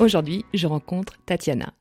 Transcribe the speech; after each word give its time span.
Aujourd'hui, 0.00 0.46
je 0.54 0.66
rencontre 0.66 1.18
Tatiana. 1.26 1.74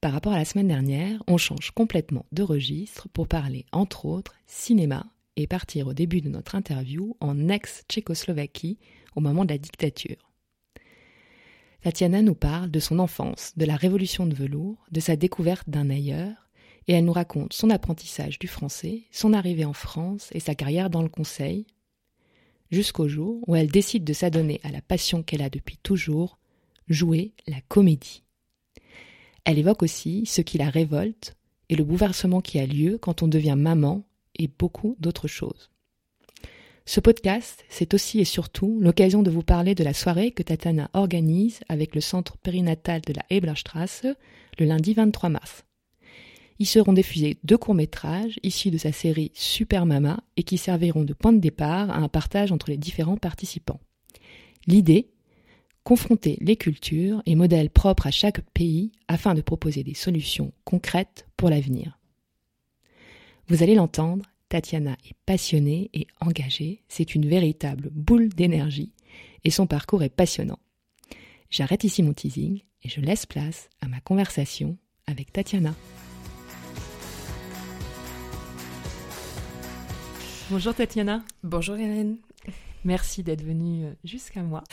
Par 0.00 0.12
rapport 0.12 0.32
à 0.32 0.38
la 0.38 0.44
semaine 0.44 0.68
dernière, 0.68 1.24
on 1.26 1.38
change 1.38 1.72
complètement 1.72 2.24
de 2.30 2.44
registre 2.44 3.08
pour 3.08 3.26
parler, 3.26 3.66
entre 3.72 4.06
autres, 4.06 4.36
cinéma 4.46 5.06
et 5.34 5.48
partir 5.48 5.88
au 5.88 5.92
début 5.92 6.20
de 6.20 6.28
notre 6.28 6.54
interview 6.54 7.16
en 7.18 7.48
ex-Tchécoslovaquie 7.48 8.78
au 9.16 9.20
moment 9.20 9.44
de 9.44 9.50
la 9.50 9.58
dictature. 9.58 10.30
Tatiana 11.82 12.22
nous 12.22 12.36
parle 12.36 12.70
de 12.70 12.78
son 12.78 13.00
enfance, 13.00 13.54
de 13.56 13.64
la 13.64 13.74
révolution 13.74 14.24
de 14.26 14.36
velours, 14.36 14.86
de 14.92 15.00
sa 15.00 15.16
découverte 15.16 15.68
d'un 15.68 15.90
ailleurs, 15.90 16.48
et 16.86 16.92
elle 16.92 17.06
nous 17.06 17.12
raconte 17.12 17.54
son 17.54 17.70
apprentissage 17.70 18.38
du 18.38 18.46
français, 18.46 19.02
son 19.10 19.32
arrivée 19.32 19.64
en 19.64 19.72
France 19.72 20.28
et 20.30 20.38
sa 20.38 20.54
carrière 20.54 20.90
dans 20.90 21.02
le 21.02 21.08
conseil, 21.08 21.66
jusqu'au 22.70 23.08
jour 23.08 23.42
où 23.48 23.56
elle 23.56 23.66
décide 23.66 24.04
de 24.04 24.12
s'adonner 24.12 24.60
à 24.62 24.70
la 24.70 24.80
passion 24.80 25.24
qu'elle 25.24 25.42
a 25.42 25.50
depuis 25.50 25.78
toujours, 25.78 26.38
jouer 26.88 27.32
la 27.46 27.60
comédie. 27.68 28.22
Elle 29.44 29.58
évoque 29.58 29.82
aussi 29.82 30.26
ce 30.26 30.40
qui 30.40 30.58
la 30.58 30.70
révolte 30.70 31.36
et 31.68 31.76
le 31.76 31.84
bouleversement 31.84 32.40
qui 32.40 32.58
a 32.58 32.66
lieu 32.66 32.98
quand 32.98 33.22
on 33.22 33.28
devient 33.28 33.56
maman 33.56 34.04
et 34.36 34.48
beaucoup 34.48 34.96
d'autres 35.00 35.28
choses. 35.28 35.70
Ce 36.86 37.00
podcast, 37.00 37.64
c'est 37.68 37.92
aussi 37.92 38.18
et 38.18 38.24
surtout 38.24 38.78
l'occasion 38.80 39.22
de 39.22 39.30
vous 39.30 39.42
parler 39.42 39.74
de 39.74 39.84
la 39.84 39.92
soirée 39.92 40.30
que 40.30 40.42
Tatana 40.42 40.88
organise 40.94 41.60
avec 41.68 41.94
le 41.94 42.00
centre 42.00 42.38
périnatal 42.38 43.02
de 43.02 43.12
la 43.12 43.22
Eblerstrasse 43.28 44.06
le 44.58 44.64
lundi 44.64 44.94
23 44.94 45.28
mars. 45.28 45.64
Y 46.58 46.64
seront 46.64 46.94
diffusés 46.94 47.38
deux 47.44 47.58
courts-métrages 47.58 48.40
issus 48.42 48.70
de 48.70 48.78
sa 48.78 48.90
série 48.90 49.30
Super 49.34 49.86
Mama 49.86 50.20
et 50.36 50.42
qui 50.42 50.56
serviront 50.56 51.04
de 51.04 51.12
point 51.12 51.32
de 51.32 51.40
départ 51.40 51.90
à 51.90 51.98
un 51.98 52.08
partage 52.08 52.52
entre 52.52 52.70
les 52.70 52.78
différents 52.78 53.18
participants. 53.18 53.80
L'idée, 54.66 55.10
confronter 55.88 56.36
les 56.42 56.56
cultures 56.56 57.22
et 57.24 57.34
modèles 57.34 57.70
propres 57.70 58.08
à 58.08 58.10
chaque 58.10 58.42
pays 58.50 58.92
afin 59.08 59.32
de 59.32 59.40
proposer 59.40 59.82
des 59.82 59.94
solutions 59.94 60.52
concrètes 60.64 61.26
pour 61.38 61.48
l'avenir. 61.48 61.98
Vous 63.46 63.62
allez 63.62 63.74
l'entendre, 63.74 64.26
Tatiana 64.50 64.98
est 65.08 65.16
passionnée 65.24 65.88
et 65.94 66.06
engagée, 66.20 66.82
c'est 66.88 67.14
une 67.14 67.26
véritable 67.26 67.88
boule 67.90 68.28
d'énergie 68.28 68.92
et 69.44 69.50
son 69.50 69.66
parcours 69.66 70.02
est 70.02 70.10
passionnant. 70.10 70.58
J'arrête 71.48 71.84
ici 71.84 72.02
mon 72.02 72.12
teasing 72.12 72.60
et 72.82 72.88
je 72.90 73.00
laisse 73.00 73.24
place 73.24 73.70
à 73.80 73.88
ma 73.88 74.00
conversation 74.00 74.76
avec 75.06 75.32
Tatiana. 75.32 75.74
Bonjour 80.50 80.74
Tatiana. 80.74 81.24
Bonjour 81.42 81.76
Hélène. 81.76 82.18
Merci 82.84 83.22
d'être 83.22 83.42
venue 83.42 83.86
jusqu'à 84.04 84.42
moi. 84.42 84.64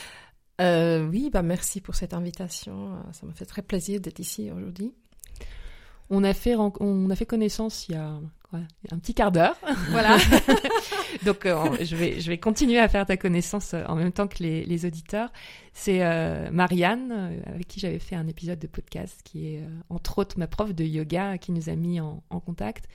Euh, 0.61 1.07
oui, 1.07 1.29
bah 1.31 1.41
merci 1.41 1.81
pour 1.81 1.95
cette 1.95 2.13
invitation. 2.13 2.93
Euh, 2.93 3.11
ça 3.11 3.25
m'a 3.25 3.33
fait 3.33 3.45
très 3.45 3.61
plaisir 3.61 3.99
d'être 3.99 4.19
ici 4.19 4.51
aujourd'hui. 4.51 4.93
On 6.09 6.23
a 6.23 6.33
fait 6.33 6.55
on 6.55 7.09
a 7.09 7.15
fait 7.15 7.25
connaissance 7.25 7.87
il 7.89 7.93
y 7.93 7.95
a 7.95 8.19
un 8.91 8.99
petit 8.99 9.15
quart 9.15 9.31
d'heure, 9.31 9.57
voilà. 9.89 10.17
Donc 11.25 11.47
euh, 11.47 11.75
je 11.81 11.95
vais 11.95 12.21
je 12.21 12.29
vais 12.29 12.37
continuer 12.37 12.77
à 12.77 12.87
faire 12.87 13.07
ta 13.07 13.17
connaissance 13.17 13.73
en 13.73 13.95
même 13.95 14.11
temps 14.11 14.27
que 14.27 14.43
les, 14.43 14.63
les 14.65 14.85
auditeurs. 14.85 15.33
C'est 15.73 15.99
Marianne 16.51 17.41
avec 17.47 17.67
qui 17.67 17.79
j'avais 17.79 17.99
fait 17.99 18.15
un 18.15 18.27
épisode 18.27 18.59
de 18.59 18.67
podcast, 18.67 19.21
qui 19.23 19.47
est 19.47 19.63
entre 19.89 20.19
autres 20.19 20.37
ma 20.37 20.47
prof 20.47 20.75
de 20.75 20.83
yoga, 20.83 21.39
qui 21.39 21.51
nous 21.51 21.69
a 21.69 21.75
mis 21.75 21.99
en, 21.99 22.23
en 22.29 22.39
contact 22.39 22.85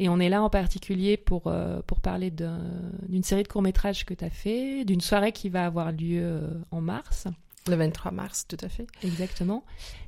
et 0.00 0.08
on 0.08 0.18
est 0.18 0.30
là 0.30 0.42
en 0.42 0.48
particulier 0.48 1.18
pour, 1.18 1.42
euh, 1.46 1.82
pour 1.86 2.00
parler 2.00 2.30
d'une 2.30 3.22
série 3.22 3.42
de 3.42 3.48
courts-métrages 3.48 4.06
que 4.06 4.14
tu 4.14 4.24
as 4.24 4.30
fait, 4.30 4.86
d'une 4.86 5.02
soirée 5.02 5.30
qui 5.30 5.50
va 5.50 5.66
avoir 5.66 5.92
lieu 5.92 6.22
euh, 6.22 6.48
en 6.70 6.80
mars. 6.80 7.28
Le 7.68 7.76
23 7.76 8.10
mars, 8.10 8.46
tout 8.48 8.56
à 8.62 8.70
fait. 8.70 8.86
Exactement. 9.04 9.62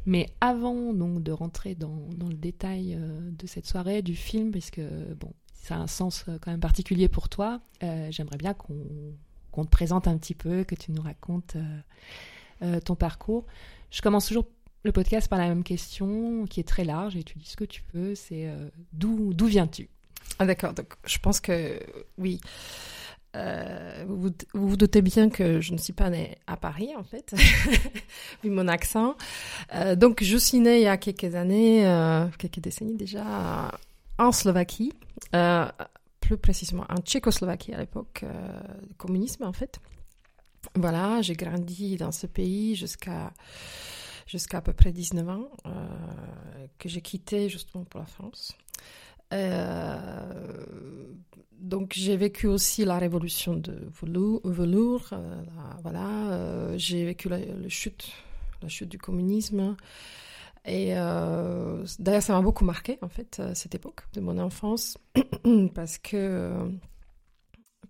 Mais 0.06 0.30
avant 0.40 0.94
donc 0.94 1.22
de 1.22 1.30
rentrer 1.30 1.74
dans, 1.74 2.08
dans 2.16 2.28
le 2.28 2.36
détail 2.36 2.96
euh, 2.98 3.30
de 3.32 3.46
cette 3.46 3.66
soirée, 3.66 4.00
du 4.00 4.16
film, 4.16 4.50
puisque 4.50 4.80
bon, 4.80 5.34
ça 5.52 5.74
a 5.74 5.78
un 5.78 5.86
sens 5.86 6.24
quand 6.40 6.50
même 6.50 6.60
particulier 6.60 7.08
pour 7.08 7.28
toi, 7.28 7.60
j'aimerais 7.82 8.38
bien 8.38 8.54
qu'on 8.54 9.64
te 9.64 9.70
présente 9.70 10.08
un 10.08 10.16
petit 10.16 10.34
peu, 10.34 10.64
que 10.64 10.74
tu 10.74 10.90
nous 10.90 11.02
racontes 11.02 11.56
ton 12.84 12.96
parcours. 12.96 13.44
Je 13.90 14.00
commence 14.00 14.26
toujours 14.26 14.46
le 14.84 14.92
podcast 14.92 15.28
par 15.28 15.38
la 15.38 15.48
même 15.48 15.64
question 15.64 16.46
qui 16.46 16.60
est 16.60 16.68
très 16.68 16.84
large 16.84 17.16
et 17.16 17.22
tu 17.22 17.38
dis 17.38 17.48
ce 17.48 17.56
que 17.56 17.64
tu 17.64 17.82
veux, 17.94 18.14
c'est 18.14 18.46
euh, 18.48 18.68
d'où 18.92 19.32
d'où 19.32 19.46
viens-tu? 19.46 19.88
Ah 20.38 20.46
d'accord, 20.46 20.72
donc 20.72 20.94
je 21.06 21.18
pense 21.18 21.40
que 21.40 21.80
oui. 22.18 22.40
Euh, 23.34 24.04
vous, 24.06 24.28
vous, 24.52 24.76
doutez 24.76 25.00
bien 25.00 25.30
que 25.30 25.62
je 25.62 25.72
ne 25.72 25.78
suis 25.78 25.94
pas 25.94 26.10
née 26.10 26.36
à 26.46 26.58
Paris 26.58 26.90
en 26.98 27.02
fait, 27.02 27.34
vu 28.44 28.50
mon 28.50 28.68
accent. 28.68 29.16
Euh, 29.74 29.96
donc 29.96 30.22
je 30.22 30.36
suis 30.36 30.58
née 30.58 30.80
il 30.80 30.82
y 30.82 30.86
a 30.86 30.98
quelques 30.98 31.34
années, 31.34 31.82
quelques 32.38 32.60
décennies 32.60 32.96
déjà, 32.96 33.70
en 34.18 34.32
Slovaquie, 34.32 34.92
plus 36.20 36.36
précisément 36.36 36.84
en 36.90 37.00
Tchécoslovaquie 37.00 37.72
à 37.72 37.78
l'époque 37.78 38.24
communisme 38.98 39.44
en 39.44 39.52
fait. 39.54 39.80
Voilà, 40.74 41.22
j'ai 41.22 41.34
grandi 41.34 41.96
dans 41.96 42.12
ce 42.12 42.26
pays 42.26 42.76
jusqu'à 42.76 43.32
jusqu'à 44.32 44.58
à 44.58 44.60
peu 44.62 44.72
près 44.72 44.92
19 44.92 45.28
ans, 45.28 45.48
euh, 45.66 45.70
que 46.78 46.88
j'ai 46.88 47.02
quitté 47.02 47.50
justement 47.50 47.84
pour 47.84 48.00
la 48.00 48.06
France. 48.06 48.56
Euh, 49.34 51.04
donc 51.52 51.92
j'ai 51.94 52.16
vécu 52.16 52.46
aussi 52.46 52.84
la 52.86 52.98
révolution 52.98 53.54
de 53.54 53.88
velours, 54.00 55.10
euh, 55.12 55.42
voilà, 55.82 56.76
j'ai 56.78 57.04
vécu 57.04 57.28
la, 57.28 57.38
chute, 57.68 58.10
la 58.62 58.68
chute 58.68 58.88
du 58.88 58.98
communisme. 58.98 59.76
Et 60.64 60.94
d'ailleurs, 61.98 62.22
ça 62.22 62.32
m'a 62.32 62.40
beaucoup 62.40 62.64
marqué 62.64 62.98
en 63.02 63.08
fait 63.08 63.42
cette 63.52 63.74
époque 63.74 64.04
de 64.14 64.20
mon 64.20 64.38
enfance 64.38 64.96
parce 65.74 65.98
que 65.98 66.70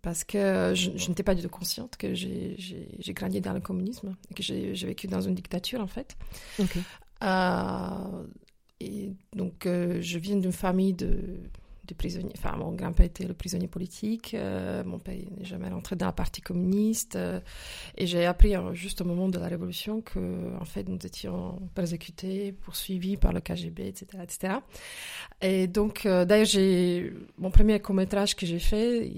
parce 0.03 0.25
que 0.25 0.73
je, 0.75 0.91
n'étais 1.09 1.23
pas 1.23 1.35
du 1.35 1.43
tout 1.43 1.49
consciente 1.49 1.97
que 1.97 2.13
j'ai 2.13 2.57
grandi 3.09 3.41
dans 3.41 3.53
le 3.53 3.61
communisme 3.61 4.17
et 4.31 4.35
que 4.35 4.43
j'ai 4.43 4.73
vécu 4.73 5.07
dans 5.07 5.21
une 5.21 5.35
dictature 5.35 5.81
en 5.81 5.87
fait. 5.87 6.17
Euh, 7.23 8.25
et 8.81 9.13
donc 9.37 9.65
euh, 9.65 10.03
je 10.03 10.19
viens 10.19 10.35
d'une 10.35 10.53
famille 10.53 10.93
de 10.93 11.39
mon 12.57 12.73
grand-père 12.73 13.07
était 13.07 13.25
le 13.25 13.35
prisonnier 13.35 13.69
politique, 13.69 14.35
euh, 14.35 14.85
mon 14.85 14.99
père 14.99 15.15
n'est 15.15 15.45
jamais 15.45 15.69
rentré 15.69 15.97
dans 15.97 16.07
la 16.07 16.13
partie 16.13 16.41
communiste, 16.41 17.17
euh, 17.17 17.41
et 17.97 18.07
j'ai 18.07 18.25
appris 18.25 18.55
euh, 18.55 18.73
juste 18.73 19.01
au 19.01 19.05
moment 19.05 19.29
de 19.29 19.39
la 19.39 19.49
Révolution 19.49 20.01
que, 20.01 20.57
en 20.61 20.65
fait, 20.65 20.89
nous 20.89 20.99
étions 21.05 21.59
persécutés, 21.75 22.53
poursuivis 22.53 23.17
par 23.17 23.33
le 23.33 23.41
KGB, 23.41 23.87
etc., 23.87 24.07
etc. 24.23 24.55
Et 25.41 25.67
donc, 25.67 26.05
d'ailleurs, 26.05 26.47
j'ai 26.47 27.13
mon 27.39 27.51
premier 27.51 27.81
court 27.81 27.95
métrage 27.95 28.37
que 28.37 28.47
j'ai 28.47 28.59
fait 28.59 29.11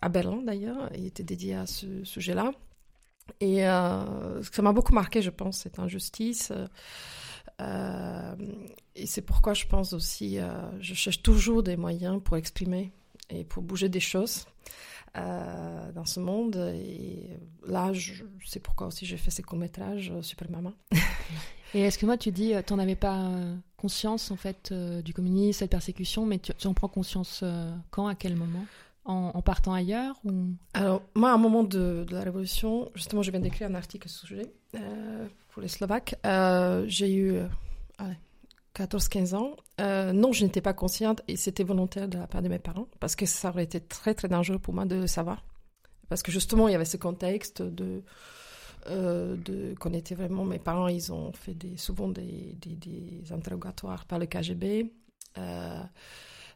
à 0.00 0.08
Berlin, 0.08 0.42
d'ailleurs, 0.44 0.90
il 0.96 1.06
était 1.06 1.22
dédié 1.22 1.54
à 1.54 1.66
ce 1.66 2.04
sujet-là, 2.04 2.52
et 3.40 3.60
ça 3.60 4.62
m'a 4.62 4.72
beaucoup 4.72 4.94
marqué, 4.94 5.22
je 5.22 5.30
pense, 5.30 5.58
cette 5.58 5.78
injustice. 5.78 6.52
Euh, 7.60 8.34
et 8.94 9.06
c'est 9.06 9.22
pourquoi 9.22 9.54
je 9.54 9.66
pense 9.66 9.92
aussi, 9.92 10.38
euh, 10.38 10.48
je 10.80 10.94
cherche 10.94 11.22
toujours 11.22 11.62
des 11.62 11.76
moyens 11.76 12.20
pour 12.22 12.36
exprimer 12.36 12.92
et 13.30 13.44
pour 13.44 13.62
bouger 13.62 13.88
des 13.88 14.00
choses 14.00 14.46
euh, 15.16 15.92
dans 15.92 16.04
ce 16.04 16.20
monde. 16.20 16.56
Et 16.74 17.28
là, 17.66 17.92
c'est 18.44 18.60
pourquoi 18.60 18.88
aussi 18.88 19.06
j'ai 19.06 19.16
fait 19.16 19.30
ces 19.30 19.42
courts-métrages 19.42 20.12
Super 20.22 20.50
Maman. 20.50 20.72
et 21.74 21.80
est-ce 21.80 21.98
que 21.98 22.06
moi, 22.06 22.16
tu 22.16 22.30
dis, 22.30 22.54
tu 22.66 22.72
n'en 22.72 22.78
avais 22.78 22.96
pas 22.96 23.30
conscience 23.76 24.30
en 24.30 24.36
fait 24.36 24.72
du 24.72 25.12
communisme, 25.12 25.60
cette 25.60 25.70
persécution, 25.70 26.26
mais 26.26 26.38
tu, 26.38 26.66
en 26.66 26.74
prends 26.74 26.88
conscience 26.88 27.44
quand, 27.90 28.06
à 28.06 28.14
quel 28.14 28.36
moment? 28.36 28.64
En, 29.04 29.40
partant 29.40 29.72
ailleurs 29.72 30.16
ou... 30.24 30.48
Alors, 30.74 31.00
moi, 31.14 31.30
à 31.30 31.34
un 31.34 31.38
moment 31.38 31.64
de, 31.64 32.04
de, 32.06 32.14
la 32.14 32.20
Révolution, 32.20 32.90
justement, 32.94 33.22
je 33.22 33.30
viens 33.30 33.40
d'écrire 33.40 33.66
un 33.70 33.74
article 33.74 34.06
sur 34.06 34.20
ce 34.20 34.26
sujet 34.26 34.52
les 35.60 35.68
Slovaques. 35.68 36.16
Euh, 36.24 36.84
j'ai 36.86 37.12
eu 37.12 37.34
14-15 38.74 39.34
euh, 39.34 39.36
ans. 39.36 39.56
Euh, 39.80 40.12
non, 40.12 40.32
je 40.32 40.44
n'étais 40.44 40.60
pas 40.60 40.72
consciente 40.72 41.22
et 41.28 41.36
c'était 41.36 41.64
volontaire 41.64 42.08
de 42.08 42.18
la 42.18 42.26
part 42.26 42.42
de 42.42 42.48
mes 42.48 42.58
parents 42.58 42.88
parce 43.00 43.16
que 43.16 43.26
ça 43.26 43.50
aurait 43.50 43.64
été 43.64 43.80
très 43.80 44.14
très 44.14 44.28
dangereux 44.28 44.58
pour 44.58 44.74
moi 44.74 44.84
de 44.84 44.96
le 44.96 45.06
savoir. 45.06 45.44
Parce 46.08 46.22
que 46.22 46.32
justement, 46.32 46.68
il 46.68 46.72
y 46.72 46.74
avait 46.74 46.84
ce 46.84 46.96
contexte 46.96 47.62
de, 47.62 48.02
de, 48.88 49.74
qu'on 49.78 49.92
était 49.92 50.14
vraiment, 50.14 50.44
mes 50.44 50.58
parents, 50.58 50.88
ils 50.88 51.12
ont 51.12 51.32
fait 51.32 51.54
souvent 51.76 52.08
des, 52.08 52.56
des, 52.62 53.30
interrogatoires 53.30 54.06
par 54.06 54.18
le 54.18 54.24
KGB. 54.24 54.90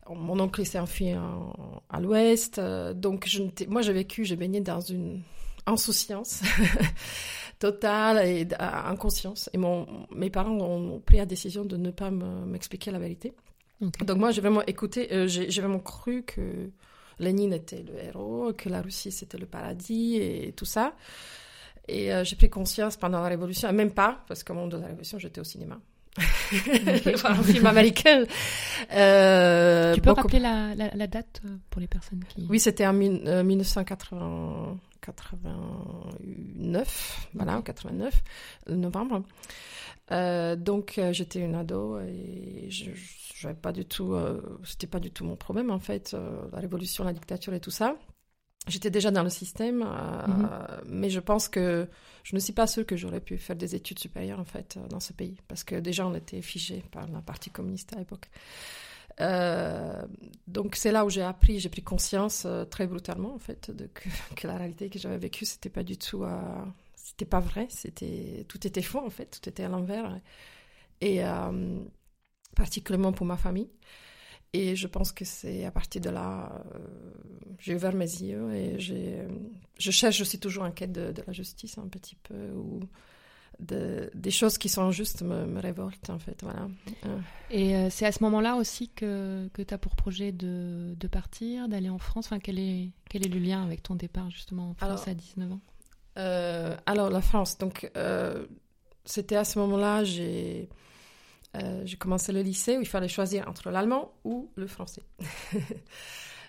mon 0.09 0.41
oncle 0.41 0.65
s'est 0.65 0.79
enfui 0.79 1.11
à 1.11 2.01
l'ouest. 2.01 2.59
donc, 2.95 3.27
je 3.29 3.43
moi, 3.69 3.83
j'ai 3.83 3.93
vécu, 3.93 4.25
j'ai 4.25 4.37
baigné 4.37 4.63
dans 4.63 4.81
une 4.81 5.21
insouciance 5.67 6.43
totale 7.63 8.27
et 8.27 8.49
inconscience. 8.59 9.49
Et 9.53 9.59
mon, 9.59 9.87
mes 10.13 10.31
parents 10.31 10.59
ont 10.59 10.99
pris 10.99 11.19
la 11.19 11.27
décision 11.27 11.65
de 11.65 11.77
ne 11.77 11.93
pas 11.93 12.11
m'expliquer 12.11 12.91
la 12.91 12.99
vérité. 12.99 13.35
Donc 13.81 14.19
moi, 14.19 14.33
j'ai 14.33 14.41
vraiment 14.41 14.65
écouté, 14.67 15.09
euh, 15.13 15.29
j'ai 15.29 15.61
vraiment 15.61 15.79
cru 15.79 16.25
que 16.25 16.71
Lénine 17.21 17.53
était 17.53 17.85
le 17.85 17.97
héros, 18.03 18.53
que 18.53 18.69
la 18.69 18.83
Russie 18.83 19.13
c'était 19.13 19.39
le 19.39 19.47
paradis 19.47 20.17
et 20.17 20.53
tout 20.57 20.65
ça. 20.65 20.95
Et 21.87 22.13
euh, 22.13 22.25
j'ai 22.25 22.35
pris 22.35 22.51
conscience 22.51 22.97
pendant 22.97 23.21
la 23.21 23.29
Révolution, 23.29 23.69
et 23.69 23.73
même 23.73 23.93
pas, 23.93 24.25
parce 24.27 24.43
qu'au 24.43 24.55
moment 24.55 24.67
de 24.67 24.77
la 24.77 24.87
Révolution, 24.87 25.21
j'étais 25.21 25.41
au 25.41 25.45
cinéma. 25.45 25.79
un 26.19 27.43
film 27.43 27.67
américain. 27.67 28.25
Euh, 28.93 29.95
tu 29.95 30.01
peux 30.01 30.11
rappeler 30.11 30.41
la, 30.41 30.75
la, 30.75 31.07
date 31.07 31.41
pour 31.71 31.81
les 31.81 31.87
personnes 31.87 32.23
qui... 32.29 32.47
Oui, 32.51 32.59
c'était 32.61 32.87
en 32.87 32.93
1980. 32.93 34.79
89, 35.03 37.29
voilà, 37.35 37.61
89, 37.63 38.23
novembre. 38.69 39.23
Euh, 40.11 40.57
donc 40.57 40.99
euh, 40.99 41.13
j'étais 41.13 41.41
une 41.41 41.55
ado 41.55 42.01
et 42.01 42.67
je, 42.71 42.91
je 43.35 43.49
pas 43.49 43.73
du 43.73 43.85
tout, 43.85 44.15
euh, 44.15 44.41
c'était 44.65 44.87
pas 44.87 45.01
du 45.01 45.11
tout 45.11 45.25
mon 45.25 45.37
problème 45.37 45.71
en 45.71 45.79
fait, 45.79 46.17
la 46.53 46.61
révolution, 46.61 47.05
la 47.05 47.13
dictature 47.13 47.53
et 47.55 47.61
tout 47.61 47.71
ça. 47.71 47.97
J'étais 48.69 48.91
déjà 48.91 49.11
dans 49.11 49.25
le 49.25 49.29
système, 49.29 49.79
mhm. 49.79 50.49
mais 50.87 51.11
je 51.11 51.19
pense 51.19 51.49
que 51.49 51.89
je 52.23 52.37
ne 52.37 52.41
suis 52.41 52.53
pas 52.53 52.69
sûre 52.69 52.87
que 52.87 52.97
j'aurais 52.97 53.21
pu 53.21 53.37
faire 53.37 53.57
des 53.57 53.75
études 53.75 53.99
supérieures 53.99 54.39
en 54.39 54.45
fait 54.45 54.79
dans 54.89 55.01
ce 55.01 55.13
pays 55.13 55.37
parce 55.49 55.65
que 55.65 55.75
déjà 55.75 56.07
on 56.07 56.15
était 56.15 56.43
figé 56.43 56.85
par 56.93 57.09
la 57.09 57.21
partie 57.23 57.51
communiste 57.51 57.93
à 57.95 57.99
l'époque. 57.99 58.31
Euh, 59.21 60.03
donc 60.47 60.77
c'est 60.77 60.91
là 60.91 61.05
où 61.05 61.11
j'ai 61.11 61.23
appris, 61.23 61.61
j'ai 61.61 61.69
pris 61.69 61.83
conscience 61.83 62.45
euh, 62.47 62.65
très 62.65 62.87
brutalement 62.87 63.35
en 63.35 63.39
fait 63.39 63.71
que, 64.37 64.47
la 64.47 64.57
réalité 64.57 64.89
que 64.89 64.99
j'avais 64.99 65.19
vécue 65.19 65.45
c'était 65.45 65.71
pas 65.71 65.83
du 65.83 65.99
tout, 65.99 66.25
euh, 66.25 66.65
c'était 66.95 67.27
pas 67.27 67.41
vrai, 67.41 67.69
tout 68.49 68.67
était 68.67 68.83
faux 68.83 69.05
en 69.05 69.11
fait, 69.11 69.39
tout 69.41 69.49
était 69.49 69.65
à 69.65 69.69
l'envers. 69.69 70.19
Et 71.01 71.21
particulièrement 72.55 73.13
pour 73.13 73.27
ma 73.27 73.37
famille. 73.37 73.69
Et 74.53 74.77
je 74.77 74.87
pense 74.87 75.11
que 75.11 75.25
c'est 75.25 75.65
à 75.65 75.73
partir 75.73 76.01
de 76.01 76.11
là, 76.11 76.65
j'ai 77.59 77.75
ouvert 77.75 77.93
mes 77.93 78.05
yeux 78.05 78.55
et 78.55 78.79
je 78.79 79.91
cherche 79.91 80.21
aussi 80.21 80.39
toujours 80.39 80.63
en 80.63 80.71
quête 80.71 80.93
de, 80.93 81.13
la 81.27 81.33
justice 81.33 81.77
un 81.79 81.89
petit 81.89 82.15
peu, 82.15 82.53
des 83.61 84.31
choses 84.31 84.59
qui 84.59 84.69
sont 84.69 84.91
justes 84.91 85.23
me, 85.23 85.47
me 85.47 85.61
révoltent 85.61 86.11
en 86.11 86.19
fait. 86.19 86.43
Voilà. 86.43 86.69
Euh. 87.07 87.19
Et 87.51 87.77
euh, 87.77 87.89
c'est 87.91 88.07
à 88.07 88.13
ce 88.13 88.23
moment-là 88.25 88.57
aussi 88.57 88.89
que, 88.89 89.49
que 89.53 89.63
tu 89.63 89.73
as 89.73 89.79
pour 89.79 89.97
projet 89.97 90.33
de, 90.33 90.95
de 90.97 91.09
partir, 91.09 91.69
d'aller 91.69 91.89
en 91.89 91.99
France? 91.99 92.27
Enfin, 92.27 92.39
quel, 92.39 92.59
est, 92.59 92.91
quel 93.09 93.25
est 93.25 93.29
le 93.29 93.39
lien 93.39 93.63
avec 93.63 93.83
ton 93.83 93.95
départ 93.95 94.31
justement 94.31 94.71
en 94.71 94.75
France 94.75 95.07
à 95.07 95.15
19 95.15 95.53
ans? 95.53 95.61
euh, 96.19 96.77
Alors 96.87 97.11
la 97.11 97.21
France, 97.21 97.59
donc 97.59 97.91
c'était 99.05 99.37
à 99.37 99.45
ce 99.45 99.59
moment-là, 99.61 100.05
j'ai 100.05 100.69
j'ai 101.85 101.97
commencé 101.99 102.33
le 102.33 102.41
lycée 102.41 102.79
où 102.79 102.81
il 102.81 102.89
fallait 102.89 103.09
choisir 103.09 103.47
entre 103.47 103.71
l'allemand 103.71 104.13
ou 104.25 104.51
le 104.57 104.67
français. 104.67 105.03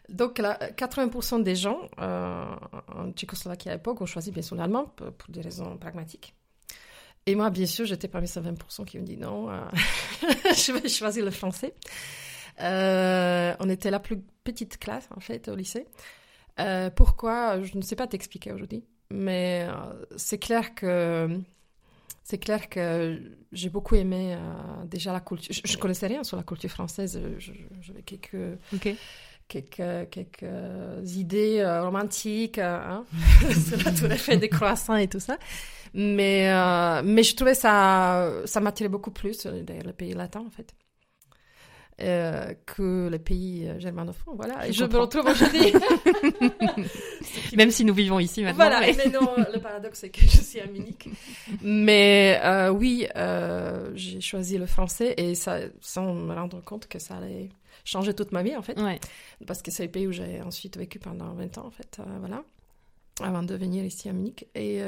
Donc, 0.09 0.37
là, 0.37 0.57
80% 0.77 1.43
des 1.43 1.55
gens 1.55 1.79
en 1.97 3.11
Tchécoslovaquie 3.11 3.69
à 3.69 3.73
l'époque 3.73 4.01
ont 4.01 4.05
choisi 4.05 4.31
bien 4.31 4.41
sûr 4.41 4.55
l'allemand 4.55 4.85
pour 4.95 5.29
des 5.29 5.41
raisons 5.41 5.77
pragmatiques. 5.77 6.35
Et 7.25 7.35
moi, 7.35 7.49
bien 7.49 7.65
sûr, 7.65 7.85
j'étais 7.85 8.07
parmi 8.07 8.27
ces 8.27 8.41
20% 8.41 8.85
qui 8.85 8.99
me 8.99 9.03
dit 9.03 9.17
non, 9.17 9.49
euh, 9.49 9.61
je 10.21 10.73
vais 10.73 10.89
choisir 10.89 11.23
le 11.23 11.31
français. 11.31 11.73
Euh, 12.61 13.55
on 13.59 13.69
était 13.69 13.91
la 13.91 13.99
plus 13.99 14.19
petite 14.43 14.77
classe, 14.77 15.07
en 15.15 15.19
fait, 15.19 15.47
au 15.47 15.55
lycée. 15.55 15.87
Euh, 16.59 16.89
pourquoi 16.89 17.61
Je 17.61 17.77
ne 17.77 17.81
sais 17.81 17.95
pas 17.95 18.07
t'expliquer 18.07 18.51
aujourd'hui, 18.51 18.83
mais 19.09 19.67
c'est 20.17 20.37
clair 20.37 20.75
que 20.75 21.39
c'est 22.25 22.37
clair 22.37 22.69
que 22.69 23.19
j'ai 23.51 23.69
beaucoup 23.69 23.95
aimé 23.95 24.37
déjà 24.85 25.13
la 25.13 25.19
culture. 25.19 25.53
Je, 25.53 25.75
ne 25.75 25.81
connaissais 25.81 26.07
rien 26.07 26.23
sur 26.23 26.37
la 26.37 26.43
culture 26.43 26.69
française. 26.69 27.19
J'avais 27.81 28.03
quelques 28.03 28.59
quelques, 29.61 30.09
quelques 30.09 31.15
idées 31.15 31.63
romantiques 31.81 32.57
hein, 32.57 33.05
sur 33.67 33.77
la 33.83 33.91
tour 33.91 34.11
Eiffel, 34.11 34.39
des 34.39 34.49
croissants 34.49 34.95
et 34.95 35.07
tout 35.07 35.19
ça. 35.19 35.37
Mais, 35.93 36.49
euh, 36.51 37.01
mais 37.05 37.23
je 37.23 37.35
trouvais 37.35 37.53
ça, 37.53 38.31
ça 38.45 38.59
m'attirait 38.59 38.89
beaucoup 38.89 39.11
plus, 39.11 39.45
euh, 39.45 39.61
d'ailleurs, 39.61 39.85
le 39.85 39.93
pays 39.93 40.13
latin, 40.13 40.43
en 40.45 40.49
fait. 40.49 40.73
Euh, 42.01 42.55
que 42.65 43.07
les 43.07 43.19
pays 43.19 43.69
germanophones, 43.77 44.33
voilà. 44.35 44.67
Et 44.67 44.73
je 44.73 44.83
me 44.83 44.97
retrouve 44.97 45.27
aujourd'hui. 45.27 45.71
Même 47.55 47.69
si 47.69 47.85
nous 47.85 47.93
vivons 47.93 48.19
ici 48.19 48.41
maintenant. 48.41 48.55
Voilà, 48.55 48.81
mais, 48.81 49.11
non, 49.11 49.29
le 49.53 49.59
paradoxe, 49.59 49.99
c'est 49.99 50.09
que 50.09 50.21
je 50.21 50.41
suis 50.41 50.59
à 50.59 50.65
Munich. 50.65 51.07
Mais 51.61 52.41
oui, 52.71 53.05
j'ai 53.93 54.21
choisi 54.21 54.57
le 54.57 54.65
français 54.65 55.13
et 55.17 55.35
ça, 55.35 55.59
sans 55.81 56.15
me 56.15 56.33
rendre 56.33 56.63
compte 56.63 56.87
que 56.87 56.97
ça 56.97 57.17
allait 57.17 57.49
changer 57.83 58.13
toute 58.13 58.31
ma 58.31 58.43
vie, 58.43 58.55
en 58.55 58.61
fait. 58.61 58.79
Ouais. 58.79 58.99
Parce 59.45 59.61
que 59.61 59.71
c'est 59.71 59.83
le 59.83 59.91
pays 59.91 60.07
où 60.07 60.11
j'ai 60.11 60.41
ensuite 60.41 60.77
vécu 60.77 60.99
pendant 60.99 61.33
20 61.33 61.57
ans, 61.57 61.65
en 61.65 61.71
fait. 61.71 61.99
voilà. 62.19 62.43
Avant 63.21 63.43
de 63.43 63.55
venir 63.55 63.83
ici 63.85 64.09
à 64.09 64.13
Munich. 64.13 64.47
Et 64.55 64.81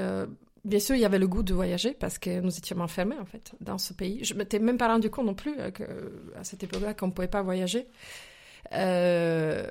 bien 0.65 0.79
sûr, 0.79 0.95
il 0.95 1.01
y 1.01 1.05
avait 1.05 1.19
le 1.19 1.27
goût 1.27 1.43
de 1.43 1.53
voyager 1.53 1.93
parce 1.93 2.17
que 2.17 2.41
nous 2.41 2.57
étions 2.57 2.77
enfermés 2.79 3.17
en 3.17 3.25
fait 3.25 3.53
dans 3.61 3.77
ce 3.77 3.93
pays. 3.93 4.23
Je 4.23 4.33
m'étais 4.33 4.59
même 4.59 4.77
pas 4.77 4.87
rendu 4.87 5.09
compte 5.09 5.27
non 5.27 5.35
plus 5.35 5.57
euh, 5.59 5.71
que, 5.71 5.83
à 6.35 6.43
cette 6.43 6.63
époque-là 6.63 6.93
qu'on 6.93 7.07
ne 7.07 7.11
pouvait 7.11 7.27
pas 7.27 7.43
voyager. 7.43 7.87
Euh, 8.73 9.69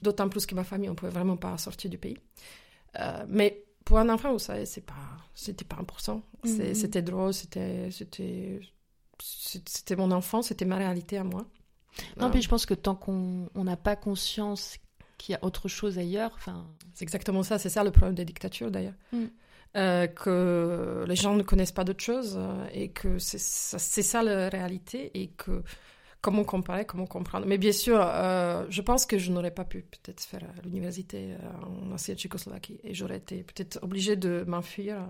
d'autant 0.00 0.28
plus 0.28 0.46
que 0.46 0.54
ma 0.54 0.62
famille, 0.62 0.88
on 0.88 0.94
pouvait 0.94 1.10
vraiment 1.10 1.36
pas 1.36 1.58
sortir 1.58 1.90
du 1.90 1.98
pays. 1.98 2.16
Euh, 3.00 3.24
mais 3.28 3.64
pour 3.84 3.98
un 3.98 4.08
enfant, 4.08 4.32
vous 4.32 4.38
savez, 4.38 4.66
c'est 4.66 4.86
pas, 4.86 4.94
c'était 5.34 5.64
pas 5.64 5.76
important. 5.76 6.22
Mm-hmm. 6.44 6.74
C'était 6.74 7.02
drôle, 7.02 7.34
c'était, 7.34 7.90
c'était, 7.90 8.60
c'était 9.20 9.96
mon 9.96 10.12
enfant, 10.12 10.42
c'était 10.42 10.64
ma 10.64 10.76
réalité 10.76 11.18
à 11.18 11.24
moi. 11.24 11.44
Non, 12.16 12.30
puis 12.30 12.42
je 12.42 12.48
pense 12.48 12.66
que 12.66 12.74
tant 12.74 12.94
qu'on 12.94 13.48
n'a 13.54 13.76
pas 13.76 13.96
conscience 13.96 14.78
qu'il 15.18 15.32
y 15.32 15.36
a 15.36 15.44
autre 15.44 15.68
chose 15.68 15.98
ailleurs, 15.98 16.32
enfin. 16.34 16.66
C'est 16.92 17.04
exactement 17.04 17.42
ça. 17.42 17.58
C'est 17.58 17.68
ça 17.68 17.82
le 17.84 17.90
problème 17.90 18.14
des 18.14 18.24
dictatures 18.24 18.70
d'ailleurs. 18.70 18.94
Mm. 19.12 19.24
Euh, 19.76 20.06
que 20.06 21.04
les 21.08 21.16
gens 21.16 21.34
ne 21.34 21.42
connaissent 21.42 21.72
pas 21.72 21.82
d'autres 21.82 22.04
choses 22.04 22.36
euh, 22.38 22.68
et 22.72 22.90
que 22.90 23.18
c'est 23.18 23.40
ça, 23.40 23.76
ça, 23.80 24.22
la 24.22 24.48
réalité 24.48 25.10
et 25.20 25.30
que 25.30 25.64
comment 26.20 26.44
comparer, 26.44 26.84
comment 26.86 27.06
comprendre. 27.06 27.44
Mais 27.46 27.58
bien 27.58 27.72
sûr, 27.72 28.00
euh, 28.00 28.64
je 28.68 28.80
pense 28.82 29.04
que 29.04 29.18
je 29.18 29.32
n'aurais 29.32 29.50
pas 29.50 29.64
pu 29.64 29.82
peut-être 29.82 30.20
faire 30.22 30.42
l'université 30.62 31.34
en 31.66 31.90
ancienne 31.90 32.16
Tchécoslovaquie 32.16 32.78
et 32.84 32.94
j'aurais 32.94 33.16
été 33.16 33.42
peut-être 33.42 33.80
obligée 33.82 34.14
de 34.14 34.44
m'enfuir. 34.46 35.08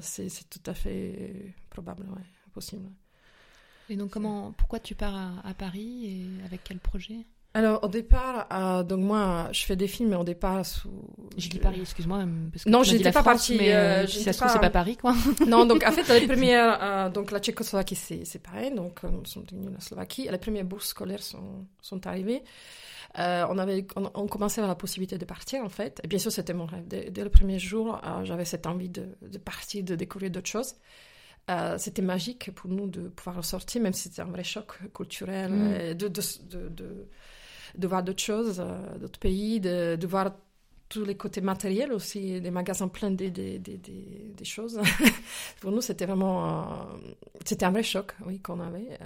c'est 0.00 0.28
tout 0.48 0.70
à 0.70 0.72
fait 0.72 1.54
probable, 1.68 2.04
ouais, 2.04 2.24
possible. 2.54 2.88
Et 3.88 3.96
donc, 3.96 4.10
comment, 4.10 4.52
pourquoi 4.52 4.80
tu 4.80 4.94
pars 4.94 5.14
à, 5.14 5.48
à 5.48 5.54
Paris 5.54 6.06
et 6.06 6.44
avec 6.44 6.62
quel 6.64 6.78
projet? 6.78 7.26
Alors 7.54 7.84
au 7.84 7.88
départ, 7.88 8.46
euh, 8.50 8.82
donc 8.82 9.00
moi 9.00 9.48
je 9.52 9.64
fais 9.64 9.76
des 9.76 9.86
films, 9.86 10.10
mais 10.10 10.16
au 10.16 10.24
départ 10.24 10.64
sous. 10.64 10.88
Je 11.36 11.48
dis 11.50 11.58
Paris, 11.58 11.80
excuse-moi. 11.82 12.24
Non, 12.66 12.82
je 12.82 12.96
n'étais 12.96 13.12
pas 13.12 13.22
partie. 13.22 13.58
Mais 13.58 13.74
euh, 13.74 14.06
si 14.06 14.22
ça 14.22 14.32
se 14.32 14.38
trouve, 14.38 14.50
c'est 14.50 14.58
pas 14.58 14.70
Paris, 14.70 14.96
quoi. 14.96 15.14
non, 15.46 15.66
donc 15.66 15.84
en 15.86 15.92
fait, 15.92 16.18
les 16.18 16.26
premières, 16.32 16.78
euh, 16.82 17.10
donc 17.10 17.30
la 17.30 17.40
Tchécoslovaquie, 17.40 17.94
c'est 17.94 18.42
pareil. 18.42 18.74
Donc 18.74 19.02
nous 19.02 19.24
sommes 19.26 19.44
venus 19.50 19.68
la 19.70 19.80
Slovaquie. 19.80 20.28
Les 20.30 20.38
premières 20.38 20.64
bourses 20.64 20.88
scolaires 20.88 21.22
sont, 21.22 21.66
sont 21.82 22.06
arrivées. 22.06 22.42
on 23.18 23.58
avait, 23.58 23.86
on, 23.96 24.26
commençait 24.28 24.62
à 24.62 24.66
la 24.66 24.74
possibilité 24.74 25.18
de 25.18 25.24
partir 25.26 25.62
en 25.62 25.68
fait. 25.68 26.00
Et 26.04 26.08
bien 26.08 26.18
sûr, 26.18 26.32
c'était 26.32 26.54
mon 26.54 26.64
rêve. 26.64 26.88
Dès, 26.88 27.22
le 27.22 27.30
premier 27.30 27.58
jour, 27.58 28.00
j'avais 28.24 28.46
cette 28.46 28.66
envie 28.66 28.88
de, 28.88 29.08
de, 29.20 29.38
partir, 29.38 29.84
de 29.84 29.94
découvrir 29.94 30.30
d'autres 30.30 30.48
choses. 30.48 30.76
C'était 31.78 32.02
magique 32.02 32.50
pour 32.54 32.70
nous 32.70 32.86
de 32.86 33.08
pouvoir 33.08 33.36
ressortir, 33.36 33.82
même 33.82 33.92
si 33.92 34.04
c'était 34.04 34.22
un 34.22 34.26
vrai 34.26 34.44
choc 34.44 34.78
culturel, 34.94 35.52
mm. 35.52 35.94
de, 35.94 36.08
de, 36.08 36.68
de 36.68 37.08
de 37.76 37.86
voir 37.86 38.02
d'autres 38.02 38.22
choses, 38.22 38.60
euh, 38.60 38.98
d'autres 38.98 39.18
pays, 39.18 39.60
de, 39.60 39.96
de, 39.96 40.06
voir 40.06 40.32
tous 40.88 41.04
les 41.04 41.16
côtés 41.16 41.40
matériels 41.40 41.92
aussi, 41.92 42.40
des 42.40 42.50
magasins 42.50 42.88
pleins 42.88 43.10
des, 43.10 43.30
des, 43.30 43.58
des, 43.58 43.78
des 43.78 44.44
choses. 44.44 44.80
Pour 45.60 45.72
nous, 45.72 45.80
c'était 45.80 46.06
vraiment... 46.06 46.82
Euh, 46.82 46.84
c'était 47.44 47.64
un 47.64 47.70
vrai 47.70 47.82
choc, 47.82 48.12
oui, 48.26 48.40
qu'on 48.40 48.60
avait. 48.60 48.98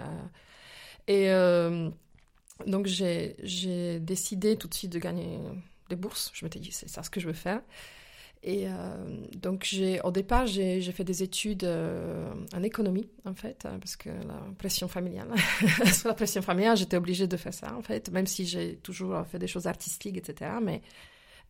Euh. 1.09 1.91
et 2.67 2.67
donc, 2.67 2.87
j'ai 2.87 4.01
décidé 4.01 4.57
tout 4.57 4.67
de 4.67 4.75
suite 4.75 4.93
de 4.93 4.99
gagner 4.99 5.39
des 5.89 5.97
bourses. 5.97 6.31
Je 6.35 6.45
m'étais 6.45 6.59
dit, 6.59 6.73
c'est 6.73 6.89
ça 6.89 7.03
ce 7.03 7.11
que 7.11 7.21
je 7.21 7.29
veux 7.29 7.35
faire. 7.35 7.61
Et 8.43 8.69
euh, 8.69 8.71
donc, 9.37 9.65
j'ai, 9.65 10.01
au 10.03 10.11
départ, 10.11 10.47
j'ai, 10.47 10.81
fait 10.81 11.05
des 11.05 11.23
études 11.23 11.65
euh, 11.65 12.33
en 12.55 12.63
économie, 12.63 13.09
en 13.25 13.35
fait, 13.35 13.67
hein, 13.67 13.79
parce 13.81 13.97
que 13.97 14.09
la 14.09 14.41
pression 14.57 14.89
familiale, 14.89 15.29
sous 15.93 16.07
la 16.07 16.15
pression 16.15 16.43
familiale, 16.43 16.77
j'étais 16.77 16.97
obligée 16.97 17.27
de 17.27 17.37
faire 17.37 17.55
ça, 17.55 17.75
en 17.75 17.83
fait, 17.83 18.11
même 18.11 18.27
si 18.27 18.47
j'ai 18.47 18.77
toujours 18.77 19.27
fait 19.27 19.39
des 19.39 19.49
choses 19.49 19.67
artistiques, 19.67 20.17
etc. 20.17 20.53
Mais 20.63 20.83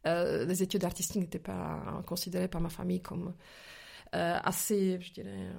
les 0.04 0.62
études 0.62 0.84
artistiques 0.84 1.20
n'étaient 1.20 1.40
pas 1.40 2.00
considérées 2.06 2.46
par 2.46 2.60
ma 2.60 2.68
famille 2.68 3.00
comme 3.00 3.34
assez, 4.12 4.98
je 5.00 5.12
dirais, 5.12 5.50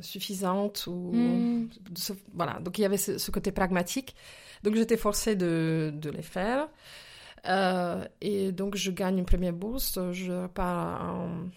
suffisantes 0.00 0.86
ou 0.86 1.12
Hmm. 1.12 1.68
voilà. 2.32 2.58
Donc 2.60 2.78
il 2.78 2.82
y 2.82 2.84
avait 2.84 2.96
ce, 2.96 3.18
ce 3.18 3.30
côté 3.30 3.52
pragmatique. 3.52 4.14
Donc 4.62 4.74
j'étais 4.74 4.96
forcée 4.96 5.36
de, 5.36 5.92
de 5.94 6.10
les 6.10 6.22
faire. 6.22 6.68
Euh, 7.46 8.06
et 8.20 8.52
donc 8.52 8.76
je 8.76 8.90
gagne 8.90 9.18
une 9.18 9.24
première 9.24 9.52
bourse. 9.52 9.98
Je 10.12 10.46
pars 10.48 11.14
en, 11.14 11.48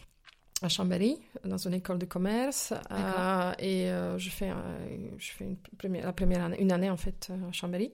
à 0.62 0.70
Chambéry, 0.70 1.20
dans 1.44 1.58
une 1.58 1.74
école 1.74 2.00
de 2.00 2.06
commerce. 2.06 2.74
Euh, 2.92 3.54
et 3.60 3.90
euh, 3.90 4.18
je 4.18 4.30
fais, 4.30 4.52
je 5.18 5.32
fais 5.32 5.46
une 5.46 5.58
première, 5.78 6.06
la 6.06 6.14
première 6.14 6.44
année, 6.44 6.62
une 6.62 6.72
année 6.72 6.90
en 6.90 6.98
fait 6.98 7.32
à 7.50 7.52
Chambéry. 7.52 7.92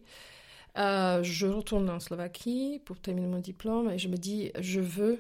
Je 0.76 1.48
retourne 1.48 1.90
en 1.90 2.00
Slovaquie 2.00 2.82
pour 2.86 3.00
terminer 3.00 3.28
mon 3.28 3.40
diplôme 3.40 3.90
et 3.90 3.98
je 3.98 4.08
me 4.08 4.18
dis, 4.18 4.52
je 4.60 4.80
veux, 4.80 5.20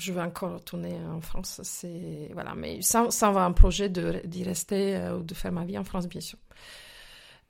je 0.00 0.12
veux 0.12 0.20
encore 0.20 0.54
retourner 0.54 0.96
en 1.06 1.20
France. 1.20 1.60
C'est 1.62 2.30
voilà, 2.32 2.54
mais 2.54 2.82
sans, 2.82 3.10
sans 3.10 3.28
avoir 3.28 3.44
un 3.44 3.52
projet 3.52 3.88
d'y 3.88 4.42
rester 4.42 4.96
euh, 4.96 5.18
ou 5.18 5.22
de 5.22 5.34
faire 5.34 5.52
ma 5.52 5.64
vie 5.64 5.78
en 5.78 5.84
France, 5.84 6.08
bien 6.08 6.20
sûr. 6.20 6.38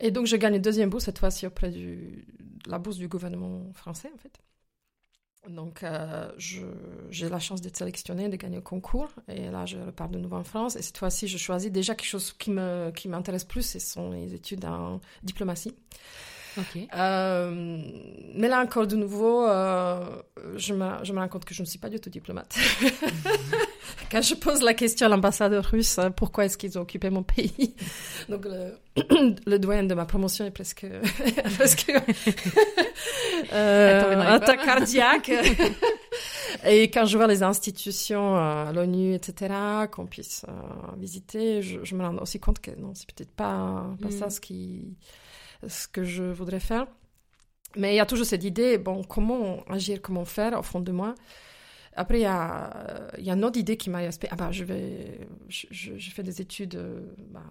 Et 0.00 0.11
donc 0.11 0.26
je 0.26 0.37
gagne 0.37 0.57
une 0.57 0.62
deuxième 0.62 0.90
bourse 0.90 1.04
cette 1.04 1.19
fois-ci 1.19 1.47
auprès 1.47 1.71
de 1.71 1.99
la 2.66 2.78
bourse 2.78 2.97
du 2.97 3.09
gouvernement 3.09 3.73
français 3.75 4.11
en 4.14 4.19
fait. 4.19 4.40
Donc 5.49 5.83
euh, 5.83 6.30
j'ai 7.09 7.28
la 7.28 7.38
chance 7.38 7.62
d'être 7.62 7.76
sélectionnée, 7.76 8.28
de 8.28 8.37
gagner 8.37 8.57
le 8.57 8.62
concours 8.62 9.09
et 9.26 9.50
là 9.50 9.64
je 9.64 9.78
repars 9.78 10.09
de 10.11 10.19
nouveau 10.19 10.37
en 10.37 10.45
France 10.45 10.76
et 10.76 10.83
cette 10.83 10.99
fois-ci 10.99 11.28
je 11.28 11.38
choisis 11.38 11.71
déjà 11.71 11.95
quelque 11.95 12.09
chose 12.09 12.33
qui 12.33 12.50
me 12.50 12.90
qui 12.90 13.09
m'intéresse 13.09 13.45
plus, 13.45 13.62
ce 13.62 13.78
sont 13.78 14.11
les 14.11 14.35
études 14.35 14.64
en 14.66 15.00
diplomatie. 15.23 15.75
Ok. 16.59 16.78
Euh, 16.95 17.83
mais 18.35 18.49
là 18.49 18.61
encore 18.61 18.87
de 18.87 18.97
nouveau, 18.97 19.47
euh, 19.47 20.23
je, 20.57 20.75
me, 20.75 21.04
je 21.04 21.12
me 21.12 21.19
rends 21.21 21.28
compte 21.28 21.45
que 21.45 21.54
je 21.54 21.62
ne 21.62 21.66
suis 21.66 21.78
pas 21.78 21.88
du 21.88 22.00
tout 22.00 22.11
diplomate. 22.11 22.54
Quand 24.11 24.23
je 24.23 24.35
pose 24.35 24.62
la 24.62 24.75
question 24.75 25.07
à 25.07 25.09
l'ambassadeur 25.09 25.64
russe, 25.64 25.99
euh, 25.99 26.11
pourquoi 26.11 26.45
est-ce 26.45 26.57
qu'ils 26.59 26.78
ont 26.78 26.83
occupé 26.83 27.11
mon 27.11 27.23
pays? 27.23 27.75
Donc 28.28 28.45
le, 28.45 28.78
le 29.47 29.59
doyen 29.59 29.85
de 29.85 29.95
ma 29.95 30.04
promotion 30.04 30.45
est 30.45 30.50
presque, 30.50 30.87
presque 31.59 31.92
euh, 33.52 34.21
attaque 34.21 34.64
cardiaque. 34.64 35.30
Et 36.66 36.85
quand 36.90 37.07
je 37.07 37.16
vois 37.16 37.26
les 37.26 37.42
institutions, 37.42 38.37
euh, 38.37 38.73
l'ONU, 38.73 39.14
etc., 39.14 39.54
qu'on 39.90 40.07
puisse 40.07 40.45
euh, 40.49 40.52
visiter, 40.99 41.62
je, 41.62 41.80
je 41.85 41.95
me 41.95 42.04
rends 42.04 42.19
aussi 42.19 42.40
compte 42.40 42.61
que 42.61 42.73
non, 42.73 42.92
c'est 42.95 43.11
peut-être 43.12 43.33
pas, 43.33 43.87
pas 44.00 44.09
Mm. 44.09 44.11
ça 44.11 44.30
ce 44.30 44.40
qui 44.40 44.97
ce 45.69 45.87
que 45.87 46.04
je 46.04 46.25
voudrais 46.25 46.61
faire. 46.61 46.87
Mais 47.76 47.92
il 47.92 47.97
y 47.97 48.00
a 48.00 48.07
toujours 48.07 48.26
cette 48.26 48.45
idée, 48.45 48.78
bon, 48.78 49.04
comment 49.04 49.62
agir, 49.69 50.00
comment 50.02 50.25
faire 50.25 50.59
au 50.59 50.62
fond 50.62 50.80
de 50.80 50.90
moi? 50.90 51.14
Après, 51.97 52.18
il 52.18 52.23
y 52.23 52.26
a, 52.26 53.11
y 53.18 53.30
a 53.30 53.35
une 53.35 53.44
autre 53.44 53.59
idée 53.59 53.76
qui 53.76 53.90
m'a 53.90 53.99
aspect. 53.99 54.28
Ah 54.30 54.37
bah, 54.37 54.52
je 54.52 54.64
vais, 54.64 55.26
je, 55.49 56.11
fais 56.11 56.23
des 56.23 56.40
études, 56.40 56.76
euh, 56.76 57.00
bah, 57.30 57.42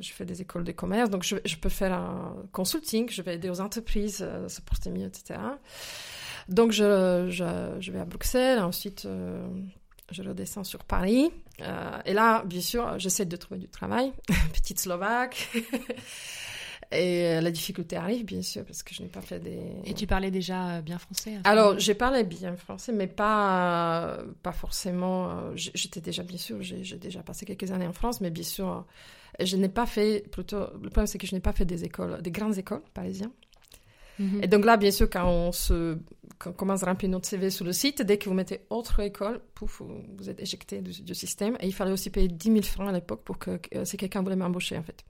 je 0.00 0.12
fais 0.12 0.24
des 0.24 0.40
écoles 0.40 0.64
de 0.64 0.72
commerce, 0.72 1.10
donc 1.10 1.22
je, 1.22 1.56
peux 1.56 1.68
faire 1.68 1.92
un 1.92 2.34
consulting, 2.52 3.10
je 3.10 3.20
vais 3.22 3.34
aider 3.34 3.50
aux 3.50 3.60
entreprises, 3.60 4.20
euh, 4.22 4.48
se 4.48 4.62
porter 4.62 4.90
mieux, 4.90 5.06
etc. 5.06 5.38
Donc, 6.48 6.72
je, 6.72 7.26
je, 7.30 7.76
je 7.78 7.92
vais 7.92 8.00
à 8.00 8.04
Bruxelles, 8.04 8.58
ensuite, 8.58 9.04
euh, 9.04 9.46
je 10.10 10.22
redescends 10.22 10.64
sur 10.64 10.84
Paris. 10.84 11.30
Euh, 11.60 11.98
et 12.04 12.12
là, 12.12 12.42
bien 12.44 12.60
sûr, 12.60 12.98
j'essaie 12.98 13.26
de 13.26 13.36
trouver 13.36 13.60
du 13.60 13.68
travail, 13.68 14.12
petite 14.54 14.80
Slovaque. 14.80 15.50
Et 16.94 17.24
euh, 17.26 17.40
la 17.40 17.50
difficulté 17.50 17.96
arrive, 17.96 18.24
bien 18.24 18.42
sûr, 18.42 18.64
parce 18.64 18.82
que 18.82 18.94
je 18.94 19.02
n'ai 19.02 19.08
pas 19.08 19.20
fait 19.20 19.40
des... 19.40 19.58
Et 19.84 19.94
tu 19.94 20.06
parlais 20.06 20.30
déjà 20.30 20.76
euh, 20.76 20.80
bien 20.82 20.98
français 20.98 21.38
Alors, 21.44 21.78
j'ai 21.78 21.94
parlé 21.94 22.24
bien 22.24 22.56
français, 22.56 22.92
mais 22.92 23.06
pas, 23.06 24.16
euh, 24.18 24.24
pas 24.42 24.52
forcément... 24.52 25.54
J'étais 25.56 26.00
déjà, 26.00 26.22
bien 26.22 26.38
sûr, 26.38 26.58
j'ai 26.62 26.96
déjà 26.96 27.22
passé 27.22 27.44
quelques 27.44 27.70
années 27.72 27.86
en 27.86 27.92
France, 27.92 28.20
mais 28.20 28.30
bien 28.30 28.44
sûr, 28.44 28.84
je 29.40 29.56
n'ai 29.56 29.68
pas 29.68 29.86
fait, 29.86 30.24
plutôt... 30.30 30.60
Le 30.82 30.88
problème, 30.90 31.06
c'est 31.06 31.18
que 31.18 31.26
je 31.26 31.34
n'ai 31.34 31.40
pas 31.40 31.52
fait 31.52 31.64
des 31.64 31.84
écoles, 31.84 32.22
des 32.22 32.30
grandes 32.30 32.56
écoles 32.58 32.82
parisiennes. 32.94 33.32
Mhm. 34.18 34.44
Et 34.44 34.46
donc 34.46 34.64
là, 34.64 34.76
bien 34.76 34.92
sûr, 34.92 35.10
quand 35.10 35.28
on, 35.28 35.50
se, 35.50 35.98
quand 36.38 36.50
on 36.50 36.52
commence 36.52 36.84
à 36.84 36.86
remplir 36.86 37.10
notre 37.10 37.26
CV 37.28 37.50
sur 37.50 37.64
le 37.64 37.72
site, 37.72 38.02
dès 38.02 38.16
que 38.16 38.28
vous 38.28 38.34
mettez 38.34 38.60
autre 38.70 39.00
école, 39.00 39.40
pouf, 39.54 39.82
vous 40.16 40.30
êtes 40.30 40.40
éjecté 40.40 40.80
du, 40.80 41.02
du 41.02 41.14
système. 41.16 41.56
Et 41.58 41.66
il 41.66 41.72
fallait 41.74 41.90
aussi 41.90 42.10
payer 42.10 42.28
10 42.28 42.44
000 42.52 42.62
francs 42.62 42.88
à 42.88 42.92
l'époque 42.92 43.22
pour 43.24 43.38
que- 43.38 43.58
si 43.84 43.96
quelqu'un 43.96 44.22
voulait 44.22 44.36
m'embaucher, 44.36 44.78
en 44.78 44.82
fait. 44.84 45.04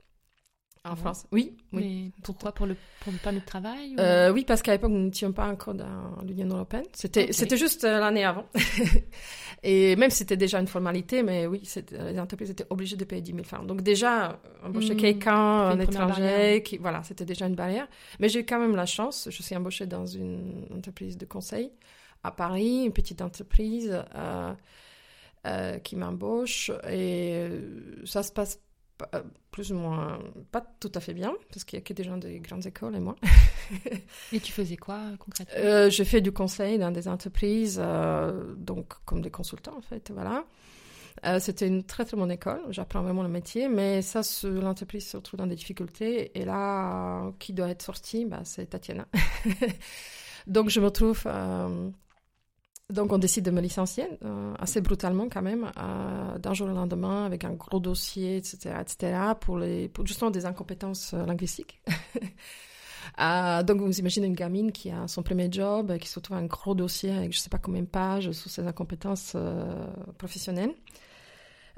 En 0.86 0.90
Ah 0.90 0.94
bon 0.94 1.00
France. 1.00 1.26
Oui, 1.32 1.56
oui. 1.72 2.12
Mais 2.14 2.22
pourquoi 2.22 2.52
pour 2.52 2.66
le 2.66 2.76
pour 3.00 3.10
ne 3.12 3.18
pas 3.18 3.32
de 3.32 3.38
travail 3.40 3.94
ou- 3.96 4.00
Euh, 4.00 4.30
oui, 4.32 4.44
parce 4.46 4.60
qu'à 4.60 4.72
l'époque, 4.72 4.90
nous 4.90 5.00
n'étions 5.06 5.32
pas 5.32 5.46
encore 5.48 5.72
dans 5.74 6.20
l'Union 6.26 6.46
européenne. 6.48 6.84
C'était, 6.92 7.32
juste 7.56 7.84
euh, 7.84 8.00
l'année 8.00 8.24
avant. 8.24 8.44
et 9.62 9.96
même 9.96 10.10
si 10.10 10.18
c'était 10.18 10.36
déjà 10.36 10.60
une 10.60 10.66
formalité, 10.66 11.22
mais 11.22 11.46
oui, 11.46 11.60
c'était- 11.64 12.12
les 12.12 12.20
entreprises 12.20 12.50
étaient 12.50 12.66
obligées 12.68 12.96
de 12.96 13.04
payer 13.04 13.22
10 13.22 13.32
000 13.32 13.44
francs. 13.44 13.66
Donc 13.66 13.80
déjà, 13.82 14.32
euh, 14.32 14.34
embaucher 14.66 14.94
Hmm, 14.94 14.98
quelqu'un, 14.98 15.34
un 15.34 15.80
étranger, 15.80 16.62
qui, 16.62 16.76
voilà, 16.78 17.02
c'était 17.02 17.24
déjà 17.24 17.46
une 17.46 17.54
barrière. 17.54 17.88
Mais 18.20 18.28
j'ai 18.28 18.40
eu 18.40 18.44
quand 18.46 18.58
même 18.60 18.76
la 18.76 18.86
chance. 18.86 19.28
Je 19.30 19.42
suis 19.42 19.56
embauchée 19.56 19.86
dans 19.86 20.04
une 20.06 20.66
entreprise 20.76 21.16
de 21.16 21.24
conseil 21.24 21.70
à 22.22 22.30
Paris, 22.30 22.84
une 22.84 22.92
petite 22.92 23.22
entreprise 23.22 24.02
euh, 24.14 24.52
euh, 25.46 25.78
qui 25.78 25.96
m'embauche. 25.96 26.70
Et 26.88 27.32
euh, 27.34 28.02
ça 28.04 28.22
se 28.22 28.32
passe 28.32 28.60
pas- 28.98 29.08
euh, 29.14 29.22
plus 29.50 29.72
ou 29.72 29.76
moins 29.76 30.18
pas 30.52 30.60
tout 30.80 30.90
à 30.94 31.00
fait 31.00 31.14
bien, 31.14 31.32
parce 31.50 31.64
qu'il 31.64 31.78
y 31.78 31.82
a 31.82 31.84
que 31.84 31.92
des 31.92 32.04
gens 32.04 32.16
des 32.16 32.38
grandes 32.40 32.66
écoles 32.66 32.96
et 32.96 33.00
moi. 33.00 33.16
Et 34.32 34.40
tu 34.40 34.52
faisais 34.52 34.76
quoi 34.76 34.96
euh, 34.96 35.16
concrètement? 35.16 35.54
Euh, 35.58 35.90
j'ai 35.90 36.04
fait 36.04 36.20
du 36.20 36.32
conseil 36.32 36.78
dans 36.78 36.90
des 36.90 37.08
entreprises, 37.08 37.80
euh, 37.82 38.54
donc 38.56 38.92
comme 39.04 39.20
des 39.22 39.30
consultants 39.30 39.76
en 39.76 39.82
fait, 39.82 40.10
voilà. 40.12 40.44
Euh, 41.26 41.38
C'était 41.38 41.68
une 41.68 41.84
très 41.84 42.04
très 42.04 42.16
bonne 42.16 42.32
école, 42.32 42.60
j'apprends 42.70 43.02
vraiment 43.02 43.22
le 43.22 43.28
métier, 43.28 43.68
mais 43.68 44.02
ça, 44.02 44.20
l'entreprise 44.44 45.06
se 45.08 45.16
retrouve 45.16 45.38
dans 45.38 45.46
des 45.46 45.54
difficultés. 45.54 46.36
Et 46.38 46.44
là, 46.44 47.30
qui 47.38 47.52
doit 47.52 47.68
être 47.70 47.82
sorti 47.82 48.24
bah, 48.24 48.40
C'est 48.44 48.66
Tatiana. 48.66 49.06
donc 50.46 50.70
je 50.70 50.80
me 50.80 50.90
trouve. 50.90 51.24
Donc 52.92 53.12
on 53.12 53.18
décide 53.18 53.44
de 53.44 53.50
me 53.50 53.60
licencier, 53.60 54.06
euh, 54.24 54.54
assez 54.58 54.80
brutalement 54.80 55.28
quand 55.30 55.42
même, 55.42 55.70
euh, 55.78 56.38
d'un 56.38 56.52
jour 56.52 56.68
au 56.68 56.72
lendemain, 56.72 57.24
avec 57.24 57.44
un 57.44 57.52
gros 57.52 57.80
dossier, 57.80 58.36
etc., 58.36 58.74
etc., 58.80 59.18
pour, 59.40 59.58
les, 59.58 59.88
pour 59.88 60.06
justement 60.06 60.30
des 60.30 60.44
incompétences 60.46 61.14
euh, 61.14 61.24
linguistiques. 61.26 61.80
Euh, 63.20 63.62
donc, 63.62 63.80
vous 63.80 63.98
imaginez 63.98 64.26
une 64.26 64.34
gamine 64.34 64.72
qui 64.72 64.90
a 64.90 65.06
son 65.06 65.22
premier 65.22 65.48
job, 65.50 65.96
qui 65.98 66.08
se 66.08 66.16
retrouve 66.18 66.36
un 66.36 66.46
gros 66.46 66.74
dossier 66.74 67.12
avec 67.12 67.32
je 67.32 67.38
ne 67.38 67.42
sais 67.42 67.50
pas 67.50 67.58
combien 67.58 67.82
de 67.82 67.86
pages 67.86 68.32
sur 68.32 68.50
ses 68.50 68.66
incompétences 68.66 69.34
euh, 69.36 69.86
professionnelles. 70.18 70.74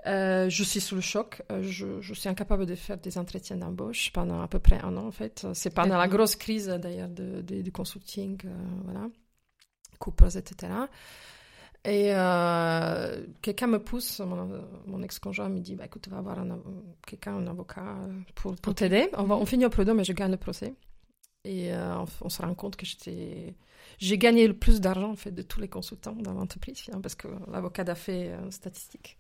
Euh, 0.07 0.49
je 0.49 0.63
suis 0.63 0.81
sous 0.81 0.95
le 0.95 1.01
choc. 1.01 1.43
Je, 1.63 2.01
je 2.01 2.15
suis 2.15 2.29
incapable 2.29 2.65
de 2.65 2.75
faire 2.75 2.97
des 2.97 3.19
entretiens 3.19 3.57
d'embauche 3.57 4.13
pendant 4.13 4.41
à 4.41 4.49
peu 4.49 4.61
près 4.61 4.81
un 4.83 4.97
an, 4.97 5.07
en 5.07 5.11
fait. 5.11 5.47
C'est 5.53 5.75
pendant 5.75 5.99
la 5.99 6.09
grosse 6.09 6.37
crise, 6.37 6.69
d'ailleurs, 6.69 7.09
du 7.09 7.73
consulting, 7.73 8.39
voilà. 8.85 9.09
Coupers, 9.99 10.37
etc. 10.37 10.73
Et 11.85 12.11
euh, 12.15 13.25
quelqu'un 13.43 13.69
me 13.69 13.79
pousse, 13.79 14.19
mon, 14.21 14.61
mon 14.87 15.03
ex-conjoint 15.03 15.49
me 15.49 15.61
dit, 15.61 15.77
bah, 15.77 15.85
écoute, 15.85 16.09
va 16.09 16.19
avoir 16.19 16.39
un 16.41 16.51
av- 16.51 16.65
quelqu'un, 17.07 17.37
un 17.37 17.47
avocat 17.47 17.83
euh, 17.83 18.13
pour, 18.35 18.57
pour 18.57 18.75
t'aider. 18.75 19.09
On, 19.17 19.23
va, 19.23 19.37
on 19.37 19.47
finit 19.47 19.67
au 19.67 19.71
prud'homme, 19.71 19.99
mais 19.99 20.05
je 20.05 20.13
gagne 20.13 20.33
le 20.33 20.37
procès. 20.37 20.75
Et 21.45 21.73
euh, 21.73 21.99
on, 21.99 22.07
on 22.23 22.29
se 22.29 22.43
rend 22.43 22.55
compte 22.55 22.75
que 22.77 22.85
j'étais... 22.85 23.55
J'ai 23.99 24.19
gagné 24.19 24.49
le 24.49 24.55
plus 24.55 24.81
d'argent, 24.81 25.13
en 25.13 25.17
fait, 25.17 25.31
de 25.31 25.43
tous 25.43 25.61
les 25.61 25.69
consultants 25.69 26.17
dans 26.17 26.33
l'entreprise, 26.33 26.77
finalement, 26.79 27.03
parce 27.03 27.15
que 27.15 27.29
l'avocat 27.53 27.85
a 27.87 27.95
fait 27.95 28.31
euh, 28.33 28.51
statistique. 28.51 29.17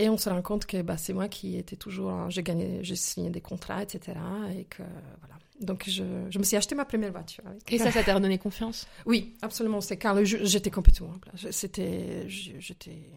Et 0.00 0.08
on 0.08 0.16
se 0.16 0.28
rend 0.30 0.42
compte 0.42 0.64
que 0.66 0.80
bah, 0.82 0.96
c'est 0.96 1.12
moi 1.12 1.28
qui 1.28 1.56
étais 1.56 1.76
toujours... 1.76 2.30
J'ai 2.30 2.42
gagné, 2.44 2.78
j'ai 2.84 2.94
signé 2.96 3.30
des 3.30 3.40
contrats, 3.40 3.82
etc. 3.82 4.16
Et 4.56 4.64
que, 4.64 4.82
voilà. 5.20 5.34
Donc, 5.60 5.84
je, 5.88 6.04
je 6.30 6.38
me 6.38 6.44
suis 6.44 6.56
acheté 6.56 6.76
ma 6.76 6.84
première 6.84 7.10
voiture. 7.10 7.42
avec- 7.46 7.72
Et 7.72 7.78
ça, 7.78 7.90
ça 7.90 8.04
t'a 8.04 8.14
redonné 8.14 8.38
confiance? 8.38 8.86
Oui, 9.06 9.34
absolument. 9.42 9.80
C'est 9.80 9.96
quand 9.96 10.16
j'étais 10.24 10.70
complètement. 10.70 11.14
Je- 11.34 11.50
C'était, 11.50 12.28
j'étais, 12.28 13.10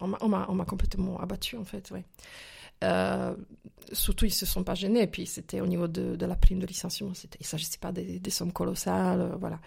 on 0.00 0.08
m'a 0.28 0.64
complètement 0.64 1.20
abattu 1.20 1.56
en 1.56 1.64
fait, 1.64 1.90
ouais. 1.92 2.04
Euh, 2.82 3.34
surtout, 3.92 4.24
ils 4.24 4.30
se 4.32 4.46
sont 4.46 4.64
pas 4.64 4.74
gênés. 4.74 5.02
Et 5.02 5.06
puis, 5.06 5.26
c'était 5.26 5.60
au 5.60 5.66
niveau 5.66 5.88
de, 5.88 6.16
de 6.16 6.26
la 6.26 6.34
prime 6.36 6.58
de 6.58 6.66
licenciement. 6.66 7.12
Il 7.40 7.46
s'agissait 7.46 7.78
pas 7.78 7.92
des, 7.92 8.18
des 8.18 8.30
sommes 8.30 8.52
colossales, 8.52 9.20
euh, 9.20 9.36
voilà. 9.38 9.60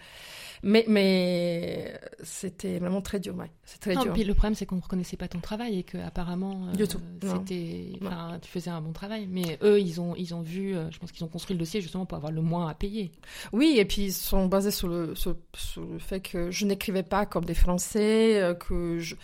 Mais, 0.62 0.84
mais 0.88 2.00
c'était 2.22 2.78
vraiment 2.78 3.02
très 3.02 3.20
dur, 3.20 3.36
ouais. 3.36 3.50
C'est 3.64 3.78
très 3.78 3.94
Non, 3.94 4.02
dur. 4.02 4.12
puis 4.14 4.24
le 4.24 4.32
problème, 4.32 4.54
c'est 4.54 4.64
qu'on 4.64 4.76
ne 4.76 4.80
reconnaissait 4.80 5.18
pas 5.18 5.28
ton 5.28 5.38
travail 5.38 5.80
et 5.80 5.82
que 5.82 5.98
apparemment, 5.98 6.68
euh, 6.68 6.86
c'était, 7.20 7.92
enfin, 8.02 8.38
tu 8.40 8.48
faisais 8.48 8.70
un 8.70 8.80
bon 8.80 8.92
travail. 8.92 9.26
Mais 9.28 9.58
eux, 9.62 9.78
ils 9.78 10.00
ont, 10.00 10.14
ils 10.16 10.34
ont 10.34 10.40
vu, 10.40 10.74
euh, 10.74 10.90
je 10.90 10.98
pense 10.98 11.12
qu'ils 11.12 11.24
ont 11.24 11.28
construit 11.28 11.54
le 11.54 11.58
dossier 11.58 11.82
justement 11.82 12.06
pour 12.06 12.16
avoir 12.16 12.32
le 12.32 12.40
moins 12.40 12.68
à 12.68 12.74
payer. 12.74 13.12
Oui, 13.52 13.76
et 13.76 13.84
puis 13.84 14.06
ils 14.06 14.12
sont 14.12 14.46
basés 14.46 14.70
sur 14.70 14.88
le, 14.88 15.14
sur, 15.14 15.36
sur 15.54 15.82
le 15.82 15.98
fait 15.98 16.20
que 16.20 16.50
je 16.50 16.64
n'écrivais 16.64 17.02
pas 17.02 17.26
comme 17.26 17.44
des 17.44 17.54
Français, 17.54 18.56
que 18.66 18.98
je... 18.98 19.14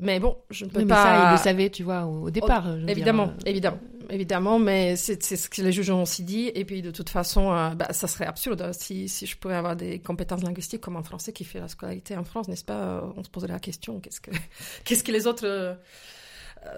Mais 0.00 0.18
bon, 0.20 0.36
je 0.50 0.64
ne 0.64 0.70
peux 0.70 0.78
Oui, 0.78 0.84
mais 0.84 0.90
pas... 0.94 1.02
ça, 1.02 1.28
ils 1.28 1.32
le 1.32 1.38
savaient, 1.38 1.70
tu 1.70 1.82
vois, 1.82 2.04
au, 2.04 2.24
au 2.26 2.30
départ. 2.30 2.62
dire, 2.74 2.88
Évidemment, 2.88 3.28
euh, 3.28 3.42
évidemment. 3.46 3.78
évidemment, 4.08 4.58
mais 4.58 4.96
c'est 4.96 5.20
ce 5.22 5.48
que 5.48 5.62
les 5.62 5.72
juges 5.72 5.90
ont 5.90 6.02
aussi 6.02 6.22
dit. 6.22 6.50
Et 6.54 6.64
puis, 6.64 6.82
de 6.82 6.90
toute 6.90 7.10
façon, 7.10 7.52
euh, 7.52 7.70
bah, 7.74 7.88
ça 7.92 8.06
serait 8.06 8.26
absurde 8.26 8.70
si, 8.72 9.08
si 9.08 9.26
je 9.26 9.36
pouvais 9.36 9.54
avoir 9.54 9.76
des 9.76 9.98
compétences 9.98 10.42
linguistiques 10.42 10.80
comme 10.80 10.96
un 10.96 11.02
Français 11.02 11.32
qui 11.32 11.44
fait 11.44 11.60
la 11.60 11.68
scolarité 11.68 12.16
en 12.16 12.24
France, 12.24 12.48
n'est-ce 12.48 12.64
pas? 12.64 13.04
On 13.16 13.22
se 13.22 13.30
poserait 13.30 13.52
la 13.52 13.60
question 13.60 14.00
qu'est-ce 14.00 14.20
que, 14.20 14.30
qu'est-ce 14.84 15.04
que 15.04 15.12
les 15.12 15.26
autres 15.26 15.46
euh, 15.46 15.74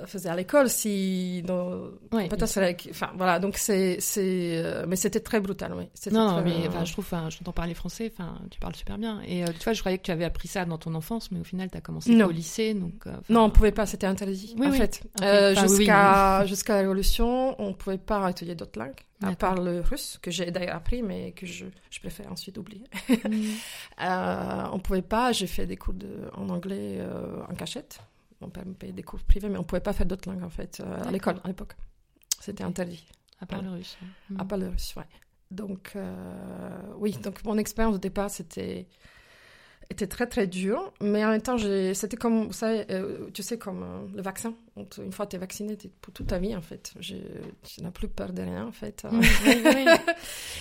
faisait 0.06 0.28
à 0.28 0.36
l'école 0.36 0.68
si 0.68 1.42
ouais, 2.12 2.28
peut-être 2.28 2.90
enfin 2.90 3.10
voilà 3.16 3.38
donc 3.38 3.56
c'est 3.56 3.96
c'est 4.00 4.52
euh, 4.56 4.84
mais 4.86 4.96
c'était 4.96 5.20
très 5.20 5.40
brutal 5.40 5.74
oui. 5.76 5.88
Non, 6.12 6.36
non 6.36 6.42
mais 6.42 6.68
enfin 6.68 6.84
je 6.84 6.92
trouve 6.92 7.04
enfin 7.04 7.30
je 7.30 7.38
t'entends 7.38 7.52
parler 7.52 7.74
français 7.74 8.12
enfin 8.14 8.38
tu 8.50 8.60
parles 8.60 8.76
super 8.76 8.98
bien. 8.98 9.20
Et 9.26 9.42
euh, 9.42 9.46
tu 9.46 9.64
vois 9.64 9.72
je 9.72 9.80
croyais 9.80 9.98
que 9.98 10.04
tu 10.04 10.10
avais 10.10 10.24
appris 10.24 10.48
ça 10.48 10.64
dans 10.64 10.78
ton 10.78 10.94
enfance 10.94 11.30
mais 11.30 11.40
au 11.40 11.44
final 11.44 11.70
tu 11.70 11.76
as 11.76 11.80
commencé 11.80 12.22
au 12.22 12.30
lycée 12.30 12.74
donc 12.74 13.04
non 13.28 13.44
on 13.44 13.50
pouvait 13.50 13.72
pas 13.72 13.86
c'était 13.86 14.06
interdit 14.06 14.54
en 14.60 14.72
fait. 14.72 15.02
Jusqu'à 15.60 16.44
jusqu'à 16.46 16.74
la 16.74 16.80
révolution 16.80 17.60
on 17.60 17.74
pouvait 17.74 17.98
pas 17.98 18.30
étudier 18.30 18.54
d'autres 18.54 18.78
langues 18.78 19.00
à 19.22 19.34
part 19.34 19.54
le 19.54 19.80
russe 19.80 20.18
que 20.20 20.30
j'ai 20.30 20.50
d'ailleurs 20.50 20.76
appris 20.76 21.02
mais 21.02 21.32
que 21.32 21.46
je, 21.46 21.66
je 21.90 22.00
préfère 22.00 22.30
ensuite 22.30 22.58
oublier. 22.58 22.84
Mm. 23.08 23.52
on 24.72 24.78
pouvait 24.78 25.02
pas 25.02 25.32
j'ai 25.32 25.46
fait 25.46 25.66
des 25.66 25.76
cours 25.76 25.94
de, 25.94 26.08
en 26.34 26.48
anglais 26.48 27.00
en 27.48 27.54
cachette 27.54 28.00
mon 28.42 28.50
père 28.50 28.66
me 28.66 28.74
payait 28.74 28.92
des 28.92 29.02
cours 29.02 29.20
privés, 29.20 29.48
mais 29.48 29.56
on 29.56 29.62
ne 29.62 29.66
pouvait 29.66 29.80
pas 29.80 29.92
faire 29.92 30.06
d'autres 30.06 30.28
langues, 30.28 30.42
en 30.42 30.50
fait, 30.50 30.80
euh, 30.80 31.04
à 31.04 31.10
l'école, 31.10 31.36
à 31.44 31.48
l'époque. 31.48 31.74
C'était 32.40 32.64
interdit. 32.64 33.04
À 33.40 33.46
part 33.46 33.62
le 33.62 33.70
russe. 33.70 33.96
À 34.38 34.44
part 34.44 34.58
le 34.58 34.68
russe, 34.68 34.94
ouais. 34.96 35.06
Donc, 35.50 35.92
euh, 35.96 36.82
oui, 36.96 37.12
donc 37.22 37.44
mon 37.44 37.58
expérience 37.58 37.94
au 37.94 37.98
départ, 37.98 38.30
c'était 38.30 38.86
était 39.90 40.06
très 40.06 40.26
très 40.26 40.46
dur, 40.46 40.92
mais 41.00 41.24
en 41.24 41.30
même 41.30 41.42
temps, 41.42 41.56
c'était 41.94 42.16
comme, 42.16 42.52
ça, 42.52 42.68
euh, 42.68 43.28
tu 43.32 43.42
sais, 43.42 43.58
comme 43.58 43.82
euh, 43.82 44.16
le 44.16 44.22
vaccin. 44.22 44.54
Une 44.98 45.12
fois 45.12 45.26
que 45.26 45.32
tu 45.32 45.36
es 45.36 45.38
vacciné, 45.38 45.74
es 45.74 45.90
pour 46.00 46.12
toute 46.12 46.28
ta 46.28 46.38
vie, 46.38 46.56
en 46.56 46.62
fait. 46.62 46.94
Je, 46.98 47.14
tu 47.62 47.82
n'as 47.82 47.90
plus 47.90 48.08
peur 48.08 48.32
de 48.32 48.42
rien, 48.42 48.66
en 48.66 48.72
fait. 48.72 49.04
oui, 49.12 49.26
oui, 49.46 49.84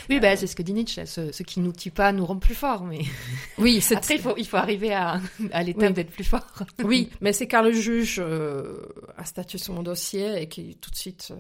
oui. 0.09 0.19
bah, 0.19 0.35
c'est 0.35 0.47
ce 0.47 0.55
que 0.55 0.61
dit 0.61 0.73
Nietzsche, 0.73 1.05
ce, 1.05 1.31
ce, 1.31 1.43
qui 1.43 1.61
nous 1.61 1.71
tue 1.71 1.91
pas 1.91 2.11
nous 2.11 2.25
rend 2.25 2.37
plus 2.37 2.55
forts. 2.55 2.83
Mais... 2.83 3.01
Oui, 3.57 3.83
Après, 3.95 4.15
il 4.15 4.21
faut, 4.21 4.33
il 4.37 4.45
faut 4.45 4.57
arriver 4.57 4.93
à, 4.93 5.21
à 5.51 5.63
l'étape 5.63 5.93
d'être 5.93 6.11
plus 6.11 6.23
fort. 6.23 6.45
oui, 6.83 7.09
mais 7.21 7.31
c'est 7.31 7.47
quand 7.47 7.61
le 7.61 7.71
juge 7.71 8.19
euh, 8.19 8.85
a 9.17 9.25
statué 9.25 9.57
sur 9.57 9.73
mon 9.73 9.83
dossier 9.83 10.41
et 10.41 10.47
qui 10.47 10.75
tout 10.75 10.91
de 10.91 10.95
suite 10.95 11.33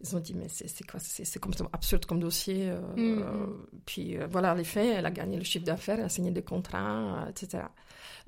ils 0.00 0.16
ont 0.16 0.20
dit 0.20 0.34
mais 0.34 0.48
c'est 0.48 0.86
quoi 0.86 1.00
c'est 1.00 1.40
complètement 1.40 1.70
absurde 1.72 2.06
comme 2.06 2.20
dossier 2.20 2.70
euh, 2.70 2.80
mm, 2.96 3.20
mm. 3.20 3.66
puis 3.84 4.16
euh, 4.16 4.26
voilà 4.30 4.54
les 4.54 4.64
faits 4.64 4.96
elle 4.98 5.06
a 5.06 5.10
gagné 5.10 5.36
le 5.36 5.44
chiffre 5.44 5.64
d'affaires 5.64 5.98
elle 5.98 6.04
a 6.04 6.08
signé 6.08 6.30
des 6.30 6.42
contrats 6.42 7.24
euh, 7.24 7.30
etc 7.30 7.64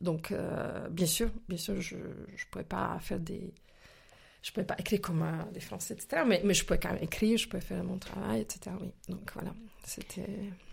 donc 0.00 0.34
bien 0.90 1.06
sûr 1.06 1.28
bien 1.48 1.58
sûr 1.58 1.80
je 1.80 1.96
je 2.34 2.44
pouvais 2.50 2.64
pas 2.64 2.98
faire 3.00 3.20
des 3.20 3.52
je 4.42 4.52
pouvais 4.52 4.66
pas 4.66 4.76
écrire 4.78 5.00
comme 5.00 5.24
des 5.52 5.60
Français 5.60 5.94
etc 5.94 6.22
mais 6.26 6.40
mais 6.44 6.54
je 6.54 6.64
pouvais 6.64 6.78
quand 6.78 6.92
même 6.92 7.02
écrire 7.02 7.36
je 7.38 7.48
pouvais 7.48 7.62
faire 7.62 7.82
mon 7.84 7.98
travail 7.98 8.40
etc 8.40 8.74
oui. 8.80 8.90
Donc 9.08 9.30
voilà. 9.34 9.52
C'était 9.84 10.26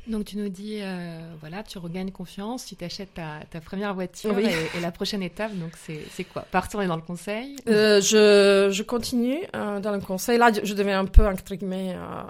donc 0.08 0.26
tu 0.26 0.38
nous 0.38 0.48
dis, 0.48 0.80
euh, 0.82 1.20
voilà, 1.42 1.64
tu 1.64 1.78
regagnes 1.80 2.12
confiance, 2.12 2.66
tu 2.66 2.76
t'achètes 2.76 3.14
ta, 3.14 3.42
ta, 3.50 3.60
première 3.60 3.94
voiture 3.94 4.38
et, 4.40 4.80
la 4.80 4.92
prochaine 4.92 5.22
étape, 5.22 5.54
donc 5.56 5.74
c'est 5.76 6.24
quoi? 6.24 6.44
Partir 6.44 6.86
dans 6.88 6.96
le 6.96 7.02
conseil 7.02 7.58
euh, 7.68 8.00
je, 8.00 8.70
je, 8.72 8.84
continue 8.84 9.40
euh, 9.56 9.80
dans 9.82 9.92
le 9.92 10.00
conseil. 10.00 10.38
Là, 10.38 10.52
je 10.64 10.74
deviens 10.74 11.02
un 11.02 11.06
peu, 11.06 11.28
entre 11.28 11.56
guillemets, 11.56 11.96
euh, 11.96 12.24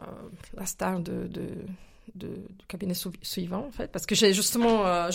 la 0.56 0.66
star 0.66 1.00
de, 1.00 1.28
de, 1.28 1.50
du 2.18 2.28
cabinet 2.68 2.94
suivant, 3.22 3.66
en 3.66 3.72
fait, 3.72 3.92
parce 3.92 4.06
que 4.06 4.16
j'ai 4.16 4.34
justement, 4.34 4.86
euh, 4.86 5.10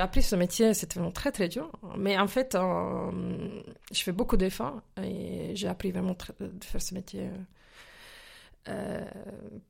appris 0.00 0.22
ce 0.22 0.36
métier, 0.36 0.74
c'était 0.74 0.94
vraiment 0.98 1.12
très 1.12 1.32
très 1.32 1.48
dur, 1.48 1.70
mais 1.96 2.18
en 2.18 2.28
fait, 2.28 2.56
je 2.56 4.02
fais 4.02 4.12
beaucoup 4.12 4.36
d'efforts 4.36 4.80
et 5.02 5.52
j'ai 5.54 5.68
appris 5.68 5.92
vraiment 5.92 6.16
de 6.40 6.64
faire 6.64 6.82
ce 6.82 6.94
métier 6.94 7.28
euh, 8.68 9.00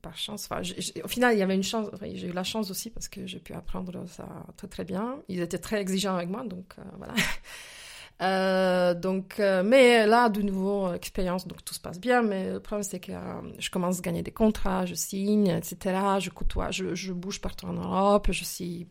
par 0.00 0.16
chance. 0.16 0.48
Enfin, 0.50 0.62
au 1.04 1.08
final, 1.08 1.34
il 1.34 1.38
y 1.38 1.42
avait 1.42 1.54
une 1.54 1.62
chance. 1.62 1.88
j'ai 2.00 2.28
eu 2.28 2.32
la 2.32 2.44
chance 2.44 2.70
aussi 2.70 2.88
parce 2.88 3.08
que 3.08 3.26
j'ai 3.26 3.40
pu 3.40 3.52
apprendre 3.52 4.06
ça 4.08 4.26
très 4.56 4.68
très 4.68 4.84
bien. 4.84 5.18
Ils 5.28 5.40
étaient 5.40 5.58
très 5.58 5.80
exigeants 5.80 6.14
avec 6.14 6.30
moi, 6.30 6.44
donc 6.44 6.72
euh, 6.78 6.82
voilà. 6.96 7.12
Euh, 8.22 8.94
donc, 8.94 9.38
mais 9.38 10.06
là, 10.06 10.28
de 10.28 10.42
nouveau, 10.42 10.92
expérience, 10.92 11.46
donc 11.46 11.64
tout 11.64 11.74
se 11.74 11.80
passe 11.80 12.00
bien. 12.00 12.22
Mais 12.22 12.52
le 12.52 12.60
problème, 12.60 12.82
c'est 12.82 13.00
que 13.00 13.12
je 13.58 13.70
commence 13.70 13.98
à 13.98 14.02
gagner 14.02 14.22
des 14.22 14.30
contrats, 14.30 14.86
je 14.86 14.94
signe, 14.94 15.48
etc. 15.48 16.18
Je 16.20 16.30
côtoie, 16.30 16.70
je, 16.70 17.12
bouge 17.12 17.40
partout 17.40 17.66
en 17.66 17.74
Europe. 17.74 18.28
Je 18.30 18.44
suis 18.44 18.88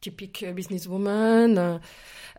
typique 0.00 0.44
businesswoman. 0.54 1.80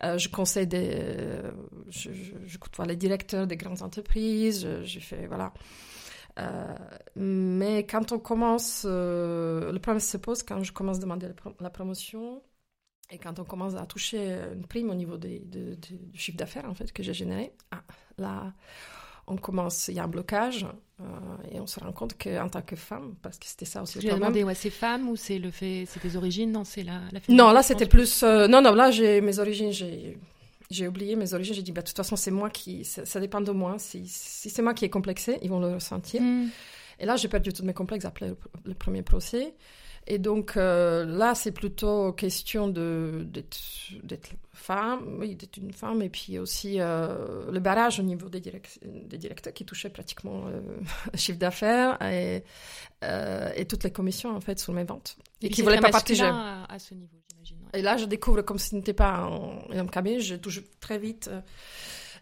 je 0.01 0.29
conseille 0.29 0.67
des, 0.67 1.41
je, 1.89 2.57
côtoie 2.57 2.85
les 2.85 2.95
directeurs 2.95 3.47
des 3.47 3.57
grandes 3.57 3.81
entreprises. 3.81 4.67
J'ai 4.83 5.01
fait, 5.01 5.27
voilà. 5.27 5.53
Euh, 6.39 6.75
mais 7.15 7.85
quand 7.85 8.11
on 8.11 8.19
commence, 8.19 8.83
euh, 8.85 9.71
le 9.71 9.79
problème 9.79 9.99
se 9.99 10.17
pose 10.17 10.43
quand 10.43 10.63
je 10.63 10.71
commence 10.71 10.97
à 10.97 11.01
demander 11.01 11.27
la, 11.59 11.69
promotion 11.69 12.41
et 13.11 13.17
quand 13.17 13.39
on 13.39 13.43
commence 13.43 13.75
à 13.75 13.85
toucher 13.85 14.37
une 14.53 14.65
prime 14.65 14.89
au 14.89 14.95
niveau 14.95 15.17
du 15.17 15.39
chiffre 16.13 16.37
d'affaires 16.37 16.65
en 16.65 16.73
fait 16.73 16.91
que 16.91 17.03
j'ai 17.03 17.13
généré. 17.13 17.51
Ah, 17.71 17.81
là, 18.17 18.53
on 19.27 19.37
commence, 19.37 19.87
il 19.87 19.95
y 19.95 19.99
a 19.99 20.03
un 20.03 20.07
blocage 20.07 20.65
euh, 21.01 21.05
et 21.51 21.59
on 21.59 21.67
se 21.67 21.79
rend 21.79 21.91
compte 21.91 22.17
qu'en 22.21 22.49
tant 22.49 22.61
que 22.61 22.75
femme, 22.75 23.15
parce 23.21 23.37
que 23.37 23.45
c'était 23.45 23.65
ça 23.65 23.81
aussi 23.81 23.99
le 23.99 24.01
problème. 24.01 24.19
demandé, 24.19 24.43
ouais, 24.43 24.55
c'est 24.55 24.69
femme 24.69 25.07
ou 25.09 25.15
c'est 25.15 25.39
le 25.39 25.51
fait, 25.51 25.85
c'est 25.87 25.99
tes 25.99 26.15
origines? 26.15 26.51
Non, 26.51 26.63
c'est 26.63 26.83
la, 26.83 27.01
la 27.11 27.19
Non, 27.29 27.51
là 27.51 27.63
c'était 27.63 27.87
plus, 27.87 28.23
non, 28.23 28.61
non, 28.61 28.73
là 28.73 28.91
j'ai 28.91 29.21
mes 29.21 29.39
origines, 29.39 29.71
j'ai 29.71 30.17
j'ai 30.69 30.87
oublié 30.87 31.15
mes 31.15 31.33
origines. 31.33 31.55
J'ai 31.55 31.63
dit, 31.63 31.71
bah, 31.71 31.81
de 31.81 31.87
toute 31.87 31.97
façon, 31.97 32.15
c'est 32.15 32.31
moi 32.31 32.49
qui, 32.49 32.85
ça, 32.85 33.19
dépend 33.19 33.41
de 33.41 33.51
moi. 33.51 33.75
Si, 33.79 34.07
si 34.07 34.49
c'est 34.49 34.61
moi 34.61 34.73
qui 34.73 34.85
est 34.85 34.89
complexé, 34.89 35.39
ils 35.41 35.49
vont 35.49 35.59
le 35.59 35.73
ressentir. 35.73 36.21
Mm. 36.21 36.49
Et 36.99 37.05
là, 37.05 37.15
j'ai 37.15 37.27
perdu 37.27 37.53
tous 37.53 37.63
mes 37.63 37.73
complexes 37.73 38.05
après 38.05 38.33
le, 38.65 38.73
premier 38.75 39.01
procès. 39.01 39.53
Et 40.09 40.17
donc 40.17 40.57
euh, 40.57 41.05
là, 41.05 41.35
c'est 41.35 41.51
plutôt 41.51 42.11
question 42.13 42.67
de 42.67 43.27
d'être 44.03 44.31
femme, 44.53 45.17
oui, 45.19 45.35
d'être 45.35 45.57
une 45.57 45.71
femme, 45.71 46.01
et 46.01 46.09
puis 46.09 46.39
aussi 46.39 46.77
euh, 46.79 47.49
le 47.51 47.59
barrage 47.59 47.99
au 47.99 48.03
niveau 48.03 48.27
des, 48.27 48.41
des 48.41 49.17
directeurs 49.17 49.53
qui 49.53 49.65
touchait 49.65 49.89
pratiquement 49.89 50.47
euh, 50.47 50.59
le 51.13 51.17
chiffre 51.17 51.37
d'affaires 51.37 52.01
et, 52.01 52.43
et 53.03 53.65
toutes 53.65 53.83
les 53.83 53.91
commissions 53.91 54.35
en 54.35 54.41
fait 54.41 54.59
sur 54.59 54.73
mes 54.73 54.83
ventes. 54.83 55.15
Et, 55.41 55.49
qui 55.49 55.61
voulaient 55.61 55.79
pas 55.79 55.91
partager 55.91 56.25
à, 56.25 56.65
à 56.67 56.79
ce 56.79 56.95
niveau. 56.95 57.15
Et 57.73 57.83
là, 57.83 57.97
je 57.97 58.05
découvre, 58.05 58.41
comme 58.41 58.57
ce 58.57 58.75
n'était 58.75 58.93
pas 58.93 59.29
un, 59.71 59.85
cabinet, 59.87 60.19
je 60.19 60.35
touche 60.35 60.61
très 60.79 60.97
vite 60.97 61.29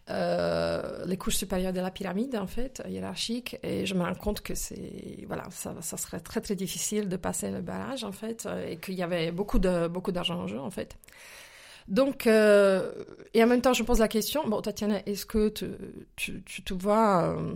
euh, 0.10 1.06
les 1.06 1.18
couches 1.18 1.36
supérieures 1.36 1.74
de 1.74 1.82
la 1.82 1.92
pyramide, 1.92 2.36
en 2.36 2.48
fait, 2.48 2.82
hiérarchique, 2.88 3.58
et 3.64 3.86
je 3.86 3.94
me 3.94 4.04
rends 4.04 4.16
compte 4.16 4.42
que 4.42 4.56
c'est, 4.56 5.26
voilà, 5.28 5.44
ça, 5.52 5.76
ça, 5.82 5.98
serait 5.98 6.20
très, 6.20 6.42
très 6.42 6.56
difficile 6.56 7.10
de 7.10 7.18
passer 7.18 7.52
le 7.52 7.62
barrage, 7.62 8.04
en 8.04 8.12
fait, 8.12 8.48
et 8.68 8.78
qu'il 8.78 8.96
y 8.96 9.04
avait 9.04 9.32
beaucoup 9.32 9.60
de, 9.60 9.88
beaucoup 9.88 10.12
d'argent 10.12 10.36
en 10.36 10.48
jeu, 10.48 10.60
en 10.60 10.72
fait. 10.72 10.98
Donc, 11.88 12.28
euh, 12.28 12.92
et 13.34 13.44
en 13.44 13.48
même 13.48 13.62
temps, 13.62 13.74
je 13.74 13.84
pose 13.84 14.00
la 14.00 14.08
question, 14.08 14.48
bon, 14.48 14.62
Tatiana, 14.62 15.02
est-ce 15.06 15.26
que 15.26 15.50
tu, 15.50 15.66
tu, 16.16 16.44
tu 16.44 16.62
te 16.62 16.74
vois 16.74 17.24
euh, 17.24 17.56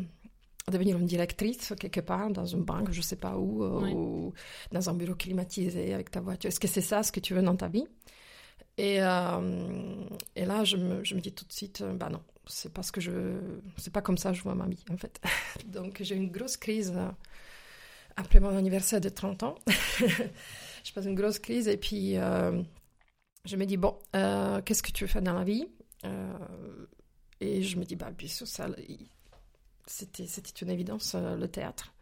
devenir 0.71 0.97
une 0.97 1.05
directrice 1.05 1.73
quelque 1.77 1.99
part 1.99 2.29
dans 2.29 2.45
une 2.45 2.63
banque, 2.63 2.91
je 2.91 3.01
sais 3.01 3.17
pas 3.17 3.35
où, 3.37 3.63
euh, 3.63 3.91
ou 3.91 4.33
dans 4.71 4.89
un 4.89 4.93
bureau 4.93 5.15
climatisé 5.15 5.93
avec 5.93 6.11
ta 6.11 6.21
voiture? 6.21 6.47
Est-ce 6.47 6.59
que 6.59 6.67
c'est 6.67 6.81
ça 6.81 7.03
ce 7.03 7.11
que 7.11 7.19
tu 7.19 7.33
veux 7.33 7.41
dans 7.41 7.57
ta 7.57 7.67
vie? 7.67 7.85
Et, 8.77 9.01
euh, 9.01 10.05
et 10.35 10.45
là, 10.45 10.63
je 10.63 10.77
me, 10.77 11.03
je 11.03 11.13
me, 11.15 11.19
dis 11.19 11.33
tout 11.33 11.45
de 11.45 11.51
suite, 11.51 11.81
euh, 11.81 11.93
bah 11.93 12.09
non, 12.09 12.21
c'est 12.47 12.73
pas 12.73 12.84
ce 12.84 12.91
que 12.91 13.01
je, 13.01 13.39
c'est 13.77 13.93
pas 13.93 14.01
comme 14.01 14.17
ça 14.17 14.32
que 14.32 14.38
je 14.38 14.43
vois 14.43 14.56
ma 14.56 14.67
vie 14.67 14.84
en 14.91 14.97
fait. 14.97 15.21
Donc 15.65 15.99
j'ai 16.01 16.15
une 16.15 16.32
grosse 16.32 16.58
crise 16.58 16.93
après 18.15 18.39
mon 18.39 18.56
anniversaire 18.56 19.01
de 19.01 19.10
30 19.10 19.43
ans. 19.43 19.56
je 19.99 20.93
passe 20.93 21.06
une 21.06 21.15
grosse 21.15 21.39
crise 21.39 21.67
et 21.67 21.77
puis 21.77 22.13
je 22.13 23.56
me 23.56 23.65
dis 23.65 23.77
bon, 23.77 23.97
qu'est-ce 24.13 24.84
que 24.84 24.91
tu 24.91 25.04
veux 25.04 25.10
faire 25.10 25.21
dans 25.21 25.34
la 25.34 25.43
vie? 25.43 25.67
Et 27.39 27.63
je 27.63 27.77
me 27.77 27.86
dis 27.86 27.95
bah 27.95 28.12
bien 28.12 28.27
sûr 28.27 28.47
ça 28.47 28.67
c'était 29.91 30.25
une 30.62 30.69
évidence, 30.69 31.15
euh, 31.15 31.36
le 31.36 31.47
théâtre. 31.47 31.93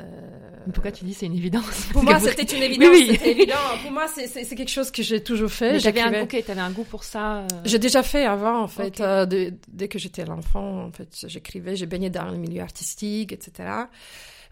Euh... 0.00 0.72
Pourquoi 0.72 0.92
tu 0.92 1.04
dis 1.04 1.14
c'est 1.14 1.26
une 1.26 1.36
évidence 1.36 1.88
Pour 1.92 2.02
moi, 2.04 2.18
c'était 2.20 2.42
une 2.42 2.62
évidence. 2.62 2.88
Oui, 2.90 3.18
évident. 3.24 3.54
Pour 3.82 3.92
moi, 3.92 4.06
c'est 4.08 4.54
quelque 4.54 4.70
chose 4.70 4.90
que 4.90 5.02
j'ai 5.02 5.22
toujours 5.22 5.50
fait. 5.50 5.78
J'avais 5.78 6.00
un, 6.00 6.22
okay, 6.22 6.44
avais 6.48 6.60
un 6.60 6.70
goût 6.70 6.84
pour 6.84 7.04
ça. 7.04 7.38
Euh. 7.38 7.46
J'ai 7.64 7.78
déjà 7.78 8.02
fait 8.02 8.24
avant, 8.24 8.62
en 8.62 8.68
fait. 8.68 9.00
Euh, 9.00 9.26
dès 9.68 9.88
que 9.88 9.98
j'étais 9.98 10.24
l'enfant, 10.24 10.84
en 10.84 10.92
fait, 10.92 11.08
j'écrivais, 11.26 11.76
j'ai 11.76 11.86
baigné 11.86 12.10
dans 12.10 12.30
le 12.30 12.36
milieu 12.36 12.62
artistique, 12.62 13.32
etc. 13.32 13.68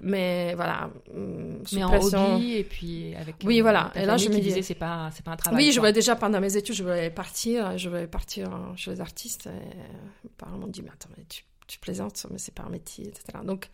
Mais 0.01 0.55
voilà, 0.55 0.91
mm, 1.13 1.67
sous 1.67 1.75
mais 1.75 1.85
en 1.85 2.01
hobby 2.01 2.55
et 2.55 2.65
puis 2.65 3.15
avec. 3.17 3.37
Oui, 3.45 3.61
voilà. 3.61 3.91
Et 3.97 4.05
là, 4.05 4.17
je 4.17 4.29
me 4.29 4.39
disais, 4.39 4.63
c'est 4.63 4.75
pas, 4.75 5.11
c'est 5.13 5.25
pas 5.25 5.33
un 5.33 5.37
travail. 5.37 5.65
Oui, 5.65 5.73
je 5.73 5.81
voulais 5.81 5.93
déjà 5.93 6.15
pendant 6.15 6.41
mes 6.41 6.57
études, 6.57 6.77
je 6.77 6.85
voulais 6.85 7.11
partir, 7.11 7.77
je 7.77 7.89
voulais 7.89 8.07
partir 8.07 8.49
chez 8.77 8.93
les 8.93 9.01
artistes. 9.01 9.49
Et 9.49 10.29
parents 10.37 10.57
m'ont 10.57 10.69
dit, 10.69 10.83
mais 10.83 10.91
attends, 10.91 11.11
mais 11.17 11.25
tu 11.29 11.43
tu 11.69 11.79
plaisantes, 11.79 12.27
mais 12.31 12.39
c'est 12.39 12.55
pas 12.55 12.65
un 12.65 12.71
métier, 12.71 13.07
etc. 13.07 13.39
Donc 13.45 13.71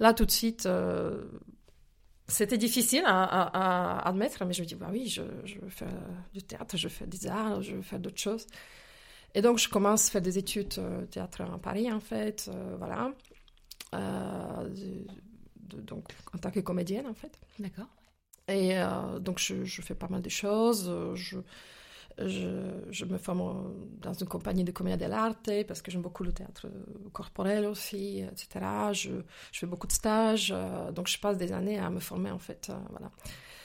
là, 0.00 0.12
tout 0.12 0.24
de 0.24 0.30
suite, 0.30 0.66
euh, 0.66 1.24
c'était 2.26 2.58
difficile 2.58 3.04
à, 3.06 4.08
admettre, 4.08 4.44
mais 4.44 4.52
je 4.52 4.62
me 4.62 4.66
dis, 4.66 4.74
bah 4.74 4.88
oui, 4.90 5.08
je, 5.08 5.22
veux 5.22 5.68
faire 5.68 5.92
du 6.34 6.42
théâtre, 6.42 6.76
je 6.76 6.88
veux 6.88 6.94
faire 6.94 7.06
des 7.06 7.26
arts, 7.28 7.62
je 7.62 7.76
veux 7.76 7.82
faire 7.82 8.00
d'autres 8.00 8.20
choses. 8.20 8.46
Et 9.34 9.42
donc, 9.42 9.58
je 9.58 9.68
commence 9.68 10.08
à 10.08 10.10
faire 10.10 10.22
des 10.22 10.38
études 10.38 10.76
de 10.76 10.80
euh, 10.80 11.06
théâtre 11.06 11.42
à 11.42 11.58
Paris, 11.58 11.92
en 11.92 12.00
fait, 12.00 12.50
euh, 12.52 12.76
voilà. 12.78 13.12
donc, 15.62 16.04
en 16.34 16.38
tant 16.38 16.50
que 16.50 16.60
comédienne, 16.60 17.06
en 17.06 17.14
fait. 17.14 17.38
D'accord. 17.58 17.88
Et 18.48 18.76
donc, 19.20 19.40
je, 19.40 19.64
je, 19.64 19.82
fais 19.82 19.96
pas 19.96 20.06
mal 20.06 20.22
de 20.22 20.28
choses. 20.28 20.88
Je, 21.14 21.38
je, 22.18 23.04
me 23.04 23.18
forme 23.18 23.74
dans 24.00 24.12
une 24.14 24.26
compagnie 24.26 24.64
de 24.64 24.72
comédie 24.72 24.96
dell'arte 24.96 25.50
parce 25.66 25.82
que 25.82 25.90
j'aime 25.90 26.02
beaucoup 26.02 26.24
le 26.24 26.32
théâtre 26.32 26.66
corporel 27.12 27.66
aussi, 27.66 28.20
etc. 28.20 28.64
Je, 28.92 29.10
je 29.52 29.58
fais 29.58 29.66
beaucoup 29.66 29.86
de 29.86 29.92
stages, 29.92 30.54
donc 30.94 31.08
je 31.08 31.18
passe 31.18 31.36
des 31.36 31.52
années 31.52 31.78
à 31.78 31.90
me 31.90 32.00
former 32.00 32.30
en 32.30 32.38
fait. 32.38 32.70
voilà. 32.90 33.10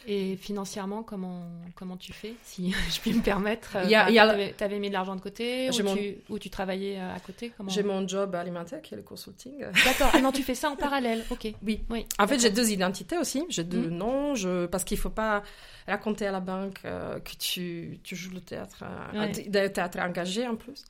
Et 0.08 0.36
financièrement, 0.36 1.04
comment, 1.04 1.44
comment 1.76 1.98
tu 1.98 2.14
fais, 2.14 2.34
si 2.44 2.72
je 2.90 3.00
puis 3.00 3.14
me 3.14 3.22
permettre 3.22 3.78
Tu 3.88 4.64
avais, 4.64 4.80
mis 4.80 4.90
de 4.90 4.94
l'argent 4.94 5.16
de 5.16 5.22
côté 5.22 5.70
ou, 5.70 5.74
tu, 5.74 6.18
ou, 6.30 6.40
tu, 6.40 6.50
travaillais 6.50 6.98
euh, 7.00 7.16
à 7.16 7.20
côté 7.20 7.52
J'ai 7.68 7.84
mon 7.84 8.08
job 8.08 8.34
alimentaire 8.36 8.82
qui 8.82 8.94
est 8.94 8.98
le 8.98 9.04
consulting. 9.04 9.66
D'accord. 9.86 10.10
Ah 10.14 10.22
non, 10.22 10.32
tu 10.32 10.44
fais 10.44 10.56
ça 10.56 10.70
en 10.70 10.76
parallèle. 10.76 11.24
Ok. 11.30 11.48
Oui. 11.66 11.82
oui. 11.90 12.06
En 12.20 12.28
fait, 12.28 12.40
j'ai 12.40 12.50
deux 12.50 12.72
identités 12.72 13.18
aussi. 13.18 13.44
J'ai 13.50 13.64
deux 13.64 13.90
mmh. 13.90 13.98
noms. 13.98 14.36
Je... 14.36 14.66
Parce 14.66 14.84
qu'il 14.84 14.98
ne 14.98 15.02
faut 15.02 15.10
pas 15.10 15.44
raconter 15.88 16.28
à 16.28 16.32
la 16.32 16.40
banque 16.40 16.80
euh, 16.86 17.20
que 17.20 17.36
tu, 17.38 18.00
tu 18.04 18.16
joues 18.16 18.34
le 18.34 18.42
théâtre, 18.42 18.84
euh, 19.14 19.68
théâtre 19.70 20.00
engagé 20.00 20.48
en 20.48 20.56
plus. 20.56 20.84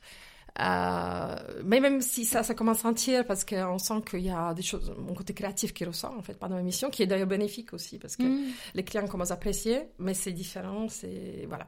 Euh, 0.60 1.36
mais 1.64 1.80
même 1.80 2.02
si 2.02 2.24
ça, 2.24 2.42
ça 2.42 2.54
commence 2.54 2.80
à 2.80 2.82
sentir, 2.82 3.24
parce 3.24 3.44
qu'on 3.44 3.78
sent 3.78 4.02
qu'il 4.08 4.20
y 4.20 4.30
a 4.30 4.52
des 4.52 4.62
choses, 4.62 4.92
mon 4.98 5.14
côté 5.14 5.32
créatif 5.32 5.72
qui 5.72 5.84
ressort 5.84 6.14
en 6.16 6.22
fait 6.22 6.34
pendant 6.34 6.56
l'émission, 6.56 6.90
qui 6.90 7.02
est 7.02 7.06
d'ailleurs 7.06 7.26
bénéfique 7.26 7.72
aussi, 7.72 7.98
parce 7.98 8.16
que 8.16 8.24
mm. 8.24 8.52
les 8.74 8.84
clients 8.84 9.06
commencent 9.06 9.30
à 9.30 9.34
apprécier, 9.34 9.82
mais 9.98 10.14
c'est 10.14 10.32
différent, 10.32 10.88
c'est 10.88 11.46
voilà. 11.48 11.64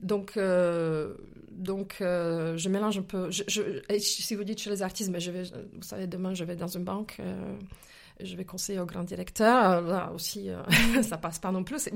Donc, 0.00 0.36
euh, 0.36 1.14
donc 1.50 1.96
euh, 2.00 2.56
je 2.56 2.68
mélange 2.68 2.98
un 2.98 3.02
peu. 3.02 3.30
Je, 3.30 3.42
je, 3.48 3.62
si 3.98 4.34
vous 4.34 4.44
dites 4.44 4.60
chez 4.60 4.70
les 4.70 4.82
artistes, 4.82 5.10
mais 5.10 5.20
je 5.20 5.30
vais, 5.30 5.42
vous 5.42 5.82
savez, 5.82 6.06
demain 6.06 6.34
je 6.34 6.44
vais 6.44 6.56
dans 6.56 6.68
une 6.68 6.84
banque 6.84 7.18
je 8.24 8.36
vais 8.36 8.44
conseiller 8.44 8.80
au 8.80 8.86
grand 8.86 9.02
directeur. 9.02 9.80
Là 9.82 10.12
aussi, 10.14 10.50
euh, 10.50 10.62
ça 11.02 11.16
passe 11.16 11.38
pas 11.38 11.50
non 11.52 11.64
plus. 11.64 11.88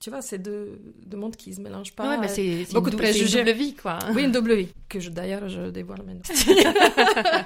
Tu 0.00 0.10
vois, 0.10 0.22
c'est 0.22 0.38
deux, 0.38 0.80
deux 1.04 1.16
mondes 1.16 1.36
qui 1.36 1.54
se 1.54 1.60
mélangent 1.60 1.94
pas. 1.94 2.10
Ouais, 2.10 2.18
mais 2.18 2.28
c'est 2.28 2.66
beaucoup 2.72 2.90
de 2.90 2.96
préjugés. 2.96 3.40
une 3.40 3.46
double 3.46 3.58
vie, 3.58 3.74
quoi. 3.74 3.98
Oui, 4.14 4.24
une 4.24 4.32
double 4.32 4.54
vie 4.54 4.68
que 4.88 4.98
d'ailleurs 5.08 5.48
je 5.48 5.70
dévoile 5.70 6.02
maintenant. 6.02 6.22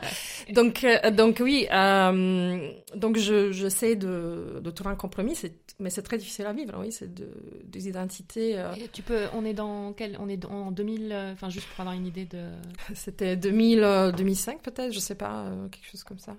donc, 0.52 0.84
euh, 0.84 1.10
donc 1.10 1.38
oui, 1.40 1.66
euh, 1.72 2.70
donc 2.94 3.16
je 3.18 3.52
j'essaie 3.52 3.94
de, 3.94 4.60
de 4.60 4.70
trouver 4.70 4.90
un 4.90 4.96
compromis, 4.96 5.38
mais 5.78 5.90
c'est 5.90 6.02
très 6.02 6.18
difficile 6.18 6.46
à 6.46 6.52
vivre. 6.52 6.74
Oui, 6.78 6.90
c'est 6.90 7.12
de, 7.12 7.28
des 7.64 7.88
identités. 7.88 8.62
Tu 8.92 9.02
peux, 9.02 9.26
on 9.34 9.44
est 9.44 9.54
dans 9.54 9.92
quel, 9.92 10.16
on 10.20 10.28
est 10.28 10.44
en 10.46 10.72
2000, 10.72 11.32
enfin 11.32 11.50
juste 11.50 11.68
pour 11.68 11.80
avoir 11.80 11.96
une 11.96 12.06
idée 12.06 12.24
de. 12.24 12.48
C'était 12.94 13.36
2000, 13.36 14.12
2005 14.16 14.62
peut-être, 14.62 14.92
je 14.92 14.98
sais 14.98 15.14
pas, 15.14 15.46
quelque 15.70 15.90
chose 15.90 16.04
comme 16.04 16.18
ça 16.18 16.36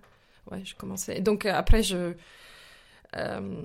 ouais, 0.51 0.61
je 0.63 0.75
commençais. 0.75 1.21
Donc 1.21 1.45
euh, 1.45 1.53
après, 1.53 1.83
je, 1.83 2.13
euh, 3.15 3.61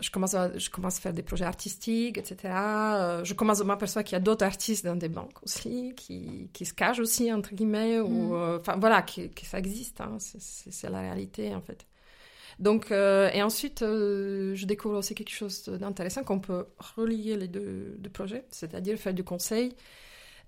je, 0.00 0.10
commence 0.10 0.34
à, 0.34 0.56
je 0.56 0.70
commence 0.70 0.98
à 0.98 1.00
faire 1.00 1.12
des 1.12 1.22
projets 1.22 1.44
artistiques, 1.44 2.18
etc. 2.18 2.36
Euh, 2.54 3.24
je 3.24 3.34
commence 3.34 3.60
à 3.60 3.64
m'apercevoir 3.64 4.04
qu'il 4.04 4.14
y 4.14 4.16
a 4.16 4.20
d'autres 4.20 4.44
artistes 4.44 4.84
dans 4.84 4.96
des 4.96 5.08
banques 5.08 5.42
aussi, 5.42 5.94
qui, 5.96 6.50
qui 6.52 6.64
se 6.64 6.74
cachent 6.74 7.00
aussi, 7.00 7.32
entre 7.32 7.54
guillemets, 7.54 8.00
ou 8.00 8.34
mm. 8.34 8.58
enfin 8.60 8.76
voilà, 8.76 9.02
que, 9.02 9.22
ça 9.42 9.58
existe, 9.58 10.00
hein, 10.00 10.16
c'est 10.18 10.90
la 10.90 11.00
réalité 11.00 11.54
en 11.54 11.60
fait. 11.60 11.86
Donc, 12.58 12.90
et 12.90 13.42
ensuite, 13.42 13.80
je 13.80 14.64
découvre 14.66 14.98
aussi 14.98 15.14
quelque 15.14 15.32
chose 15.32 15.64
d'intéressant 15.64 16.22
qu'on 16.22 16.38
peut 16.38 16.66
relier 16.96 17.36
les 17.36 17.48
deux, 17.48 17.96
deux 17.98 18.10
projets, 18.10 18.44
c'est-à-dire 18.50 18.98
faire 18.98 19.14
du 19.14 19.24
conseil 19.24 19.74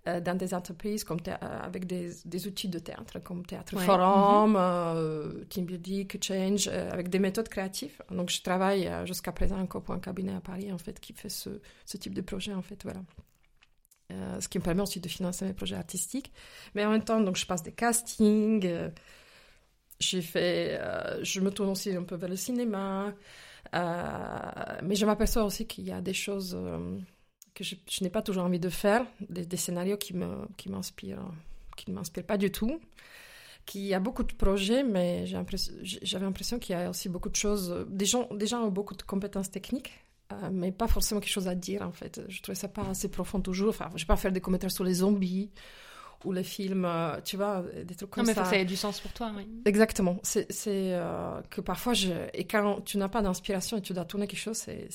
dans 0.07 0.37
des 0.37 0.53
entreprises 0.53 1.03
comme 1.03 1.19
euh, 1.29 1.33
avec 1.41 1.87
des, 1.87 2.11
des, 2.27 2.47
outils 2.47 2.69
de 2.69 2.79
théâtre 2.79 3.21
comme 3.21 3.45
Théâtre 3.47 3.79
Forum, 3.81 4.53
mm 4.53 4.57
-hmm. 4.57 5.49
Team 5.49 5.65
Building, 5.65 6.09
Change, 6.21 6.69
avec 6.69 7.09
des 7.09 7.19
méthodes 7.19 7.49
créatives. 7.49 7.97
Donc 8.11 8.29
je 8.31 8.43
travaille 8.43 8.91
jusqu'à 9.07 9.33
présent 9.33 9.59
encore 9.59 9.83
pour 9.83 9.95
un 9.95 10.01
cabinet 10.01 10.35
à 10.35 10.41
Paris 10.41 10.71
en 10.73 10.79
fait 10.79 11.01
qui 11.01 11.13
fait 11.15 11.31
ce, 11.31 11.51
ce 11.87 11.97
type 11.97 12.15
de 12.15 12.21
projet 12.23 12.53
en 12.53 12.63
fait 12.63 12.81
voilà. 12.83 13.03
ce 14.41 14.47
qui 14.49 14.59
me 14.59 14.65
permet 14.65 14.83
aussi 14.83 15.01
de 15.01 15.09
financer 15.09 15.45
mes 15.47 15.55
projets 15.55 15.77
artistiques. 15.85 16.31
Mais 16.75 16.85
en 16.85 16.91
même 16.91 17.05
temps, 17.05 17.21
donc 17.29 17.37
je 17.37 17.47
passe 17.47 17.63
des 17.63 17.73
castings. 17.73 18.69
j'ai 20.09 20.23
fait, 20.23 20.79
je 21.23 21.41
me 21.45 21.51
tourne 21.51 21.71
aussi 21.71 21.91
un 22.03 22.05
peu 22.11 22.17
vers 22.23 22.31
le 22.37 22.37
cinéma. 22.37 23.15
mais 24.87 24.95
je 25.01 25.05
m'aperçois 25.07 25.45
aussi 25.45 25.67
qu'il 25.67 25.85
y 25.91 25.93
a 25.93 26.01
des 26.11 26.15
choses 26.27 26.55
que 27.55 27.65
je, 27.65 27.77
n'ai 28.03 28.11
pas 28.11 28.23
toujours 28.23 28.45
envie 28.45 28.59
de 28.59 28.69
faire, 28.69 29.07
des, 29.29 29.57
scénarios 29.57 29.97
qui 29.97 30.15
me 30.15 30.47
qui 30.57 30.69
m'inspirent, 30.69 31.31
qui 31.77 31.91
ne 31.91 31.97
m'inspirent 31.97 32.27
pas 32.27 32.39
du 32.39 32.51
tout. 32.51 32.81
Qui 33.67 33.95
a 33.95 34.01
beaucoup 34.01 34.25
de 34.25 34.33
projets, 34.35 34.83
mais 34.83 35.25
j'avais 35.27 36.25
l'impression 36.27 36.59
qu'il 36.59 36.77
y 36.77 36.79
a 36.79 36.91
aussi 36.91 37.09
beaucoup 37.09 37.31
de 37.31 37.37
choses. 37.37 37.87
Des 37.89 38.05
gens, 38.05 38.29
des 38.35 38.47
gens 38.47 38.63
ont 38.63 38.71
beaucoup 38.71 38.95
de 38.95 39.03
compétences 39.03 39.51
techniques, 39.51 39.91
euh, 40.33 40.51
mais 40.53 40.71
pas 40.71 40.87
forcément 40.87 41.21
quelque 41.21 41.33
chose 41.33 41.49
à 41.49 41.55
dire 41.55 41.81
en 41.81 41.93
fait. 41.93 42.21
Je 42.29 42.43
trouvais 42.43 42.57
ça 42.57 42.69
pas 42.69 42.87
assez 42.89 43.09
profond 43.09 43.41
toujours. 43.41 43.71
Enfin, 43.71 43.89
je 43.95 44.03
vais 44.03 44.07
pas 44.07 44.17
faire 44.17 44.33
des 44.33 44.43
commentaires 44.43 44.71
sur 44.71 44.85
les 44.85 44.95
zombies 44.95 45.51
ou 46.25 46.33
les 46.33 46.43
films, 46.43 46.85
euh, 46.85 47.21
tu 47.25 47.37
vois, 47.37 47.63
des 47.85 47.95
trucs 47.95 48.11
comme 48.11 48.25
ça. 48.25 48.33
Non, 48.33 48.41
mais 48.43 48.57
ça 48.57 48.61
a 48.61 48.65
du 48.65 48.77
sens 48.77 49.01
pour 49.01 49.13
toi, 49.13 49.33
oui. 49.37 49.47
Exactement. 49.65 50.19
C'est 50.23 50.47
euh, 50.67 51.41
que 51.51 51.61
parfois, 51.61 51.95
je... 51.95 52.13
et 52.33 52.45
quand 52.45 52.83
tu 52.85 52.99
n'as 52.99 53.09
pas 53.09 53.23
d'inspiration 53.23 53.77
et 53.79 53.83
tu 53.83 53.93
dois 53.93 54.05
tourner 54.05 54.27
quelque 54.27 54.41
chose, 54.41 54.57
c'est. 54.57 54.89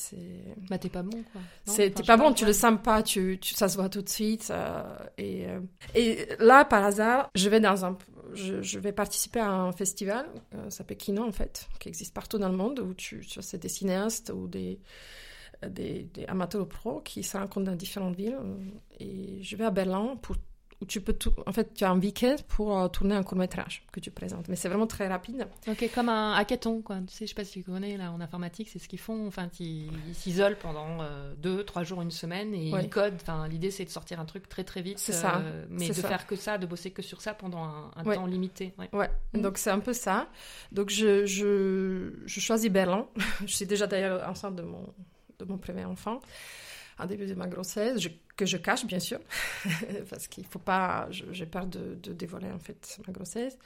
Bah, 0.69 0.77
t'es 0.77 0.89
pas 0.89 1.03
bon, 1.03 1.23
quoi. 1.31 1.41
T'es 1.75 1.89
pas 1.91 2.17
bon, 2.17 2.33
tu 2.33 2.45
le 2.45 2.53
sens 2.53 2.79
pas, 2.83 3.03
tu, 3.03 3.37
tu, 3.39 3.53
ça 3.53 3.67
se 3.69 3.77
voit 3.77 3.89
tout 3.89 4.01
de 4.01 4.09
suite. 4.09 4.49
Euh, 4.51 4.83
et, 5.17 5.47
et 5.95 6.27
là, 6.39 6.65
par 6.65 6.83
hasard, 6.83 7.29
je 7.35 7.49
vais 7.49 7.59
dans 7.59 7.85
un. 7.85 7.97
Je, 8.33 8.61
je 8.61 8.77
vais 8.77 8.91
participer 8.91 9.39
à 9.39 9.49
un 9.49 9.71
festival, 9.71 10.27
ça 10.51 10.69
s'appelle 10.69 10.97
Kino, 10.97 11.23
en 11.23 11.31
fait, 11.31 11.67
qui 11.79 11.89
existe 11.89 12.13
partout 12.13 12.37
dans 12.37 12.49
le 12.49 12.57
monde, 12.57 12.79
où 12.79 12.93
tu, 12.93 13.25
tu 13.25 13.41
c'est 13.41 13.57
des 13.57 13.69
cinéastes 13.69 14.31
ou 14.35 14.47
des. 14.47 14.79
Des, 15.67 16.07
des, 16.13 16.23
amateurs 16.27 16.65
pro 16.65 17.01
qui 17.01 17.21
se 17.21 17.35
rencontrent 17.35 17.65
dans 17.65 17.75
différentes 17.75 18.15
villes. 18.15 18.37
Et 19.01 19.39
je 19.41 19.57
vais 19.57 19.65
à 19.65 19.71
Berlin 19.71 20.15
pour 20.21 20.37
où 20.81 20.85
tu 20.85 21.01
peux 21.01 21.13
tout, 21.13 21.33
en 21.45 21.51
fait, 21.51 21.73
tu 21.73 21.83
as 21.83 21.91
un 21.91 21.99
week-end 21.99 22.37
pour 22.47 22.77
euh, 22.77 22.87
tourner 22.87 23.13
un 23.13 23.23
court 23.23 23.37
métrage 23.37 23.83
que 23.91 23.99
tu 23.99 24.11
présentes. 24.11 24.47
Mais 24.47 24.55
c'est 24.55 24.69
vraiment 24.69 24.87
très 24.87 25.07
rapide. 25.07 25.47
Ok, 25.67 25.89
comme 25.93 26.07
un 26.07 26.33
hackathon, 26.33 26.81
quoi. 26.81 26.99
Tu 27.05 27.13
sais, 27.13 27.25
je 27.25 27.29
sais 27.29 27.35
pas 27.35 27.43
si 27.43 27.61
tu 27.61 27.63
connais 27.63 27.97
là 27.97 28.11
en 28.13 28.21
informatique, 28.21 28.69
c'est 28.71 28.79
ce 28.79 28.87
qu'ils 28.87 28.99
font. 28.99 29.27
Enfin, 29.27 29.49
ils 29.59 29.91
s'isolent 30.13 30.55
pendant 30.55 31.01
euh, 31.01 31.33
deux, 31.37 31.65
trois 31.65 31.83
jours, 31.83 32.01
une 32.01 32.11
semaine 32.11 32.53
et 32.53 32.69
ils 32.69 32.89
codent. 32.89 33.15
Enfin, 33.15 33.47
l'idée 33.49 33.71
c'est 33.71 33.83
de 33.83 33.89
sortir 33.89 34.21
un 34.21 34.25
truc 34.25 34.47
très 34.47 34.63
très 34.63 34.81
vite. 34.81 34.99
C'est 34.99 35.11
ça. 35.11 35.39
Euh, 35.39 35.65
mais 35.69 35.89
de 35.89 35.93
faire 35.93 36.25
que 36.25 36.37
ça, 36.37 36.57
de 36.57 36.65
bosser 36.65 36.91
que 36.91 37.01
sur 37.01 37.21
ça 37.21 37.33
pendant 37.33 37.91
un, 37.95 38.03
temps 38.03 38.25
limité. 38.25 38.73
Ouais. 38.77 38.89
ouais. 38.93 39.09
Mm. 39.33 39.41
Donc 39.41 39.57
c'est 39.57 39.71
un 39.71 39.79
peu 39.79 39.93
ça. 39.93 40.29
Donc 40.71 40.89
je, 40.89 41.25
je, 41.25 42.13
je 42.25 42.39
choisis 42.39 42.69
Berlin. 42.69 43.07
je 43.45 43.53
suis 43.53 43.65
déjà 43.65 43.85
d'ailleurs 43.85 44.27
enceinte 44.27 44.55
de 44.55 44.63
mon 44.63 44.93
de 45.39 45.45
mon 45.45 45.57
premier 45.57 45.85
enfant 45.85 46.19
en 46.99 47.05
début 47.05 47.25
de 47.25 47.33
ma 47.33 47.47
grossesse, 47.47 48.07
que 48.35 48.45
je 48.45 48.57
cache 48.57 48.85
bien 48.85 48.99
sûr, 48.99 49.19
parce 50.09 50.27
qu'il 50.27 50.45
faut 50.45 50.59
pas, 50.59 51.07
j'ai 51.09 51.45
peur 51.45 51.65
de, 51.65 51.95
dévoiler 52.13 52.51
en 52.51 52.59
fait 52.59 52.99
ma 53.07 53.13
grossesse. 53.13 53.57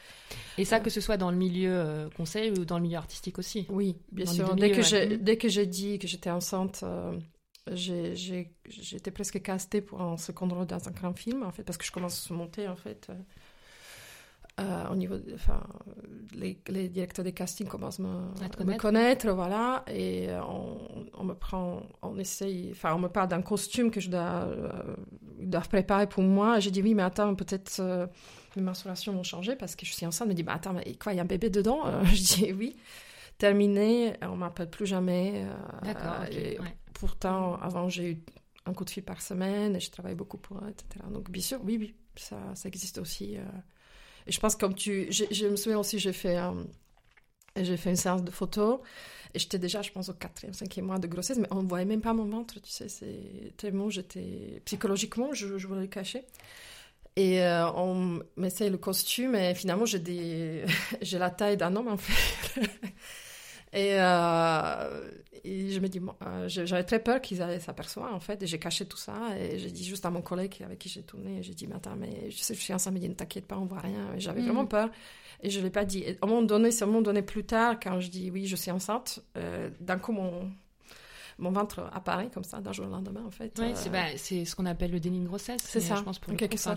Et 0.58 0.65
ça, 0.65 0.80
que 0.80 0.89
ce 0.89 1.02
soit 1.02 1.17
dans 1.17 1.32
le 1.32 1.38
milieu 1.38 1.72
euh, 1.72 2.10
conseil 2.10 2.52
ou 2.52 2.65
dans 2.65 2.78
le 2.78 2.84
milieu 2.84 2.98
artistique 2.98 3.39
aussi 3.39 3.65
Oui, 3.69 3.98
bien 4.12 4.26
sûr. 4.26 4.56
Dès, 4.56 4.72
que 4.72 4.82
j'ai, 4.82 5.17
dès 5.17 5.38
que 5.38 5.50
j'ai 5.50 5.65
dit 5.65 6.00
que 6.00 6.08
j'étais 6.08 6.30
enceinte, 6.30 6.82
euh, 6.84 7.17
j'étais 7.72 9.12
presque 9.12 9.41
castée 9.41 9.82
pour 9.82 10.02
un 10.02 10.17
second 10.17 10.48
rôle 10.48 10.67
dans 10.67 10.88
un 10.88 10.91
grand 10.91 11.13
film 11.13 11.43
en 11.43 11.52
fait, 11.52 11.63
parce 11.63 11.78
que 11.78 11.86
je 11.86 11.91
commence 11.91 12.13
à 12.13 12.28
se 12.28 12.34
monter 12.34 12.67
en 12.67 12.76
fait. 12.76 13.10
Euh, 14.60 14.88
au 14.92 14.96
niveau, 14.96 15.16
enfin, 15.34 15.63
les, 16.36 16.60
les, 16.68 16.88
directeurs 16.88 17.26
des 17.26 17.32
castings 17.32 17.68
commencent 17.68 18.00
à 18.00 18.04
me, 18.04 18.63
me, 18.66 18.78
connaître, 18.78 19.32
voilà, 19.32 19.84
et 19.88 20.30
euh, 20.30 20.44
on, 20.44 21.08
on, 21.16 21.24
me 21.24 21.34
prend, 21.34 21.82
on 22.04 22.20
essaye, 22.20 22.70
enfin, 22.72 22.94
on 22.94 23.00
me 23.00 23.08
parle 23.08 23.30
d'un 23.30 23.42
costume 23.42 23.89
que 23.89 24.00
je 24.00 24.12
dois, 24.12 24.46
euh, 24.46 25.60
préparer 25.72 26.06
pour 26.06 26.22
moi. 26.22 26.60
J'ai 26.60 26.70
dit 26.70 26.84
oui, 26.84 26.94
mais 26.94 27.02
attends, 27.02 27.34
peut-être 27.34 27.82
mes 28.56 28.62
mensurations 28.62 29.13
vont 29.13 29.24
changer 29.24 29.56
parce 29.56 29.76
que 29.76 29.88
je 29.88 29.94
suis 29.94 30.06
enceinte. 30.06 30.28
me 30.28 30.36
dit, 30.36 30.44
bah 30.44 30.54
attends, 30.54 30.74
mais 30.74 30.94
quoi, 31.02 31.13
il 31.13 31.16
y 31.16 31.20
a 31.20 31.24
un 31.24 31.26
bébé 31.26 31.50
dedans? 31.50 31.82
Je 32.04 32.22
dis 32.22 32.52
oui. 32.52 32.76
Terminé, 33.39 34.13
on 34.22 34.36
m'appelle 34.36 34.70
plus 34.70 34.86
jamais. 34.86 35.48
D'accord. 35.82 36.26
Pourtant, 36.94 37.56
avant, 37.56 37.89
j'ai 37.89 38.12
eu 38.12 38.24
un 38.68 38.74
coup 38.74 38.86
de 38.86 38.92
fil 38.92 39.04
par 39.04 39.20
semaine 39.20 39.76
et 39.76 39.80
je 39.80 39.89
travaille 39.89 40.13
beaucoup 40.13 40.38
pour 40.38 40.58
eux, 40.58 40.70
etc. 40.70 41.04
Donc, 41.12 41.32
bien 41.32 41.42
sûr, 41.42 41.60
oui, 41.63 41.78
oui, 41.80 41.96
ça, 42.16 42.38
ça 42.54 42.70
existe 42.70 43.00
aussi. 43.00 43.38
Je 44.27 44.39
pense 44.39 44.55
comme 44.55 44.75
tu... 44.75 45.12
Je, 45.12 45.47
me 45.47 45.55
souviens 45.55 45.79
aussi, 45.79 45.99
j'ai 45.99 46.13
fait, 46.13 46.38
j'ai 47.55 47.77
fait 47.77 47.89
une 47.89 47.95
séance 47.95 48.23
de 48.23 48.31
photos. 48.31 48.79
Et 49.33 49.39
j'étais 49.39 49.57
déjà, 49.57 49.81
je 49.81 49.91
pense, 49.91 50.09
au 50.09 50.13
quatrième, 50.13 50.53
cinquième 50.53 50.86
mois 50.86 50.99
de 50.99 51.07
grossesse, 51.07 51.38
mais 51.38 51.47
on 51.49 51.63
ne 51.63 51.67
voyait 51.67 51.86
même 51.86 52.01
pas 52.01 52.13
mon 52.13 52.25
ventre, 52.25 52.62
tu 52.62 52.69
sais. 52.69 52.88
C'est 52.88 53.53
tellement 53.57 53.89
j'étais. 53.89 54.62
Psychologiquement, 54.65 55.33
je, 55.33 55.57
je 55.57 55.67
voulais 55.67 55.81
le 55.81 55.88
cacher. 55.88 56.23
Et 57.15 57.41
euh, 57.41 57.69
on 57.71 58.21
m'essaye 58.38 58.69
le 58.69 58.77
costume, 58.77 59.36
et 59.36 59.55
finalement, 59.55 59.86
j'ai 59.86 59.99
des... 59.99 60.65
j'ai 61.01 61.17
la 61.17 61.29
taille 61.29 61.57
d'un 61.57 61.75
homme, 61.75 61.88
en 61.88 61.97
fait. 61.97 62.62
Et, 63.73 63.95
euh, 63.99 65.09
et 65.43 65.71
je 65.71 65.79
me 65.79 65.88
dis, 65.88 65.99
euh, 65.99 66.47
j'avais 66.47 66.83
très 66.83 66.99
peur 66.99 67.19
qu'ils 67.19 67.38
s'aperçoivent 67.59 68.13
en 68.13 68.19
fait, 68.19 68.41
et 68.43 68.47
j'ai 68.47 68.59
caché 68.59 68.86
tout 68.86 68.97
ça. 68.97 69.15
Et 69.38 69.57
j'ai 69.57 69.71
dit 69.71 69.83
juste 69.83 70.05
à 70.05 70.12
mon 70.12 70.21
collègue 70.21 70.55
avec 70.63 70.79
qui 70.79 70.89
j'ai 70.89 71.01
tourné, 71.01 71.41
j'ai 71.41 71.53
dit, 71.53 71.67
mais 71.67 71.75
attends, 71.75 71.95
mais 71.97 72.29
je 72.29 72.38
sais, 72.38 72.53
je 72.53 72.59
suis 72.59 72.73
enceinte, 72.73 72.93
dit, 72.93 73.09
ne 73.09 73.15
t'inquiète 73.15 73.47
pas, 73.47 73.57
on 73.57 73.65
voit 73.65 73.79
rien. 73.79 74.13
J'avais 74.17 74.41
mm. 74.41 74.45
vraiment 74.45 74.65
peur. 74.65 74.89
Et 75.41 75.49
je 75.49 75.59
ne 75.59 75.65
l'ai 75.65 75.69
pas 75.69 75.83
dit. 75.83 75.99
Et 75.99 76.12
à 76.21 76.25
un 76.25 76.27
moment 76.27 76.43
donné, 76.43 76.71
c'est 76.71 76.83
un 76.83 76.88
moment 76.88 77.01
donné 77.01 77.21
plus 77.21 77.43
tard, 77.43 77.77
quand 77.81 77.99
je 77.99 78.09
dis, 78.09 78.31
oui, 78.31 78.45
je 78.45 78.55
suis 78.55 78.71
enceinte, 78.71 79.21
euh, 79.38 79.69
d'un 79.81 79.97
coup, 79.97 80.13
mon, 80.13 80.51
mon 81.43 81.51
ventre 81.51 81.89
apparaît 81.91 82.29
comme 82.34 82.43
ça 82.43 82.62
d'un 82.62 82.71
jour 82.71 82.88
au 82.88 82.89
lendemain 82.89 83.23
en 83.25 83.29
fait. 83.29 83.60
Oui, 83.60 83.71
c'est 83.75 83.89
bah, 83.89 84.17
ce 84.17 84.56
qu'on 84.56 84.65
appelle 84.65 84.91
le 84.91 84.99
déni 84.99 85.19
de 85.19 85.27
grossesse. 85.27 85.62
C'est 85.62 85.82
ça. 85.82 85.95
Je 85.95 86.01
pense 86.01 86.19
pour 86.19 86.34
le 86.34 86.39
coup, 86.39 86.58
ça, 86.58 86.75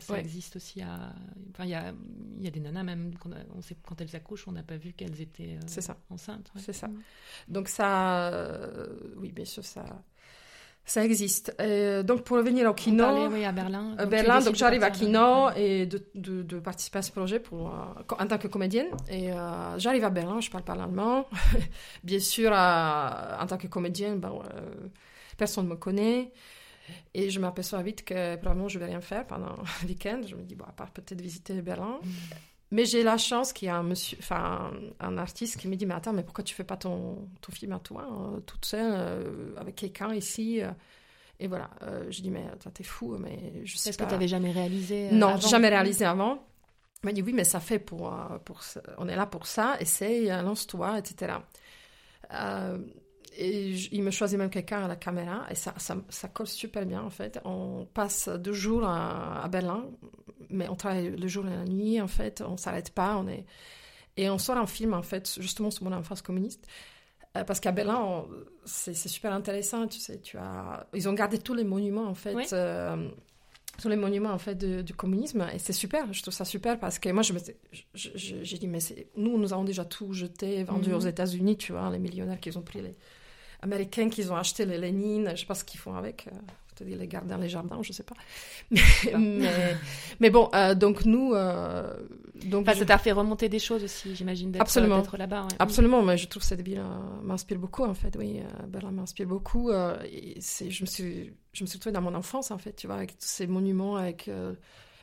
ça 0.00 0.18
existe 0.18 0.56
aussi 0.56 0.80
à. 0.80 1.12
Enfin, 1.50 1.64
il 1.64 1.70
y 1.70 1.74
a, 1.74 1.92
y 2.40 2.46
a 2.46 2.50
des 2.50 2.60
nanas 2.60 2.82
même 2.82 3.14
quand, 3.18 3.30
on 3.54 3.60
sait, 3.60 3.76
quand 3.86 4.00
elles 4.00 4.16
accouchent, 4.16 4.48
on 4.48 4.52
n'a 4.52 4.62
pas 4.62 4.76
vu 4.76 4.92
qu'elles 4.92 5.20
étaient 5.20 5.58
ça. 5.66 5.96
enceintes. 6.10 6.50
C'est 6.56 6.72
ça. 6.72 6.88
Mm. 6.88 7.02
Donc 7.48 7.68
ça, 7.68 8.32
oui, 9.16 9.30
bien 9.32 9.44
sûr, 9.44 9.64
ça 9.64 9.84
ça 10.90 11.04
existe. 11.04 11.54
Et 11.62 12.02
donc, 12.02 12.22
pour 12.22 12.38
revenir 12.38 12.68
au 12.68 12.74
Kino. 12.74 13.28
oui, 13.30 13.44
à 13.44 13.52
Berlin. 13.52 13.94
À 13.98 14.06
Berlin, 14.06 14.40
donc 14.40 14.54
j'arrive 14.54 14.82
à 14.82 14.90
Kino 14.90 15.50
et 15.56 15.86
de, 15.86 16.02
de, 16.14 16.42
de, 16.42 16.58
participer 16.58 16.98
à 16.98 17.02
ce 17.02 17.12
projet 17.12 17.40
pour, 17.40 17.68
euh, 17.68 18.14
en 18.18 18.26
tant 18.26 18.38
que 18.38 18.48
comédienne. 18.48 18.88
Et 19.10 19.30
euh, 19.30 19.78
j'arrive 19.78 20.04
à 20.04 20.10
Berlin, 20.10 20.40
je 20.40 20.50
parle 20.50 20.64
pas 20.64 20.74
l'allemand. 20.74 21.26
Bien 22.04 22.20
sûr, 22.20 22.52
en 22.52 23.46
tant 23.46 23.58
que 23.58 23.66
comédienne, 23.66 24.18
ben, 24.18 24.32
personne 25.36 25.64
ne 25.66 25.70
me 25.70 25.76
connaît. 25.76 26.32
Et 27.14 27.30
je 27.30 27.38
m'aperçois 27.38 27.82
vite 27.82 28.04
que 28.04 28.36
probablement 28.36 28.68
je 28.68 28.78
vais 28.78 28.86
rien 28.86 29.00
faire 29.00 29.26
pendant 29.26 29.56
le 29.82 29.88
week-end. 29.88 30.20
Je 30.26 30.34
me 30.36 30.42
dis, 30.42 30.54
bon, 30.54 30.64
à 30.64 30.72
part 30.72 30.90
peut-être 30.90 31.20
visiter 31.20 31.60
Berlin. 31.60 31.98
Mais 32.70 32.84
j'ai 32.84 33.02
la 33.02 33.16
chance 33.16 33.52
qu'il 33.54 33.66
y 33.66 33.70
a 33.70 33.76
un 33.76 33.82
monsieur, 33.82 34.18
enfin 34.20 34.70
un 35.00 35.16
artiste 35.16 35.56
qui 35.56 35.68
me 35.68 35.76
dit 35.76 35.86
mais 35.86 35.94
attends 35.94 36.12
mais 36.12 36.22
pourquoi 36.22 36.44
tu 36.44 36.54
fais 36.54 36.64
pas 36.64 36.76
ton, 36.76 37.26
ton 37.40 37.50
film 37.52 37.72
à 37.72 37.78
toi 37.78 38.06
hein, 38.10 38.42
toute 38.44 38.66
seule 38.66 38.92
euh, 38.94 39.54
avec 39.56 39.74
quelqu'un 39.74 40.12
ici 40.12 40.60
euh. 40.60 40.70
et 41.40 41.48
voilà 41.48 41.70
euh, 41.82 42.04
je 42.10 42.20
dis 42.20 42.30
mais 42.30 42.44
toi 42.60 42.70
t'es 42.72 42.84
fou 42.84 43.16
mais 43.18 43.64
je 43.64 43.76
sais 43.78 43.88
Est-ce 43.88 43.96
que 43.96 44.04
tu 44.04 44.10
n'avais 44.10 44.28
jamais 44.28 44.52
réalisé 44.52 45.08
Non 45.12 45.38
jamais 45.38 45.70
réalisé 45.70 46.04
avant. 46.04 46.44
Il 47.02 47.06
m'a 47.06 47.12
dit 47.12 47.22
oui 47.22 47.32
mais 47.32 47.44
ça 47.44 47.60
fait 47.60 47.78
pour 47.78 48.14
pour 48.44 48.60
on 48.98 49.08
est 49.08 49.16
là 49.16 49.24
pour 49.24 49.46
ça 49.46 49.76
essaye 49.80 50.26
lance-toi 50.26 50.98
etc. 50.98 51.36
et 53.36 53.70
il 53.92 54.02
me 54.02 54.10
choisit 54.10 54.38
même 54.38 54.50
quelqu'un 54.50 54.84
à 54.84 54.88
la 54.88 54.96
caméra 54.96 55.46
et 55.50 55.54
ça, 55.54 55.74
ça, 55.76 55.96
ça, 56.08 56.28
colle 56.28 56.46
super 56.46 56.86
bien 56.86 57.02
en 57.02 57.10
fait. 57.10 57.40
On 57.44 57.86
passe 57.92 58.28
deux 58.28 58.52
jours 58.52 58.84
à, 58.84 59.42
à 59.42 59.48
Berlin 59.48 59.84
mais 60.50 60.68
on 60.68 60.76
travaille 60.76 61.10
le 61.10 61.28
jour 61.28 61.46
et 61.46 61.50
la 61.50 61.64
nuit, 61.64 62.00
en 62.00 62.08
fait, 62.08 62.42
on 62.46 62.56
s'arrête 62.56 62.90
pas, 62.90 63.16
on 63.16 63.28
est... 63.28 63.44
Et 64.16 64.28
on 64.30 64.38
sort 64.38 64.56
un 64.56 64.66
film, 64.66 64.94
en 64.94 65.02
fait, 65.02 65.36
justement 65.40 65.70
sur 65.70 65.84
mon 65.84 65.92
enfance 65.92 66.22
communiste. 66.22 66.66
Euh, 67.36 67.44
parce 67.44 67.60
qu'à 67.60 67.70
Berlin, 67.70 68.24
c'est 68.64 68.94
super 68.94 69.32
intéressant, 69.32 69.86
tu 69.86 69.98
sais, 69.98 70.20
tu 70.20 70.36
as... 70.38 70.86
Ils 70.94 71.08
ont 71.08 71.12
gardé 71.12 71.38
tous 71.38 71.54
les 71.54 71.64
monuments, 71.64 72.06
en 72.06 72.14
fait, 72.14 72.52
euh, 72.52 73.08
tous 73.80 73.88
les 73.88 73.96
monuments, 73.96 74.32
en 74.32 74.38
fait, 74.38 74.56
du 74.56 74.94
communisme, 74.94 75.46
et 75.52 75.58
c'est 75.58 75.72
super, 75.72 76.12
je 76.12 76.22
trouve 76.22 76.34
ça 76.34 76.44
super, 76.44 76.80
parce 76.80 76.98
que 76.98 77.10
moi, 77.10 77.22
je 77.22 77.32
me... 77.32 77.38
j'ai 77.94 78.58
dit, 78.58 78.66
mais 78.66 78.80
nous, 79.16 79.38
nous 79.38 79.52
avons 79.52 79.64
déjà 79.64 79.84
tout 79.84 80.12
jeté, 80.12 80.64
vendu 80.64 80.92
aux 80.92 81.02
mhm. 81.02 81.08
États-Unis, 81.08 81.56
tu 81.56 81.72
vois, 81.72 81.88
les 81.90 82.00
millionnaires 82.00 82.40
qui 82.40 82.56
ont 82.56 82.62
pris 82.62 82.82
les 82.82 82.96
Américains, 83.60 84.08
qui 84.08 84.28
ont 84.30 84.36
acheté 84.36 84.64
les 84.64 84.78
Lénine, 84.78 85.30
je 85.34 85.40
sais 85.40 85.46
pas 85.46 85.54
ce 85.54 85.64
qu'ils 85.64 85.80
font 85.80 85.94
avec... 85.94 86.28
Euh, 86.28 86.36
c'est-à-dire 86.78 86.98
les 86.98 87.08
garder 87.08 87.30
dans 87.30 87.38
les 87.38 87.48
jardins, 87.48 87.78
je 87.82 87.92
sais 87.92 88.02
pas. 88.02 88.14
Mais, 88.70 89.50
mais, 90.20 90.30
bon, 90.30 90.48
euh, 90.54 90.74
donc 90.74 91.04
nous. 91.04 91.34
Euh, 91.34 91.92
donc 92.44 92.66
Ça 92.66 92.84
t'a 92.84 92.98
fait 92.98 93.12
remonter 93.12 93.48
des 93.48 93.58
choses 93.58 93.82
aussi, 93.82 94.14
j'imagine, 94.14 94.52
d'être 94.52 94.62
Absolument. 94.62 95.02
là-bas. 95.16 95.48
Absolument, 95.58 96.02
mais 96.02 96.16
je 96.16 96.28
trouve 96.28 96.42
que 96.42 96.48
cette 96.48 96.62
ville 96.62 96.78
euh, 96.78 97.22
m'inspire 97.22 97.58
beaucoup, 97.58 97.84
en 97.84 97.94
fait. 97.94 98.16
Oui, 98.16 98.40
Berlin 98.68 98.92
m'inspire 98.92 99.26
beaucoup. 99.26 99.70
c'est, 100.38 100.70
je, 100.70 100.82
me 100.82 100.86
suis, 100.86 101.32
je 101.52 101.64
me 101.64 101.66
suis 101.66 101.78
retrouvée 101.78 101.94
dans 101.94 102.02
mon 102.02 102.14
enfance, 102.14 102.50
en 102.50 102.58
fait, 102.58 102.74
tu 102.74 102.86
vois, 102.86 102.96
avec 102.96 103.18
tous 103.18 103.26
ces 103.26 103.46
monuments, 103.46 103.96
avec 103.96 104.30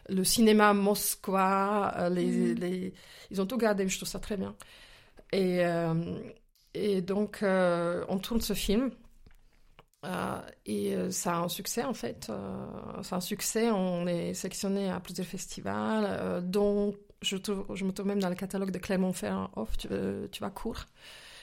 le 0.08 0.24
cinéma 0.24 0.74
les, 0.74 2.26
mm. 2.26 2.54
les, 2.60 2.94
ils 3.32 3.42
ont 3.42 3.46
tout 3.46 3.58
gardé, 3.58 3.88
je 3.88 3.98
trouve 3.98 4.08
ça 4.08 4.20
très 4.20 4.38
bien. 4.38 4.56
Et, 5.34 5.62
et 6.76 7.02
donc, 7.02 7.40
on 7.44 8.20
tourne 8.20 8.42
ce 8.42 8.54
film 8.54 8.92
euh, 10.06 10.40
et 10.66 10.96
euh, 10.96 11.10
ça 11.10 11.38
a 11.38 11.40
un 11.40 11.50
succès 11.50 11.84
en 11.84 11.94
fait. 11.94 12.28
Euh, 12.30 12.66
c'est 13.02 13.16
un 13.16 13.22
succès. 13.22 13.72
On 13.72 14.08
est 14.08 14.34
sélectionné 14.34 14.90
à 14.90 15.00
plusieurs 15.00 15.28
festivals, 15.28 16.44
dont 16.44 16.94
je, 17.22 17.38
je, 17.74 17.86
me 17.86 17.92
trouve 17.92 18.08
même 18.08 18.20
dans 18.20 18.30
le 18.30 18.36
catalogue 18.36 18.72
de 18.72 18.78
Clermont-Ferrand 18.78 19.50
Off, 19.56 19.78
tu, 19.78 19.88
tu, 20.32 20.42
vas 20.42 20.50
court, 20.50 20.86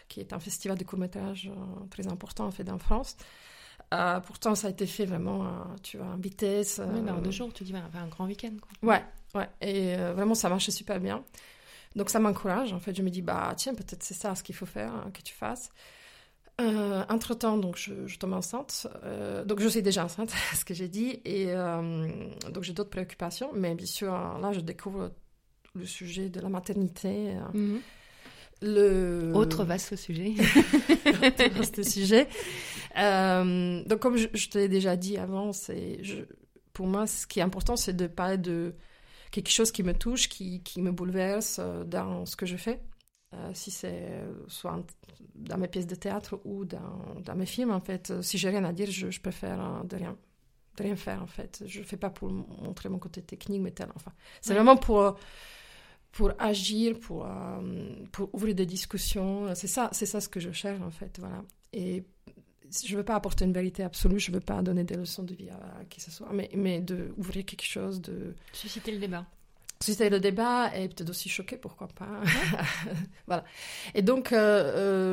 qui 0.08 0.20
est 0.20 0.32
un 0.32 0.38
festival 0.38 0.78
de 0.78 0.84
court-métrage 0.84 1.50
très 1.90 2.06
important 2.06 2.46
en 2.46 2.50
fait 2.50 2.68
en 2.70 2.78
France. 2.78 3.16
pourtant, 4.26 4.54
ça 4.54 4.68
a 4.68 4.70
été 4.70 4.86
fait 4.86 5.06
vraiment, 5.06 5.66
tu 5.82 5.96
vois, 5.96 6.06
en 6.06 6.18
vitesse. 6.18 6.80
Oui, 6.92 7.00
mais 7.00 7.10
en 7.10 7.20
deux 7.20 7.32
jours, 7.32 7.52
tu 7.52 7.64
dis, 7.64 7.74
un 7.74 8.08
grand 8.08 8.26
week-end. 8.26 8.54
Ouais, 8.82 9.02
ouais. 9.34 9.48
Et 9.60 9.96
vraiment, 9.96 10.34
ça 10.34 10.48
marchait 10.48 10.72
super 10.72 11.00
bien. 11.00 11.24
Donc, 11.96 12.10
ça 12.10 12.18
m'encourage. 12.18 12.72
En 12.72 12.80
fait, 12.80 12.94
je 12.94 13.02
me 13.02 13.10
dis, 13.10 13.22
bah, 13.22 13.52
tiens, 13.56 13.74
peut-être 13.74 14.02
c'est 14.02 14.14
ça 14.14 14.34
ce 14.34 14.42
qu'il 14.42 14.54
faut 14.54 14.66
faire, 14.66 14.92
hein, 14.92 15.10
que 15.12 15.22
tu 15.22 15.34
fasses. 15.34 15.70
Euh, 16.60 17.02
entre-temps, 17.08 17.56
donc, 17.56 17.76
je, 17.76 18.18
tombe 18.18 18.34
enceinte. 18.34 18.86
Euh, 19.04 19.44
donc, 19.44 19.60
je 19.60 19.68
suis 19.68 19.82
déjà 19.82 20.04
enceinte, 20.04 20.32
ce 20.54 20.64
que 20.64 20.74
j'ai 20.74 20.88
dit. 20.88 21.20
Et 21.24 21.46
euh, 21.48 22.08
donc, 22.50 22.62
j'ai 22.62 22.72
d'autres 22.72 22.90
préoccupations. 22.90 23.50
Mais 23.54 23.74
bien 23.74 23.86
sûr, 23.86 24.12
là, 24.12 24.52
je 24.52 24.60
découvre 24.60 25.12
le 25.74 25.86
sujet 25.86 26.28
de 26.28 26.40
la 26.40 26.48
maternité. 26.48 27.34
Mhm. 27.54 27.80
Le... 28.64 29.32
Autre 29.34 29.64
vaste 29.64 29.96
sujet. 29.96 30.34
Autre 31.06 31.50
vaste 31.50 31.82
sujet. 31.82 32.28
donc, 32.94 33.98
comme 33.98 34.16
je, 34.16 34.48
te 34.48 34.58
l'ai 34.58 34.68
déjà 34.68 34.96
dit 34.96 35.16
avant, 35.16 35.52
c'est, 35.52 36.00
pour 36.72 36.86
moi, 36.86 37.06
ce 37.06 37.26
qui 37.26 37.40
est 37.40 37.42
important, 37.42 37.76
c'est 37.76 37.96
de 37.96 38.06
parler 38.06 38.38
de 38.38 38.74
quelque 39.32 39.50
chose 39.50 39.72
qui 39.72 39.82
me 39.82 39.94
touche, 39.94 40.28
qui, 40.28 40.62
qui 40.62 40.80
me 40.80 40.92
bouleverse 40.92 41.60
dans 41.86 42.24
ce 42.26 42.36
que 42.36 42.46
je 42.46 42.56
fais. 42.56 42.80
Euh, 43.34 43.50
si 43.54 43.70
c'est 43.70 44.10
euh, 44.10 44.30
soit 44.46 44.84
dans 45.34 45.56
mes 45.56 45.68
pièces 45.68 45.86
de 45.86 45.94
théâtre 45.94 46.38
ou 46.44 46.66
dans, 46.66 47.14
dans 47.24 47.34
mes 47.34 47.46
films, 47.46 47.70
en 47.70 47.80
fait, 47.80 48.10
euh, 48.10 48.20
si 48.20 48.36
j'ai 48.36 48.50
rien 48.50 48.62
à 48.64 48.72
dire, 48.72 48.90
je, 48.90 49.10
je 49.10 49.20
préfère 49.22 49.84
de 49.84 49.96
rien, 49.96 50.18
de 50.76 50.82
rien 50.82 50.96
faire, 50.96 51.22
en 51.22 51.26
fait. 51.26 51.64
Je 51.66 51.80
ne 51.80 51.84
fais 51.84 51.96
pas 51.96 52.10
pour 52.10 52.30
montrer 52.30 52.90
mon 52.90 52.98
côté 52.98 53.22
technique, 53.22 53.62
mais 53.62 53.70
tel, 53.70 53.88
enfin. 53.96 54.12
C'est 54.42 54.52
vraiment 54.52 54.76
pour, 54.76 55.16
pour 56.12 56.32
agir, 56.38 57.00
pour, 57.00 57.26
pour 58.12 58.34
ouvrir 58.34 58.54
des 58.54 58.66
discussions. 58.66 59.54
C'est 59.54 59.66
ça, 59.66 59.88
c'est 59.92 60.06
ça 60.06 60.20
ce 60.20 60.28
que 60.28 60.38
je 60.40 60.52
cherche, 60.52 60.82
en 60.82 60.90
fait, 60.90 61.18
voilà. 61.18 61.42
Et 61.72 62.04
je 62.84 62.92
ne 62.92 62.96
veux 62.98 63.04
pas 63.04 63.14
apporter 63.14 63.44
une 63.44 63.52
vérité 63.52 63.82
absolue, 63.82 64.18
je 64.18 64.30
ne 64.30 64.36
veux 64.36 64.40
pas 64.40 64.62
donner 64.62 64.84
des 64.84 64.96
leçons 64.96 65.22
de 65.22 65.34
vie 65.34 65.50
à, 65.50 65.84
qui 65.84 65.98
que 65.98 66.02
ce 66.02 66.10
soit, 66.10 66.30
mais, 66.32 66.50
mais 66.54 66.80
d'ouvrir 66.80 67.44
quelque 67.44 67.64
chose, 67.64 68.00
de... 68.00 68.34
Susciter 68.52 68.92
le 68.92 68.98
débat 68.98 69.26
susciter 69.82 70.08
le 70.08 70.20
débat 70.20 70.74
et 70.76 70.88
peut-être 70.88 71.10
aussi 71.10 71.28
choquer, 71.28 71.56
pourquoi 71.56 71.88
pas. 71.88 72.06
voilà. 73.26 73.44
Et 73.94 74.02
donc, 74.02 74.32
euh, 74.32 74.38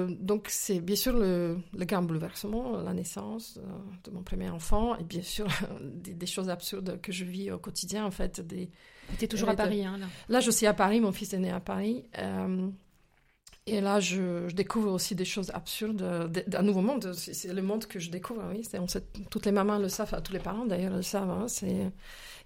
euh, 0.08 0.16
donc 0.20 0.48
c'est 0.50 0.80
bien 0.80 0.96
sûr 0.96 1.14
le, 1.14 1.58
le, 1.76 1.86
grand 1.86 2.04
bouleversement, 2.04 2.78
la 2.82 2.94
naissance 2.94 3.58
euh, 3.58 3.62
de 4.04 4.12
mon 4.12 4.22
premier 4.22 4.50
enfant, 4.50 4.96
et 4.98 5.04
bien 5.04 5.22
sûr 5.22 5.48
des, 5.82 6.26
choses 6.26 6.50
absurdes 6.50 7.00
que 7.02 7.12
je 7.12 7.26
vis 7.26 7.52
au 7.52 7.58
quotidien, 7.58 8.06
en 8.06 8.12
fait. 8.12 8.40
Des, 8.42 8.70
tu 9.18 9.26
es 9.26 9.28
toujours 9.28 9.50
à 9.50 9.56
Paris, 9.56 9.84
hein, 9.84 9.98
là 9.98 10.06
Là, 10.30 10.40
je 10.40 10.52
suis 10.52 10.68
à 10.68 10.74
Paris, 10.74 11.00
mon 11.00 11.12
fils 11.12 11.34
est 11.34 11.40
né 11.40 11.52
à 11.52 11.60
Paris. 11.60 12.06
Et 13.70 13.82
là, 13.82 14.00
je, 14.00 14.52
découvre 14.52 14.92
aussi 14.92 15.16
des 15.16 15.26
choses 15.26 15.52
absurdes, 15.54 16.32
d'un 16.48 16.62
nouveau 16.62 16.82
monde. 16.82 17.14
C'est 17.14 17.54
le 17.54 17.62
monde 17.62 17.86
que 17.86 18.00
je 18.00 18.10
découvre, 18.10 18.44
oui. 18.52 18.68
On 18.74 18.88
sait, 18.88 19.04
toutes 19.30 19.46
les 19.46 19.52
mamans 19.52 19.78
le 19.78 19.90
savent, 19.90 20.22
tous 20.24 20.34
les 20.34 20.40
parents 20.40 20.66
d'ailleurs 20.66 20.96
le 20.96 21.02
savent. 21.02 21.30
Hein. 21.30 21.46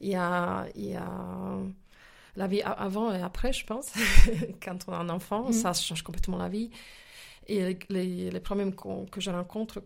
il 0.01 0.09
y 0.09 0.15
a, 0.15 0.65
il 0.75 0.89
y 0.89 0.95
a 0.95 1.57
la 2.35 2.47
vie 2.47 2.61
avant 2.61 3.13
et 3.13 3.21
après, 3.21 3.53
je 3.53 3.65
pense. 3.65 3.93
Quand 4.63 4.77
on 4.87 4.93
a 4.93 4.97
un 4.97 5.09
enfant, 5.09 5.45
mhm. 5.45 5.53
ça 5.53 5.73
change 5.73 6.01
complètement 6.01 6.37
la 6.37 6.49
vie. 6.49 6.69
Et 7.47 7.77
les, 7.89 8.31
les, 8.31 8.39
problèmes 8.39 8.73
que 8.73 9.19
je 9.19 9.29
rencontre, 9.29 9.83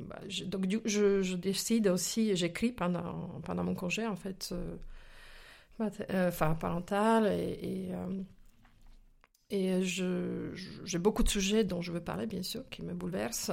bah, 0.00 0.18
donc 0.46 0.66
je, 0.84 1.22
je, 1.22 1.36
décide 1.36 1.86
aussi, 1.86 2.34
j'écris 2.34 2.72
pendant, 2.72 3.40
pendant 3.44 3.62
mon 3.62 3.76
congé, 3.76 4.04
en 4.04 4.16
fait, 4.16 4.50
euh, 4.50 4.76
euh, 6.10 6.28
enfin, 6.28 6.54
parental, 6.54 7.28
et, 7.28 7.58
et, 7.62 7.94
euh, 7.94 8.22
j'ai 9.52 10.98
beaucoup 10.98 11.22
de 11.22 11.28
sujets 11.28 11.64
dont 11.64 11.80
je 11.82 11.92
veux 11.92 12.00
parler, 12.00 12.26
bien 12.26 12.42
sûr, 12.42 12.68
qui 12.70 12.82
me 12.82 12.94
bouleversent. 12.94 13.52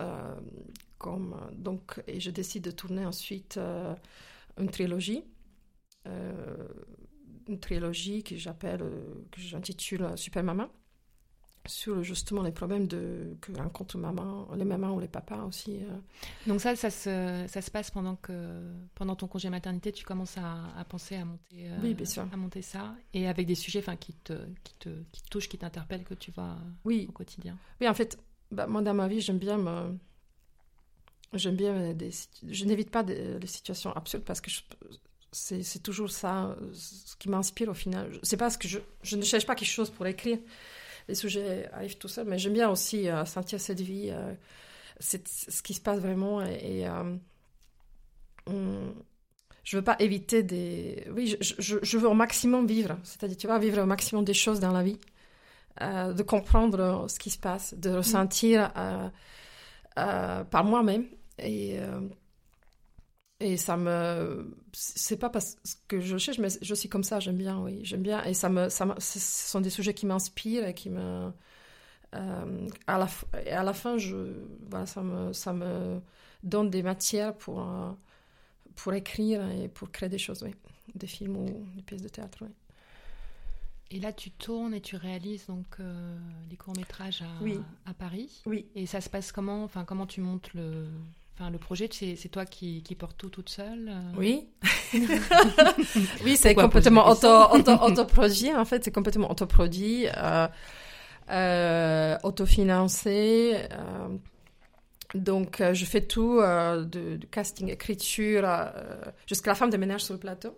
comme, 0.97 1.35
donc, 1.53 2.01
et 2.07 2.19
je 2.19 2.31
décide 2.31 2.63
de 2.63 2.71
tourner 2.71 3.05
ensuite 3.05 3.59
une 4.57 4.69
trilogie 4.69 5.23
une 7.49 7.59
trilogie 7.59 8.23
que 8.23 8.37
j'appelle, 8.37 8.81
euh, 8.83 9.25
que 9.31 9.41
j'intitule 9.41 10.07
Super 10.15 10.43
Maman. 10.43 10.69
Sur 11.65 12.03
justement 12.03 12.41
les 12.41 12.51
problèmes 12.51 12.87
de, 12.87 13.35
que 13.41 13.51
rencontrent 13.51 13.97
maman, 13.97 14.47
les 14.55 14.65
mamans 14.65 14.93
ou 14.95 14.99
les 14.99 15.07
papas 15.07 15.43
aussi. 15.43 15.79
euh. 15.83 15.97
Donc 16.47 16.61
ça, 16.61 16.75
ça 16.75 16.89
se, 16.89 17.45
ça 17.47 17.61
se 17.61 17.69
passe 17.69 17.91
pendant 17.91 18.15
que 18.15 18.61
pendant 18.95 19.15
ton 19.15 19.27
congé 19.27 19.49
maternité, 19.49 19.91
tu 19.91 20.03
commences 20.05 20.37
à, 20.37 20.65
à 20.77 20.83
penser 20.85 21.15
à 21.15 21.25
monter, 21.25 21.69
euh, 21.69 21.77
Oui, 21.83 21.93
bien 21.93 22.05
sûr. 22.05 22.25
à 22.31 22.37
monter 22.37 22.61
ça, 22.61 22.95
et 23.13 23.27
avec 23.27 23.45
des 23.45 23.55
sujets, 23.55 23.79
enfin, 23.79 23.95
qui 23.97 24.13
te, 24.13 24.33
qui 24.63 24.73
te, 24.79 24.89
qui 25.11 25.21
te 25.21 25.29
touchent, 25.29 25.49
qui 25.49 25.57
t'interpellent, 25.57 26.03
que 26.05 26.13
tu 26.15 26.31
vois 26.31 26.55
Oui, 26.85 27.05
au 27.09 27.11
quotidien. 27.11 27.57
oui, 27.81 27.87
en 27.87 27.93
fait, 27.93 28.17
bah, 28.51 28.65
moi 28.65 28.81
dans 28.81 28.93
ma 28.93 29.07
vie, 29.07 29.21
j'aime 29.21 29.37
bien 29.39 29.57
me... 29.57 29.95
J'aime 31.33 31.55
bien 31.55 31.93
des... 31.93 32.09
Je 32.47 32.65
n'évite 32.65 32.89
pas 32.89 33.03
des, 33.03 33.37
les 33.37 33.47
situations 33.47 33.91
absurdes 33.95 34.23
parce 34.23 34.41
que 34.41 34.49
je- 34.49 34.61
c'est 35.31 35.61
c'est 35.61 35.77
toujours 35.77 36.09
ça 36.09 36.55
ce 36.73 37.15
qui 37.17 37.29
m'inspire 37.29 37.69
au 37.69 37.75
final. 37.75 38.17
C'est 38.23 38.37
pas 38.37 38.49
ce 38.49 38.57
que 38.57 38.67
je... 38.67 38.79
Je 39.03 39.15
ne 39.15 39.21
cherche 39.21 39.45
pas 39.45 39.53
quelque 39.53 39.67
chose 39.69 39.91
pour 39.91 40.07
écrire. 40.07 40.39
Les 41.09 41.15
sujets 41.15 41.67
arrivent 41.73 41.97
tout 41.97 42.07
seuls, 42.07 42.27
mais 42.27 42.37
j'aime 42.37 42.53
bien 42.53 42.69
aussi 42.69 43.09
euh, 43.09 43.25
sentir 43.25 43.59
cette 43.59 43.81
vie, 43.81 44.09
euh, 44.11 44.31
c'est 44.99 45.27
ce 45.27 45.63
qui 45.63 45.73
se 45.73 45.81
passe 45.81 45.99
vraiment 45.99 46.45
et... 46.45 46.81
et, 46.81 46.87
euh, 46.87 47.15
je 49.63 49.77
veux 49.77 49.83
pas 49.83 49.95
éviter 49.99 50.43
des... 50.43 51.07
Oui, 51.11 51.35
je, 51.39 51.97
veux 51.97 52.07
au 52.07 52.13
maximum 52.13 52.65
vivre. 52.65 52.97
C'est-à-dire, 53.03 53.37
tu 53.37 53.45
vois, 53.45 53.59
vivre 53.59 53.81
au 53.81 53.85
maximum 53.85 54.23
des 54.23 54.33
choses 54.33 54.59
dans 54.59 54.71
la 54.71 54.81
vie. 54.81 54.97
De 55.79 56.23
comprendre 56.23 57.05
ce 57.07 57.19
qui 57.19 57.29
se 57.29 57.37
passe, 57.37 57.75
de 57.75 57.91
ressentir 57.91 58.73
par 59.95 60.63
moi-même. 60.63 61.05
Et, 61.37 61.77
et 63.39 63.57
ça 63.57 63.77
me. 63.77 64.53
C'est 64.73 65.17
pas 65.17 65.29
parce 65.29 65.57
que 65.87 65.99
je 66.01 66.17
cherche, 66.17 66.39
mais 66.39 66.49
je 66.61 66.75
suis 66.75 66.89
comme 66.89 67.03
ça, 67.03 67.19
j'aime 67.19 67.37
bien, 67.37 67.59
oui, 67.61 67.79
j'aime 67.83 68.01
bien. 68.01 68.23
Et 68.25 68.33
ça 68.33 68.49
me, 68.49 68.69
ça 68.69 68.85
me- 68.85 68.99
ce 68.99 69.19
sont 69.19 69.61
des 69.61 69.69
sujets 69.69 69.93
qui 69.93 70.05
m'inspirent 70.05 70.65
et 70.67 70.73
qui 70.73 70.89
me. 70.89 71.31
euh, 72.15 72.67
à, 72.87 72.97
la, 72.97 73.05
f- 73.05 73.25
et 73.45 73.51
à 73.51 73.63
la 73.63 73.73
fin, 73.73 73.97
je, 73.97 74.15
voilà, 74.69 74.85
ça, 74.85 75.01
me, 75.01 75.31
ça 75.33 75.53
me 75.53 75.99
donne 76.43 76.69
des 76.69 76.81
matières 76.83 77.35
pour, 77.37 77.61
euh, 77.61 77.91
pour 78.75 78.93
écrire 78.93 79.47
et 79.51 79.67
pour 79.67 79.91
créer 79.91 80.09
des 80.09 80.17
choses, 80.17 80.41
oui. 80.43 80.53
Des 80.95 81.05
films 81.07 81.37
ou 81.37 81.45
des 81.75 81.83
pièces 81.83 82.01
de 82.01 82.09
théâtre, 82.09 82.39
oui. 82.41 82.49
Et 83.91 83.99
là, 83.99 84.11
tu 84.13 84.29
tournes 84.31 84.73
et 84.73 84.81
tu 84.81 84.95
réalises 84.95 85.47
donc 85.47 85.65
euh, 85.79 86.17
les 86.49 86.57
courts 86.57 86.75
métrages 86.77 87.21
à, 87.23 87.43
Oui. 87.43 87.59
à 87.85 87.93
Paris. 87.93 88.41
Oui. 88.45 88.67
Et 88.75 88.85
ça 88.85 89.01
se 89.01 89.09
passe 89.09 89.31
comment? 89.31 89.63
Enfin, 89.63 89.83
comment 89.83 90.05
tu 90.05 90.21
montes 90.21 90.53
le, 90.53 90.87
enfin, 91.39 91.49
le 91.49 91.57
projet 91.57 91.89
C'est 91.91 92.29
toi 92.29 92.45
qui, 92.45 92.83
qui 92.83 92.95
portes 92.95 93.17
tout 93.17 93.29
toute 93.29 93.49
seule 93.49 93.89
euh 93.89 94.17
Oui. 94.17 94.47
oui, 96.23 96.37
c'est 96.37 96.55
complètement 96.55 97.07
auto, 97.09 97.27
auto, 97.27 97.71
autoproduit. 97.71 98.53
En 98.53 98.65
fait, 98.65 98.83
c'est 98.83 98.91
complètement 98.91 99.31
autoproduit, 99.31 100.07
euh, 100.17 100.47
euh, 101.29 102.17
autofinancé. 102.23 103.55
euh, 103.71 104.17
donc, 105.15 105.63
je 105.73 105.85
fais 105.85 106.01
tout, 106.01 106.39
de, 106.39 107.17
de 107.17 107.25
casting, 107.31 107.69
écriture, 107.69 108.47
jusqu'à 109.25 109.49
la 109.49 109.55
femme 109.55 109.71
de 109.71 109.77
ménage 109.77 110.03
sur 110.03 110.13
le 110.13 110.19
plateau. 110.19 110.55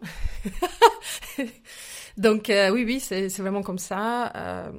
donc, 2.17 2.47
oui, 2.49 2.83
oui, 2.83 2.99
c'est 2.99 3.29
c'est 3.29 3.41
vraiment 3.41 3.61
comme 3.61 3.79
ça. 3.79 4.73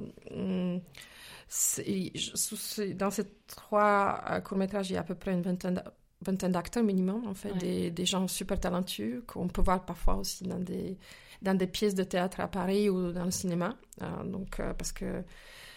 Dans 2.95 3.11
ces 3.11 3.23
trois 3.47 4.23
euh, 4.29 4.39
courts-métrages, 4.39 4.89
il 4.89 4.93
y 4.93 4.97
a 4.97 5.01
à 5.01 5.03
peu 5.03 5.15
près 5.15 5.33
une 5.33 5.41
vingtaine 5.41 5.75
d'a- 5.75 5.93
vingtaine 6.25 6.51
d'acteurs 6.53 6.83
minimum, 6.83 7.27
en 7.27 7.33
fait, 7.33 7.51
Ouais. 7.51 7.57
des, 7.59 7.91
des 7.91 8.05
gens 8.05 8.27
super 8.27 8.59
talentueux 8.59 9.23
qu'on 9.27 9.47
peut 9.47 9.61
voir 9.61 9.85
parfois 9.85 10.15
aussi 10.15 10.45
dans 10.45 10.59
des, 10.59 10.97
dans 11.41 11.53
des 11.57 11.67
pièces 11.67 11.95
de 11.95 12.03
théâtre 12.03 12.39
à 12.39 12.47
Paris 12.47 12.89
ou 12.89 13.11
dans 13.11 13.25
le 13.25 13.31
cinéma. 13.31 13.75
Euh, 14.01 14.23
donc, 14.23 14.59
euh, 14.59 14.73
parce 14.73 14.91
que 14.93 15.23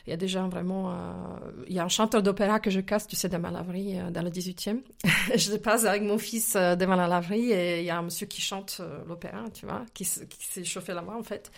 il 0.07 0.11
y 0.11 0.13
a 0.13 0.17
des 0.17 0.29
gens 0.29 0.49
vraiment... 0.49 0.93
euh, 0.93 1.65
Il 1.67 1.75
y 1.75 1.81
a 1.81 1.85
un 1.85 1.89
chanteur 1.89 2.23
d'opéra 2.23 2.61
que 2.61 2.71
je 2.71 2.79
casse, 2.79 3.09
tu 3.09 3.17
sais, 3.17 3.29
laverie, 3.29 3.99
euh, 3.99 4.11
dans 4.13 4.23
le 4.23 4.31
18e. 4.31 4.81
je 5.35 5.57
passe 5.57 5.85
avec 5.85 6.03
mon 6.03 6.17
fils 6.17 6.53
devant 6.55 6.95
la 6.95 7.09
laverie 7.09 7.51
et 7.51 7.81
il 7.81 7.85
y 7.87 7.91
a 7.91 7.99
un 7.99 8.03
monsieur 8.03 8.27
qui 8.29 8.41
chante 8.41 8.81
l'opéra, 9.09 9.51
tu 9.53 9.67
vois, 9.67 9.85
qui, 9.95 10.05
qui 10.05 10.47
s'est 10.47 10.63
chauffé 10.65 10.95
la 10.95 11.01
voix, 11.03 11.17
en 11.19 11.25
fait. 11.25 11.51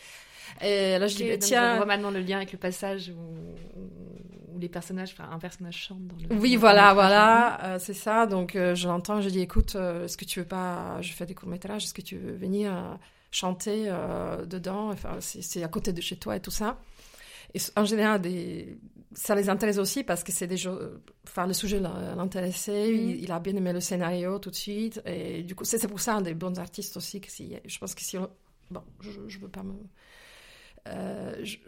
Et 0.60 0.98
là, 0.98 1.06
je 1.06 1.16
dis, 1.16 1.22
Ok, 1.24 1.28
bah, 1.28 1.34
donc 1.36 1.40
tiens... 1.42 1.72
On 1.74 1.76
voit 1.78 1.86
maintenant 1.86 2.10
le 2.10 2.20
lien 2.20 2.36
avec 2.38 2.52
le 2.52 2.58
passage 2.58 3.10
où, 3.10 3.80
où 3.80 4.58
les 4.58 4.68
personnages, 4.68 5.12
enfin, 5.12 5.28
un 5.32 5.38
personnage 5.38 5.76
chante 5.76 6.06
dans 6.06 6.16
le. 6.16 6.40
Oui, 6.40 6.54
dans 6.54 6.60
voilà, 6.60 6.92
voilà, 6.94 7.64
euh, 7.64 7.78
c'est 7.78 7.94
ça. 7.94 8.26
Donc, 8.26 8.56
euh, 8.56 8.74
je 8.74 8.88
l'entends, 8.88 9.20
je 9.20 9.28
dis, 9.28 9.40
écoute, 9.40 9.76
euh, 9.76 10.04
est-ce 10.04 10.16
que 10.16 10.24
tu 10.24 10.40
veux 10.40 10.46
pas, 10.46 11.00
je 11.00 11.12
fais 11.12 11.26
des 11.26 11.34
courts-métrages, 11.34 11.84
est-ce 11.84 11.94
que 11.94 12.02
tu 12.02 12.16
veux 12.16 12.32
venir 12.32 12.72
euh, 12.74 12.94
chanter 13.30 13.84
euh, 13.86 14.44
dedans? 14.46 14.90
Enfin, 14.90 15.16
c'est 15.20 15.62
à 15.62 15.68
côté 15.68 15.92
de 15.92 16.00
chez 16.00 16.16
toi 16.16 16.36
et 16.36 16.40
tout 16.40 16.50
ça. 16.50 16.78
Et 17.54 17.60
en 17.76 17.84
général, 17.86 18.20
des... 18.20 18.78
ça 19.14 19.34
les 19.34 19.48
intéresse 19.48 19.78
aussi 19.78 20.04
parce 20.04 20.22
que 20.22 20.32
c'est 20.32 20.46
des 20.46 20.58
jeux... 20.58 21.00
Enfin, 21.26 21.46
le 21.46 21.54
sujet 21.54 21.80
l'intéressait, 21.80 22.88
Mhm. 22.88 23.10
il, 23.10 23.22
il 23.24 23.32
a 23.32 23.38
bien 23.38 23.54
aimé 23.56 23.72
le 23.72 23.80
scénario 23.80 24.38
tout 24.38 24.50
de 24.50 24.54
suite. 24.56 25.00
Et 25.06 25.44
du 25.44 25.54
coup, 25.54 25.64
c'est 25.64 25.86
pour 25.88 26.00
ça, 26.00 26.20
des 26.20 26.34
bons 26.34 26.58
artistes 26.58 26.96
aussi, 26.96 27.20
que 27.20 27.30
si, 27.30 27.54
je 27.64 27.78
pense 27.78 27.94
que 27.94 28.02
si 28.02 28.18
on... 28.18 28.28
Bon, 28.70 28.82
je, 29.00 29.12
je 29.28 29.38
veux 29.38 29.48
pas 29.48 29.62
me... 29.62 29.72
Euh, 30.88 31.44
je- 31.44 31.58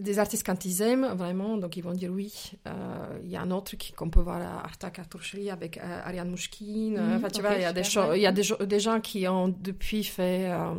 des 0.00 0.20
artistes 0.20 0.46
quand 0.46 0.64
ils 0.64 0.82
aiment 0.82 1.14
vraiment, 1.14 1.56
donc 1.56 1.76
ils 1.76 1.82
vont 1.82 1.92
dire 1.92 2.12
oui. 2.12 2.52
Euh, 2.68 3.18
Il 3.24 3.28
y 3.28 3.34
a 3.36 3.42
un 3.42 3.50
autre 3.50 3.74
qu'on 3.96 4.08
peut 4.08 4.20
voir 4.20 4.40
à 4.40 4.64
Arta 4.64 4.88
Cartoucherie 4.90 5.50
avec 5.50 5.78
euh, 5.78 6.00
Ariane 6.04 6.30
Mouchkine. 6.30 6.94
Mhm, 6.96 7.16
enfin, 7.16 7.28
tu 7.28 7.40
vois, 7.42 7.54
il 7.56 7.62
y 7.62 7.64
a 7.64 7.72
des 7.72 7.82
il 8.14 8.22
y 8.22 8.26
a 8.26 8.32
des, 8.32 8.80
gens 8.80 9.00
qui 9.00 9.26
ont 9.26 9.48
depuis 9.48 10.04
fait, 10.04 10.48
euh, 10.52 10.74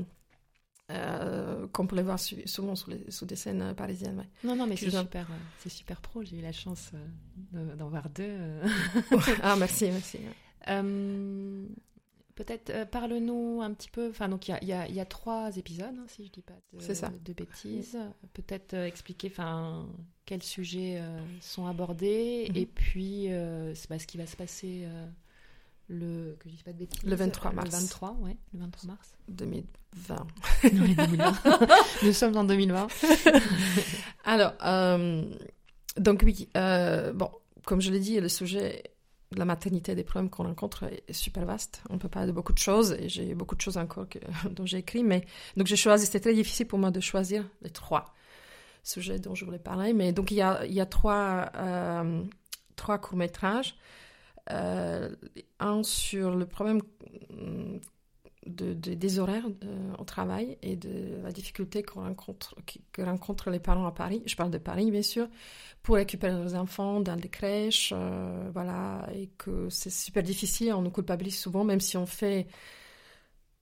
euh, 0.92 1.68
qu'on 1.74 1.88
peut 1.88 1.98
les 1.98 2.04
voir 2.04 2.20
su- 2.20 2.48
souvent 2.48 2.76
sous, 2.76 2.92
les- 2.92 3.12
sous 3.12 3.26
des 3.26 3.36
scènes 3.36 3.74
parisiennes. 3.76 4.20
ouais. 4.20 4.30
Non, 4.46 4.56
non, 4.56 4.66
mais 4.66 4.78
c'est 4.78 4.86
super, 5.02 5.28
euh, 5.30 5.34
c'est 5.60 5.70
super 5.70 6.00
pro. 6.00 6.24
J'ai 6.24 6.38
eu 6.38 6.42
la 6.42 6.54
chance 6.54 6.92
euh, 6.94 7.72
de- 7.72 7.76
d'en 7.76 7.90
voir 7.90 8.10
deux. 8.10 8.24
euh. 8.30 8.64
ah 9.44 9.56
merci, 9.58 9.90
merci. 9.92 10.20
Peut-être 12.36 12.70
euh, 12.70 12.86
parle-nous 12.86 13.62
un 13.62 13.74
petit 13.74 13.90
peu. 13.90 14.10
Enfin, 14.10 14.28
donc 14.28 14.48
il 14.50 14.52
y 14.52 14.74
a, 14.74 14.88
y 14.90 14.94
y 15.00 15.06
trois 15.06 15.56
épisodes, 15.56 15.96
hein, 15.98 16.06
si 16.08 16.26
je 16.26 16.32
dis 16.32 16.42
pas 16.42 16.54
de, 16.74 16.94
ça. 16.94 17.10
de 17.24 17.34
bêtises. 17.34 17.98
Peut-être 18.34 18.74
euh, 18.74 18.86
expliquer, 18.86 19.30
enfin, 19.32 19.88
quels 20.26 20.44
sujets 20.44 20.98
euh, 21.00 21.18
sont 21.40 21.66
abordés 21.66 22.48
Mhm. 22.50 22.58
et 22.58 22.66
puis 22.66 23.28
pas 23.88 24.00
ce 24.00 24.06
qui 24.08 24.18
va 24.18 24.26
se 24.28 24.36
passer 24.36 24.86
le 25.88 26.36
que 26.40 26.50
je 26.50 26.56
dis 26.56 26.64
pas 26.64 26.74
de 26.74 26.80
bêtises. 26.80 27.04
Le 27.04 27.16
23 27.16 27.52
Le 27.52 27.56
mars. 27.56 27.70
23, 27.70 28.12
ouais, 28.22 28.36
le 28.54 28.60
23 28.60 28.88
mars. 28.88 29.14
2020. 29.30 30.16
Non, 30.74 30.84
les 30.84 30.96
2020. 30.96 31.34
Nous 32.04 32.12
sommes 32.14 32.36
en 32.36 32.44
2020. 32.44 32.88
Alors, 34.26 34.54
donc 35.98 36.22
oui, 36.26 36.50
bon, 36.54 37.30
comme 37.66 37.82
je 37.82 37.92
l'ai 37.92 38.00
dit, 38.00 38.20
le 38.20 38.28
sujet 38.30 38.84
la 39.32 39.46
maternité, 39.46 39.96
des 39.96 40.04
problèmes 40.04 40.30
qu'on 40.30 40.44
rencontre 40.44 40.86
est 40.86 41.14
super 41.14 41.46
vaste. 41.46 41.82
On 41.90 41.98
peut 41.98 42.10
parler 42.10 42.28
de 42.28 42.32
beaucoup 42.32 42.54
de 42.54 42.58
choses 42.58 42.94
et 42.94 43.10
j'ai 43.10 43.34
beaucoup 43.34 43.56
de 43.56 43.62
choses 43.62 43.78
encore 43.78 44.06
dont 44.52 44.66
j'ai 44.66 44.78
écrit. 44.78 45.04
Mais 45.04 45.26
donc 45.58 45.68
j'ai 45.68 45.76
choisi, 45.76 46.06
c'était 46.06 46.20
très 46.20 46.34
difficile 46.34 46.68
pour 46.68 46.80
moi 46.80 46.92
de 46.92 47.00
choisir 47.00 47.44
les 47.62 47.70
trois 47.70 48.14
sujets 48.84 49.20
dont 49.20 49.36
je 49.36 49.46
voulais 49.46 49.60
parler. 49.60 49.94
Mais 49.94 50.14
donc 50.14 50.32
il 50.32 50.38
y 50.38 50.42
a, 50.42 50.66
il 50.66 50.74
y 50.74 50.82
a 50.82 50.86
trois, 50.86 51.52
euh, 51.56 52.24
trois 52.76 52.98
courts 52.98 53.18
métrages. 53.18 53.76
Euh, 54.52 55.10
un 55.60 55.82
sur 55.82 56.36
le 56.36 56.46
problème 56.46 56.82
de, 58.46 58.74
de- 58.74 58.94
des 58.94 59.20
horaires 59.20 59.46
euh, 59.64 59.94
au 60.00 60.04
travail 60.04 60.58
et 60.62 60.76
de 60.76 61.22
la 61.24 61.32
difficulté 61.32 61.84
qu'on 61.84 62.02
rencontre, 62.04 62.56
que 62.92 63.02
rencontrent 63.02 63.50
les 63.50 63.60
parents 63.60 63.86
à 63.88 63.92
Paris. 63.92 64.22
Je 64.26 64.36
parle 64.36 64.52
de 64.52 64.58
Paris, 64.58 64.92
bien 64.92 65.02
sûr, 65.02 65.28
pour 65.84 65.96
récupérer 65.96 66.34
leurs 66.34 66.56
enfants 66.56 67.00
dans 67.00 67.16
des 67.16 67.30
crèches, 67.30 67.92
euh, 67.96 68.50
voilà, 68.54 69.08
et 69.16 69.30
que 69.38 69.68
c'est 69.70 69.90
super 69.92 70.24
difficile. 70.24 70.74
On 70.74 70.82
nous 70.82 70.92
culpabilise 70.92 71.38
souvent, 71.38 71.64
même 71.64 71.80
si 71.80 71.98
on 71.98 72.06
fait 72.06 72.48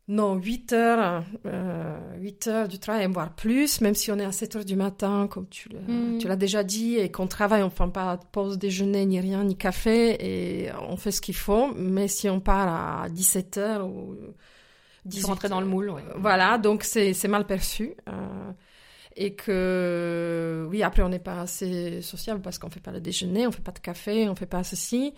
non 0.09 0.35
8 0.35 0.73
heures, 0.73 1.23
euh, 1.45 1.97
8 2.19 2.47
heures 2.47 2.67
du 2.67 2.77
travail, 2.77 3.07
voire 3.07 3.33
plus, 3.33 3.79
même 3.79 3.95
si 3.95 4.11
on 4.11 4.19
est 4.19 4.25
à 4.25 4.33
7 4.33 4.57
heures 4.57 4.65
du 4.65 4.75
matin, 4.75 5.27
comme 5.31 5.47
tu 5.47 5.69
Mm. 5.69 6.17
tu 6.19 6.27
l'as 6.27 6.35
déjà 6.35 6.61
dit, 6.65 6.95
et 6.97 7.09
qu'on 7.09 7.27
travaille, 7.27 7.61
on 7.63 7.67
ne 7.67 7.71
fait 7.71 7.87
pas 7.87 8.17
de 8.17 8.25
pause 8.33 8.57
déjeuner, 8.57 9.05
ni 9.05 9.21
rien, 9.21 9.45
ni 9.45 9.55
café, 9.55 10.17
et 10.65 10.71
on 10.89 10.97
fait 10.97 11.11
ce 11.11 11.21
qu'il 11.21 11.35
faut. 11.35 11.73
Mais 11.75 12.09
si 12.09 12.27
on 12.29 12.41
part 12.41 13.03
à 13.03 13.09
17 13.09 13.57
heures 13.57 13.87
ou 13.87 14.17
Il 15.11 15.19
faut 15.19 15.27
rentrer 15.27 15.49
dans 15.49 15.59
le 15.61 15.67
moule, 15.67 15.89
ouais. 15.89 16.03
voilà, 16.17 16.57
donc 16.57 16.83
c'est 16.83 17.13
c'est 17.13 17.27
mal 17.27 17.45
perçu. 17.45 17.95
euh, 18.09 18.51
et 19.15 19.35
que, 19.35 20.65
oui, 20.69 20.83
après, 20.83 21.03
on 21.03 21.09
n'est 21.09 21.19
pas 21.19 21.41
assez 21.41 22.01
sociable 22.01 22.41
parce 22.41 22.57
qu'on 22.57 22.67
ne 22.67 22.71
fait 22.73 22.79
pas 22.79 22.91
le 22.91 23.01
déjeuner, 23.01 23.45
on 23.45 23.49
ne 23.51 23.55
fait 23.55 23.61
pas 23.61 23.71
de 23.71 23.79
café, 23.79 24.27
on 24.27 24.31
ne 24.31 24.35
fait 24.37 24.45
pas 24.47 24.63
ceci. 24.63 25.13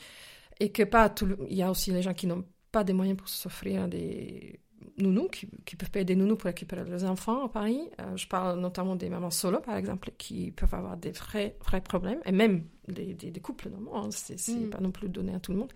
Et 0.60 0.72
que 0.72 0.84
pas 0.84 1.10
tout 1.10 1.26
le- 1.26 1.38
Il 1.50 1.58
y 1.58 1.64
a 1.64 1.72
aussi 1.72 1.92
les 1.92 2.02
gens 2.02 2.14
qui 2.14 2.28
n'ont 2.28 2.46
pas 2.72 2.84
des 2.84 2.94
moyens 2.94 3.18
pour 3.18 3.30
s'offrir 3.30 3.88
des 3.88 4.60
nounous, 4.98 5.28
qui, 5.30 5.50
qui 5.66 5.76
peuvent 5.76 5.92
payer 5.92 6.06
des 6.06 6.16
nounous 6.16 6.36
pour 6.38 6.46
récupérer 6.48 6.84
leurs 6.86 7.04
enfants 7.06 7.46
à 7.46 7.50
Paris. 7.50 7.82
Euh, 8.02 8.16
je 8.18 8.28
parle 8.28 8.60
notamment 8.60 8.96
des 8.96 9.10
mamans 9.10 9.32
solo, 9.32 9.60
par 9.60 9.76
exemple, 9.78 10.12
qui 10.18 10.52
peuvent 10.52 10.74
avoir 10.74 10.98
des 10.98 11.12
vrais, 11.12 11.58
vrais 11.66 11.82
problèmes, 11.82 12.20
et 12.26 12.32
même 12.32 12.66
des, 12.88 13.14
des, 13.14 13.32
des 13.32 13.40
couples 13.42 13.70
normaux, 13.70 13.96
hein, 13.96 14.10
c'est 14.12 14.40
c'est 14.40 14.68
Mm. 14.68 14.70
pas 14.70 14.80
non 14.80 14.92
plus 14.92 15.10
donné 15.10 15.34
à 15.36 15.40
tout 15.40 15.52
le 15.54 15.60
monde. 15.60 15.74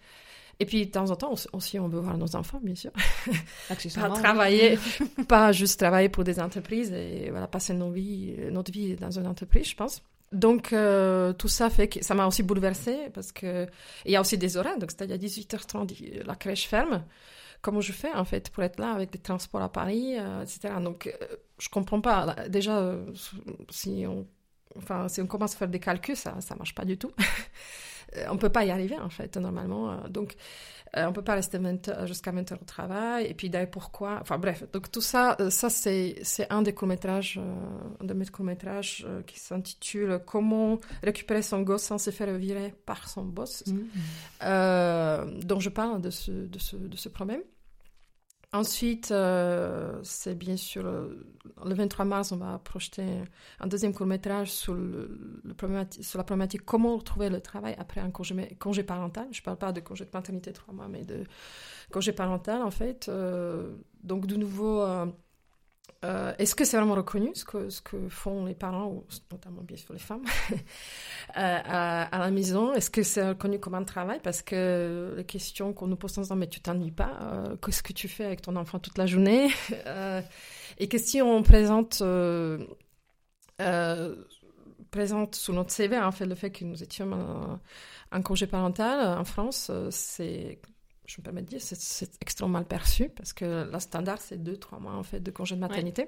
Et 0.62 0.66
puis, 0.66 0.86
de 0.86 0.92
temps 0.92 1.10
en 1.10 1.16
temps, 1.16 1.34
on- 1.34 1.58
aussi, 1.58 1.80
on 1.80 1.88
veut 1.88 2.00
voir 2.02 2.18
nos 2.18 2.36
enfants, 2.36 2.60
bien 2.62 2.76
sûr 2.76 2.92
pas 4.02 4.08
travailler, 4.22 4.78
pas 5.28 5.52
juste 5.54 5.80
travailler 5.80 6.10
pour 6.10 6.24
des 6.26 6.40
entreprises 6.40 6.92
et 6.92 7.30
voilà, 7.32 7.48
passer 7.48 7.74
nos 7.74 7.92
vies, 7.92 8.36
notre 8.52 8.72
vie 8.72 8.96
dans 8.96 9.12
une 9.12 9.28
entreprise, 9.28 9.70
je 9.70 9.76
pense. 9.76 10.02
Donc, 10.32 10.74
euh, 10.74 11.34
tout 11.34 11.48
ça 11.48 11.70
fait 11.70 11.88
que 11.88 12.04
ça 12.04 12.14
m'a 12.14 12.28
aussi 12.28 12.44
bouleversée 12.44 13.10
parce 13.14 13.32
que 13.32 13.68
il 14.06 14.12
y 14.12 14.16
a 14.16 14.22
aussi 14.22 14.38
des 14.38 14.58
horaires. 14.58 14.78
Donc, 14.78 14.92
c'est-à-dire 14.92 15.16
à 15.16 15.18
18h30, 15.18 16.24
la 16.26 16.36
crèche 16.36 16.68
ferme. 16.68 17.04
Comment 17.62 17.82
je 17.82 17.92
fais, 17.92 18.14
en 18.14 18.24
fait, 18.26 18.50
pour 18.52 18.64
être 18.64 18.80
là 18.80 18.92
avec 18.92 19.12
des 19.12 19.18
transports 19.18 19.62
à 19.62 19.72
Paris, 19.72 20.16
euh, 20.20 20.44
etc. 20.44 20.76
Donc, 20.84 21.08
euh, 21.08 21.26
je 21.58 21.68
comprends 21.70 22.00
pas. 22.00 22.36
Déjà, 22.48 22.96
si 23.70 24.06
on, 24.08 24.26
enfin, 24.78 25.08
si 25.10 25.20
on 25.22 25.28
commence 25.28 25.56
à 25.56 25.58
faire 25.58 25.68
des 25.68 25.80
calculs, 25.80 26.16
ça, 26.16 26.40
ça 26.42 26.56
marche 26.56 26.76
pas 26.76 26.86
du 26.86 26.98
tout. 26.98 27.12
on 28.30 28.38
peut 28.38 28.50
pas 28.50 28.66
y 28.66 28.72
arriver, 28.72 28.98
en 29.00 29.10
fait, 29.10 29.38
normalement. 29.38 29.98
Donc, 30.10 30.36
euh, 30.98 31.06
on 31.06 31.14
peut 31.14 31.22
pas 31.22 31.36
rester 31.36 31.60
jusqu'à 32.06 32.32
20 32.32 32.52
heures 32.52 32.62
au 32.62 32.66
travail. 32.66 33.26
Et 33.28 33.34
puis 33.34 33.50
d'ailleurs 33.50 33.70
pourquoi? 33.70 34.18
Enfin 34.22 34.38
bref, 34.38 34.64
donc 34.72 34.92
tout 34.92 35.02
ça, 35.02 35.38
euh, 35.40 35.50
ça 35.50 35.70
c'est, 35.70 36.16
c'est 36.24 36.52
un 36.52 36.62
des 36.62 36.74
courts-métrages, 36.74 37.40
euh, 37.40 38.02
un 38.02 38.06
de 38.06 38.14
mes 38.14 38.26
courts-métrages 38.26 39.06
euh, 39.08 39.22
qui 39.24 39.40
s'intitule 39.40 40.20
Comment 40.26 40.80
récupérer 41.04 41.42
son 41.42 41.62
gosse 41.62 41.84
sans 41.84 41.98
se 41.98 42.10
faire 42.10 42.32
virer 42.38 42.74
par 42.86 43.08
son 43.08 43.24
boss, 43.24 43.64
mmh. 43.68 43.78
euh, 44.44 45.26
dont 45.44 45.60
je 45.60 45.70
parle 45.70 46.02
de 46.02 46.10
ce, 46.10 46.32
de 46.32 46.60
ce, 46.60 46.76
de 46.76 46.98
ce 46.98 47.10
problème. 47.10 47.42
Ensuite, 48.52 49.12
euh, 49.12 50.00
c'est 50.02 50.34
bien 50.34 50.58
sûr 50.58 50.84
euh, 50.84 51.24
le 51.64 51.76
23 51.76 52.04
mars, 52.04 52.32
on 52.32 52.38
va 52.38 52.58
projeter 52.58 53.04
un 53.60 53.68
deuxième 53.68 53.94
court 53.94 54.08
métrage 54.08 54.52
sur, 54.52 54.74
le, 54.74 55.44
sur 56.02 56.18
la 56.18 56.24
problématique 56.24 56.66
comment 56.66 56.98
retrouver 56.98 57.30
le 57.30 57.42
travail 57.42 57.76
après 57.78 58.02
un 58.02 58.10
congé, 58.10 58.56
congé 58.60 58.82
parental. 58.82 59.28
Je 59.32 59.42
ne 59.42 59.44
parle 59.44 59.58
pas 59.58 59.72
de 59.72 59.82
congé 59.82 60.06
de 60.06 60.10
paternité 60.10 60.52
trois 60.52 60.74
mois, 60.74 60.88
mais 60.88 61.04
de 61.06 61.26
congé 61.92 62.12
parental 62.12 62.64
en 62.64 62.72
fait. 62.72 63.08
Euh, 63.08 63.76
donc 64.04 64.26
de 64.26 64.36
nouveau, 64.36 64.84
euh, 66.06 66.34
est-ce 66.38 66.56
que 66.56 66.64
c'est 66.64 66.78
vraiment 66.78 66.96
reconnu 66.96 67.32
ce 67.34 67.44
que, 67.44 67.70
ce 67.70 67.82
que 67.82 68.08
font 68.08 68.46
les 68.46 68.56
parents, 68.56 69.04
notamment 69.32 69.62
bien 69.62 69.76
sûr 69.76 69.94
les 69.94 70.00
femmes, 70.00 70.24
euh, 70.52 70.56
à, 71.36 72.20
la 72.20 72.32
maison? 72.32 72.74
Est-ce 72.74 72.90
que 72.90 73.04
c'est 73.04 73.28
reconnu 73.28 73.60
comme 73.60 73.76
un 73.76 73.84
travail? 73.84 74.20
Parce 74.24 74.42
que 74.42 75.14
les 75.18 75.26
questions 75.26 75.74
qu'on 75.74 75.88
nous 75.88 75.98
pose 75.98 76.18
en 76.18 76.22
disant 76.22 76.38
mais 76.38 76.48
tu 76.48 76.62
t'ennuies 76.62 76.92
pas, 76.92 77.12
euh, 77.22 77.58
qu'est-ce 77.58 77.84
que 77.84 77.94
tu 77.94 78.08
fais 78.08 78.26
avec 78.26 78.42
ton 78.42 78.56
enfant 78.56 78.80
toute 78.80 78.98
la 78.98 79.06
journée? 79.06 79.50
Et 80.78 80.88
que 80.88 80.98
si 80.98 81.22
on 81.22 81.44
présente, 81.44 81.96
sous 81.96 82.04
notre 85.54 85.72
CV 85.72 86.00
en 86.00 86.12
fait 86.12 86.26
le 86.26 86.36
fait 86.36 86.52
que 86.52 86.64
nous 86.64 86.82
étions 86.82 87.60
un 88.12 88.22
congé 88.22 88.48
parental 88.48 89.18
en 89.18 89.26
France, 89.26 89.70
c'est 89.92 90.60
je 91.10 91.20
me 91.20 91.24
permets 91.24 91.42
de 91.42 91.48
dire, 91.48 91.60
c'est 91.62 92.22
extrêmement 92.22 92.60
mal 92.60 92.66
perçu 92.66 93.10
parce 93.10 93.34
que 93.34 93.68
la 93.70 93.80
standard, 93.80 94.22
c'est 94.22 94.42
deux, 94.42 94.58
trois 94.58 94.80
mois 94.80 94.94
en 94.94 95.04
fait 95.04 95.20
de 95.20 95.32
congé 95.32 95.56
de 95.56 95.60
maternité, 95.60 96.08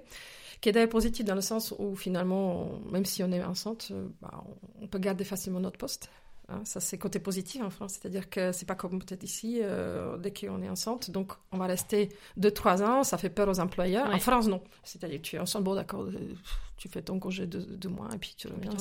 qui 0.62 0.70
est 0.70 0.72
d'ailleurs 0.72 0.90
positif 0.90 1.26
dans 1.26 1.34
le 1.34 1.42
sens 1.42 1.74
où 1.80 1.96
finalement, 1.96 2.80
même 2.92 3.06
si 3.06 3.24
on 3.24 3.32
est 3.32 3.44
enceinte, 3.44 3.88
euh, 3.92 4.08
bah, 4.22 4.44
on 4.80 4.88
peut 4.88 5.00
garder 5.00 5.24
facilement 5.24 5.60
notre 5.60 5.80
poste. 5.80 6.10
Hein. 6.52 6.62
ça, 6.66 6.80
c'est 6.80 6.98
côté 6.98 7.20
positif 7.20 7.62
en 7.62 7.70
France, 7.70 7.94
c'est-à-dire 7.94 8.30
que 8.30 8.52
c'est 8.52 8.66
pas 8.66 8.76
comme 8.76 9.00
peut-être 9.00 9.24
ici, 9.24 9.60
euh, 9.62 10.18
dès 10.18 10.32
qu'on 10.32 10.62
est 10.62 10.70
enceinte, 10.70 11.12
donc 11.12 11.34
on 11.52 11.58
va 11.58 11.66
rester 11.66 12.10
deux, 12.38 12.52
trois 12.52 12.84
ans, 12.84 13.04
ça 13.04 13.18
fait 13.18 13.30
peur 13.30 13.48
aux 13.50 13.60
employeurs. 13.60 14.10
En 14.10 14.20
France, 14.20 14.48
non. 14.48 14.62
C'est-à-dire 14.84 15.22
tu 15.22 15.36
es 15.36 15.40
enceinte, 15.40 15.64
bon, 15.64 15.76
d'accord, 15.76 16.04
euh, 16.04 16.34
tu 16.78 16.90
fais 16.90 17.02
ton 17.02 17.20
congé 17.20 17.48
de 17.48 17.60
deux 17.60 17.90
mois 17.90 18.10
et 18.14 18.18
puis 18.18 18.36
tu 18.38 18.48
reviens. 18.48 18.72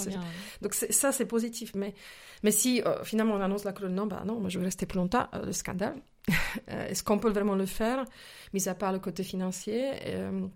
Donc 0.62 0.75
ça, 0.75 1.12
c'est 1.12 1.27
positif. 1.27 1.73
Mais, 1.75 1.95
mais 2.43 2.51
si 2.51 2.83
finalement 3.05 3.35
on 3.35 3.41
annonce 3.41 3.64
la 3.64 3.73
colonne, 3.73 3.95
non, 3.95 4.07
bah 4.07 4.23
non, 4.27 4.41
moi 4.41 4.49
je 4.49 4.59
vais 4.59 4.64
rester 4.64 4.87
plus 4.87 4.99
longtemps, 4.99 5.29
le 5.45 5.53
scandale, 5.53 5.97
Euh, 6.68 6.89
est-ce 6.89 7.03
qu'on 7.03 7.18
peut 7.18 7.31
vraiment 7.31 7.55
le 7.55 7.66
faire, 7.66 8.05
mis 8.53 8.68
à 8.68 8.75
part 8.75 8.93
le 8.93 8.99
côté 8.99 9.23
financier? 9.23 9.93
Euh, 10.07 10.47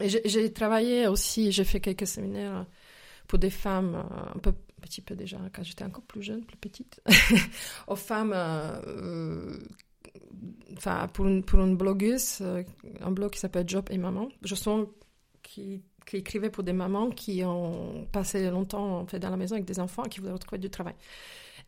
J'ai 0.00 0.52
travaillé 0.52 1.06
aussi, 1.06 1.52
j'ai 1.52 1.64
fait 1.64 1.80
quelques 1.80 2.06
séminaires 2.06 2.66
pour 3.28 3.38
des 3.38 3.50
femmes, 3.50 3.94
euh, 3.94 4.34
un 4.34 4.38
peu 4.38 4.52
petit 4.82 5.00
peu 5.00 5.14
déjà, 5.14 5.38
quand 5.54 5.62
j'étais 5.62 5.84
encore 5.84 6.04
plus 6.04 6.22
jeune, 6.22 6.44
plus 6.44 6.56
petite, 6.56 7.00
aux 7.86 7.96
femmes, 7.96 8.34
enfin, 10.76 11.08
pour 11.08 11.26
une, 11.26 11.42
pour 11.42 11.60
une 11.60 11.76
blogueuse, 11.76 12.42
un 13.00 13.10
blog 13.10 13.30
qui 13.30 13.38
s'appelle 13.38 13.68
Job 13.68 13.86
et 13.90 13.98
Maman. 13.98 14.28
Je 14.42 14.54
sens 14.54 14.86
qui, 15.42 15.82
qui 16.06 16.16
écrivait 16.16 16.50
pour 16.50 16.64
des 16.64 16.72
mamans 16.72 17.10
qui 17.10 17.44
ont 17.44 18.06
passé 18.12 18.50
longtemps 18.50 19.04
dans 19.04 19.30
la 19.30 19.36
maison 19.36 19.54
avec 19.54 19.64
des 19.64 19.80
enfants 19.80 20.04
et 20.04 20.08
qui 20.08 20.20
voulaient 20.20 20.32
retrouver 20.32 20.58
du 20.58 20.70
travail. 20.70 20.94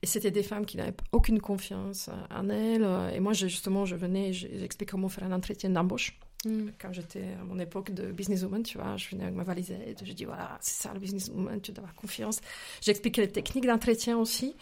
Et 0.03 0.07
c'était 0.07 0.31
des 0.31 0.43
femmes 0.43 0.67
qui 0.67 0.77
n'avaient 0.77 0.97
aucune 1.13 1.41
confiance 1.41 2.11
en 2.31 2.51
elles. 2.51 2.87
Et 3.15 3.21
moi, 3.21 3.33
justement, 3.33 3.87
je 3.87 3.97
venais, 3.97 4.33
j'expliquais 4.33 4.87
comment 4.87 5.09
faire 5.09 5.25
un 5.25 5.33
entretien 5.33 5.71
d'embauche. 5.71 6.19
Mm. 6.45 6.71
Quand 6.79 6.93
j'étais 6.93 7.25
à 7.41 7.45
mon 7.45 7.59
époque 7.59 7.93
de 7.93 8.13
businesswoman, 8.13 8.63
tu 8.63 8.79
vois, 8.79 8.97
je 8.97 9.09
venais 9.11 9.25
avec 9.25 9.35
ma 9.35 9.45
valisette, 9.45 10.03
je 10.05 10.13
dis 10.13 10.25
voilà, 10.25 10.59
c'est 10.61 10.83
ça 10.83 10.93
le 10.93 11.01
businesswoman, 11.01 11.61
tu 11.61 11.73
dois 11.73 11.85
avoir 11.85 11.95
confiance. 11.95 12.41
J'expliquais 12.81 13.23
les 13.23 13.33
techniques 13.33 13.67
d'entretien 13.67 14.19
aussi. 14.19 14.57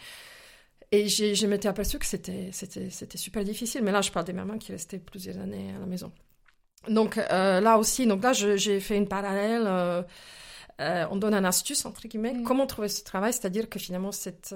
Et 0.91 1.07
je 1.07 1.47
m'étais 1.47 1.67
aperçue 1.67 1.97
que 1.97 2.05
c'était, 2.05 2.49
c'était, 2.51 2.91
c'était 2.91 3.17
super 3.17 3.43
difficile. 3.43 3.81
Mais 3.83 3.91
là, 3.91 4.01
je 4.01 4.11
parle 4.11 4.27
des 4.27 4.33
mamans 4.33 4.59
qui 4.59 4.71
restaient 4.71 4.99
plusieurs 4.99 5.39
années 5.39 5.73
à 5.75 5.79
la 5.79 5.87
maison. 5.87 6.11
Donc 6.87 7.17
euh, 7.17 7.61
là 7.61 7.79
aussi, 7.79 8.05
donc 8.05 8.21
là, 8.21 8.33
j'ai 8.33 8.79
fait 8.79 8.97
une 8.97 9.07
parallèle. 9.07 9.63
Euh, 9.65 10.03
euh, 10.81 11.05
on 11.11 11.15
donne 11.15 11.33
un 11.33 11.43
astuce, 11.43 11.85
entre 11.85 12.07
guillemets, 12.07 12.33
mm. 12.33 12.43
comment 12.43 12.65
trouver 12.65 12.87
ce 12.87 13.03
travail, 13.03 13.33
c'est-à-dire 13.33 13.69
que 13.69 13.79
finalement, 13.79 14.11
cette, 14.11 14.53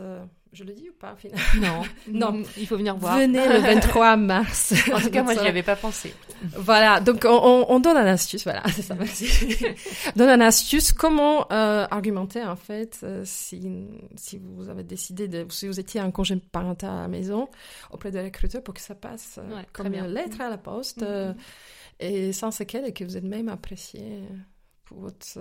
je 0.53 0.63
le 0.63 0.73
dis 0.73 0.89
ou 0.89 0.93
pas 0.93 1.15
Non, 1.59 1.83
non, 2.07 2.43
il 2.57 2.67
faut 2.67 2.77
venir 2.77 2.95
voir. 2.95 3.17
Venez 3.17 3.47
le 3.47 3.59
23 3.59 4.17
mars. 4.17 4.73
En 4.93 4.99
tout 4.99 5.09
cas, 5.09 5.21
moi, 5.21 5.35
je 5.35 5.41
n'y 5.41 5.47
avais 5.47 5.63
pas 5.63 5.75
pensé. 5.75 6.13
Voilà, 6.55 6.99
donc 6.99 7.25
on, 7.29 7.79
donne 7.79 7.97
un 7.97 8.05
astuce, 8.05 8.43
voilà, 8.43 8.63
c'est 8.73 8.81
ça, 8.81 8.95
merci. 8.95 9.27
donne 10.15 10.29
un 10.29 10.41
astuce, 10.41 10.91
comment 10.93 11.51
euh, 11.51 11.85
argumenter 11.89 12.43
en 12.43 12.55
fait 12.55 12.99
euh, 13.03 13.21
si, 13.25 13.69
si 14.15 14.39
vous 14.39 14.69
avez 14.69 14.83
décidé 14.83 15.27
de, 15.27 15.45
si 15.49 15.67
vous 15.67 15.79
étiez 15.79 15.99
un 15.99 16.11
congé 16.11 16.35
parental 16.37 16.89
à 16.89 17.01
la 17.01 17.07
maison 17.07 17.49
auprès 17.91 18.11
des 18.11 18.21
recruteurs 18.21 18.63
pour 18.63 18.73
que 18.73 18.81
ça 18.81 18.95
passe 18.95 19.39
euh, 19.39 19.61
comme 19.73 19.93
une 19.93 20.07
lettre 20.07 20.41
à 20.41 20.49
la 20.49 20.57
poste 20.57 21.01
mm-hmm. 21.01 21.35
et 21.99 22.33
sans 22.33 22.51
séquelles 22.51 22.85
et 22.85 22.93
que 22.93 23.03
vous 23.03 23.17
êtes 23.17 23.23
même 23.23 23.49
apprécié 23.49 24.23
pour 24.85 24.99
votre 24.99 25.39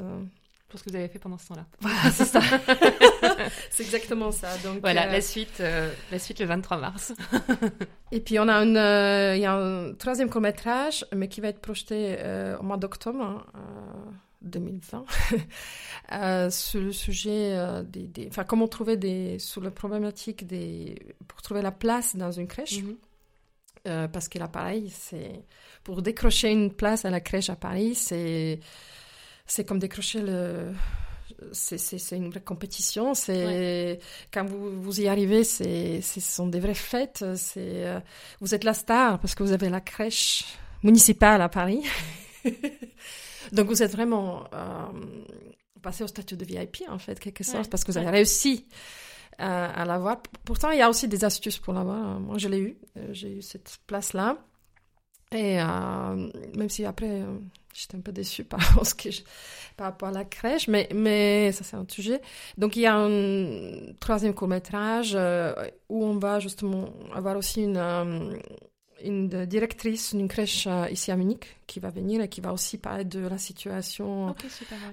pour 0.68 0.80
ce 0.80 0.84
que 0.84 0.90
vous 0.90 0.96
avez 0.96 1.08
fait 1.08 1.18
pendant 1.18 1.38
ce 1.38 1.48
temps-là. 1.48 1.66
Voilà, 1.80 2.10
c'est 2.10 2.24
ça. 2.24 2.40
c'est 3.70 3.82
exactement 3.82 4.32
ça. 4.32 4.56
Donc, 4.58 4.80
voilà, 4.80 5.06
euh, 5.06 5.12
la, 5.12 5.20
suite, 5.20 5.60
euh, 5.60 5.92
la 6.10 6.18
suite 6.18 6.40
le 6.40 6.46
23 6.46 6.78
mars. 6.78 7.14
et 8.12 8.20
puis, 8.20 8.38
on 8.38 8.48
a, 8.48 8.62
une, 8.62 8.76
euh, 8.76 9.36
il 9.36 9.42
y 9.42 9.46
a 9.46 9.54
un 9.54 9.94
troisième 9.94 10.28
court-métrage, 10.28 11.06
mais 11.14 11.28
qui 11.28 11.40
va 11.40 11.48
être 11.48 11.60
projeté 11.60 12.16
au 12.58 12.62
mois 12.62 12.76
d'octobre. 12.76 13.46
2020 14.42 15.04
hein, 16.10 16.50
sur 16.50 16.80
le 16.80 16.92
sujet 16.92 17.58
des, 17.84 18.06
des, 18.06 18.28
enfin 18.28 18.44
comment 18.44 18.68
trouver 18.68 18.96
des 18.96 19.40
sur 19.40 19.60
la 19.60 19.72
problématique 19.72 20.46
des 20.46 20.94
pour 21.26 21.42
trouver 21.42 21.62
la 21.62 21.72
place 21.72 22.14
dans 22.14 22.30
une 22.30 22.46
crèche 22.46 22.80
mhm. 22.82 24.08
parce 24.08 24.28
que 24.28 24.38
là 24.38 24.46
pareil 24.46 24.92
c'est 24.94 25.42
pour 25.82 26.00
décrocher 26.00 26.52
une 26.52 26.70
place 26.70 27.04
à 27.04 27.10
la 27.10 27.18
crèche 27.18 27.50
à 27.50 27.56
Paris 27.56 27.96
c'est 27.96 28.60
c'est 29.46 29.64
comme 29.64 29.78
décrocher 29.78 30.20
le 30.20 30.72
c'est 31.52 32.16
une 32.16 32.30
vraie 32.30 32.40
compétition. 32.40 33.14
C'est 33.14 33.98
quand 34.32 34.44
vous, 34.44 34.80
vous 34.80 35.00
y 35.00 35.08
arrivez, 35.08 35.44
c'est 35.44 36.00
ce 36.00 36.20
sont 36.20 36.46
des 36.46 36.60
vraies 36.60 36.74
fêtes. 36.74 37.24
C'est 37.36 37.86
euh, 37.86 38.00
vous 38.40 38.54
êtes 38.54 38.64
la 38.64 38.74
star 38.74 39.18
parce 39.18 39.34
que 39.34 39.42
vous 39.42 39.52
avez 39.52 39.68
la 39.68 39.80
crèche 39.80 40.44
municipale 40.82 41.42
à 41.42 41.48
Paris. 41.48 41.82
Donc 43.52 43.68
vous 43.68 43.82
êtes 43.82 43.92
vraiment 43.92 44.44
euh, 44.52 44.86
passé 45.82 46.04
au 46.04 46.06
statut 46.06 46.36
de 46.36 46.44
VIP 46.44 46.82
en 46.88 46.98
fait 46.98 47.18
quelque 47.20 47.44
sorte 47.44 47.70
parce 47.70 47.84
que 47.84 47.92
vous 47.92 47.98
avez 47.98 48.10
réussi 48.10 48.66
à, 49.38 49.82
à 49.82 49.84
l'avoir. 49.84 50.22
Pourtant 50.44 50.70
il 50.70 50.78
y 50.78 50.82
a 50.82 50.88
aussi 50.88 51.08
des 51.08 51.24
astuces 51.24 51.58
pour 51.58 51.74
l'avoir. 51.74 52.20
Moi 52.20 52.38
je 52.38 52.48
l'ai 52.48 52.58
eu, 52.58 52.76
euh, 52.96 53.08
j'ai 53.12 53.38
eu 53.38 53.42
cette 53.42 53.78
place 53.86 54.12
là. 54.12 54.38
Et 55.36 55.60
euh, 55.60 56.28
même 56.56 56.70
si 56.70 56.84
après, 56.84 57.20
euh, 57.22 57.38
j'étais 57.74 57.96
un 57.96 58.00
peu 58.00 58.12
déçue 58.12 58.44
par, 58.44 58.60
que 58.96 59.08
par 59.76 59.88
rapport 59.88 60.08
à 60.08 60.12
la 60.12 60.24
crèche, 60.24 60.68
mais, 60.68 60.88
mais 60.94 61.52
ça 61.52 61.62
c'est 61.62 61.76
un 61.76 61.86
sujet. 61.88 62.20
Donc 62.56 62.76
il 62.76 62.82
y 62.82 62.86
a 62.86 62.96
un 62.96 63.92
troisième 64.00 64.34
court 64.34 64.48
métrage 64.48 65.12
euh, 65.14 65.52
où 65.88 66.04
on 66.04 66.18
va 66.18 66.40
justement 66.40 66.88
avoir 67.14 67.36
aussi 67.36 67.64
une, 67.64 68.40
une 69.04 69.44
directrice 69.44 70.14
d'une 70.14 70.28
crèche 70.28 70.66
ici 70.90 71.10
à 71.10 71.16
Munich 71.16 71.58
qui 71.66 71.80
va 71.80 71.90
venir 71.90 72.22
et 72.22 72.28
qui 72.28 72.40
va 72.40 72.52
aussi 72.52 72.78
parler 72.78 73.04
de 73.04 73.20
la 73.20 73.36
situation 73.36 74.34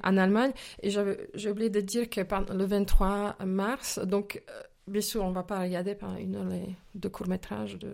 en 0.04 0.18
Allemagne. 0.18 0.52
Et 0.82 0.90
j'ai 0.90 1.50
oublié 1.50 1.70
de 1.70 1.80
dire 1.80 2.10
que 2.10 2.20
le 2.54 2.66
23 2.66 3.38
mars, 3.46 4.00
donc 4.00 4.44
bien 4.88 5.02
sûr 5.02 5.24
on 5.24 5.32
va 5.32 5.44
pas 5.44 5.62
regarder 5.62 5.96
pendant 5.96 6.18
une 6.18 6.36
heure 6.36 6.46
les 6.46 6.76
deux 6.96 7.08
courts 7.08 7.30
métrages 7.30 7.80
de 7.80 7.94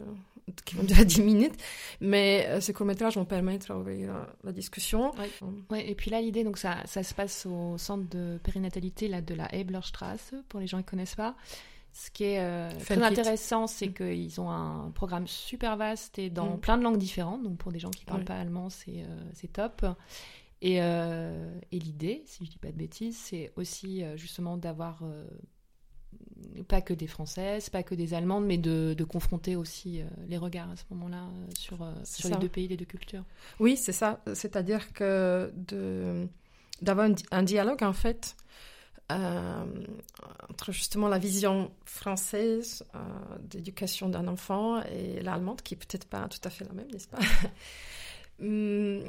qui 0.62 0.76
vont 0.76 0.84
durer 0.84 1.06
10 1.06 1.22
minutes, 1.22 1.56
mais 2.02 2.46
euh, 2.48 2.62
ces 2.62 2.74
courts-métrages 2.74 3.16
vont 3.16 3.26
permettre 3.26 3.74
d'ouvrir 3.74 4.14
la, 4.14 4.28
la, 4.44 4.52
discussion. 4.52 5.12
Ouais. 5.70 5.90
et 5.90 5.96
puis 5.96 6.12
là, 6.12 6.22
l'idée, 6.22 6.44
donc 6.44 6.58
ça, 6.58 6.78
ça 6.86 7.04
se 7.04 7.14
passe 7.14 7.46
au 7.46 7.78
centre 7.78 8.08
de 8.10 8.40
périnatalité 8.44 9.08
là, 9.08 9.22
de 9.22 9.34
la 9.34 9.54
Eblerstrasse, 9.54 10.34
pour 10.48 10.60
les 10.60 10.68
gens 10.68 10.78
qui 10.78 10.86
ne 10.86 10.90
connaissent 10.90 11.16
pas. 11.16 11.36
Ce 11.92 12.12
qui 12.12 12.26
est 12.26 12.40
euh, 12.40 12.70
très 12.80 13.02
intéressant, 13.02 13.66
c'est 13.66 13.88
mm. 13.88 13.94
qu'ils 13.94 14.42
ont 14.42 14.50
un 14.50 14.92
programme 14.92 15.28
super 15.28 15.76
vaste 15.76 16.20
et 16.20 16.30
dans 16.30 16.56
mm. 16.56 16.60
plein 16.60 16.78
de 16.78 16.84
langues 16.84 17.00
différentes. 17.00 17.44
Donc 17.44 17.58
pour 17.58 17.72
des 17.72 17.80
gens 17.80 17.90
qui 17.90 18.06
ne 18.06 18.10
parlent 18.10 18.26
pas 18.26 18.38
allemand, 18.40 18.70
c'est 18.70 19.04
euh, 19.04 19.48
top. 19.52 19.86
Et, 20.62 20.76
et 20.76 21.80
l'idée, 21.80 22.22
si 22.26 22.46
je 22.46 22.52
dis 22.52 22.58
pas 22.58 22.68
de 22.68 22.78
bêtises, 22.78 23.18
c'est 23.18 23.54
aussi 23.56 24.04
justement 24.18 24.58
d'avoir 24.58 25.02
pas 26.68 26.82
que 26.82 26.94
des 26.94 27.08
Françaises, 27.08 27.70
pas 27.70 27.84
que 27.84 27.96
des 27.96 28.14
Allemandes, 28.14 28.46
mais 28.46 28.58
de, 28.58 29.04
confronter 29.04 29.56
aussi 29.56 30.02
les 30.28 30.38
regards 30.38 30.70
à 30.70 30.76
ce 30.76 30.84
moment-là 30.92 31.28
sur, 31.58 31.78
sur 32.04 32.30
les 32.30 32.38
deux 32.38 32.50
pays, 32.50 32.68
les 32.68 32.78
deux 32.78 32.86
cultures. 32.86 33.24
Oui, 33.60 33.78
c'est 33.78 33.92
ça. 33.92 34.22
C'est-à-dire 34.34 34.94
que 34.94 35.52
d'avoir 36.82 37.10
un, 37.32 37.44
dialogue 37.44 37.84
en 37.84 37.94
fait 37.94 38.36
euh, 39.12 39.66
entre 40.50 40.72
justement 40.72 41.08
la 41.08 41.18
vision 41.18 41.72
française 41.84 42.86
euh, 42.94 43.00
d'éducation 43.42 44.08
d'un 44.08 44.28
enfant 44.28 44.84
et 44.84 45.20
l'allemande, 45.22 45.64
qui 45.64 45.74
est 45.74 45.78
peut-être 45.78 46.06
pas 46.06 46.28
tout 46.28 46.40
à 46.44 46.52
fait 46.52 46.64
la 46.66 46.74
même, 46.74 46.90
n'est-ce 46.92 47.08
pas? 47.08 47.20
Hum, 48.42 49.04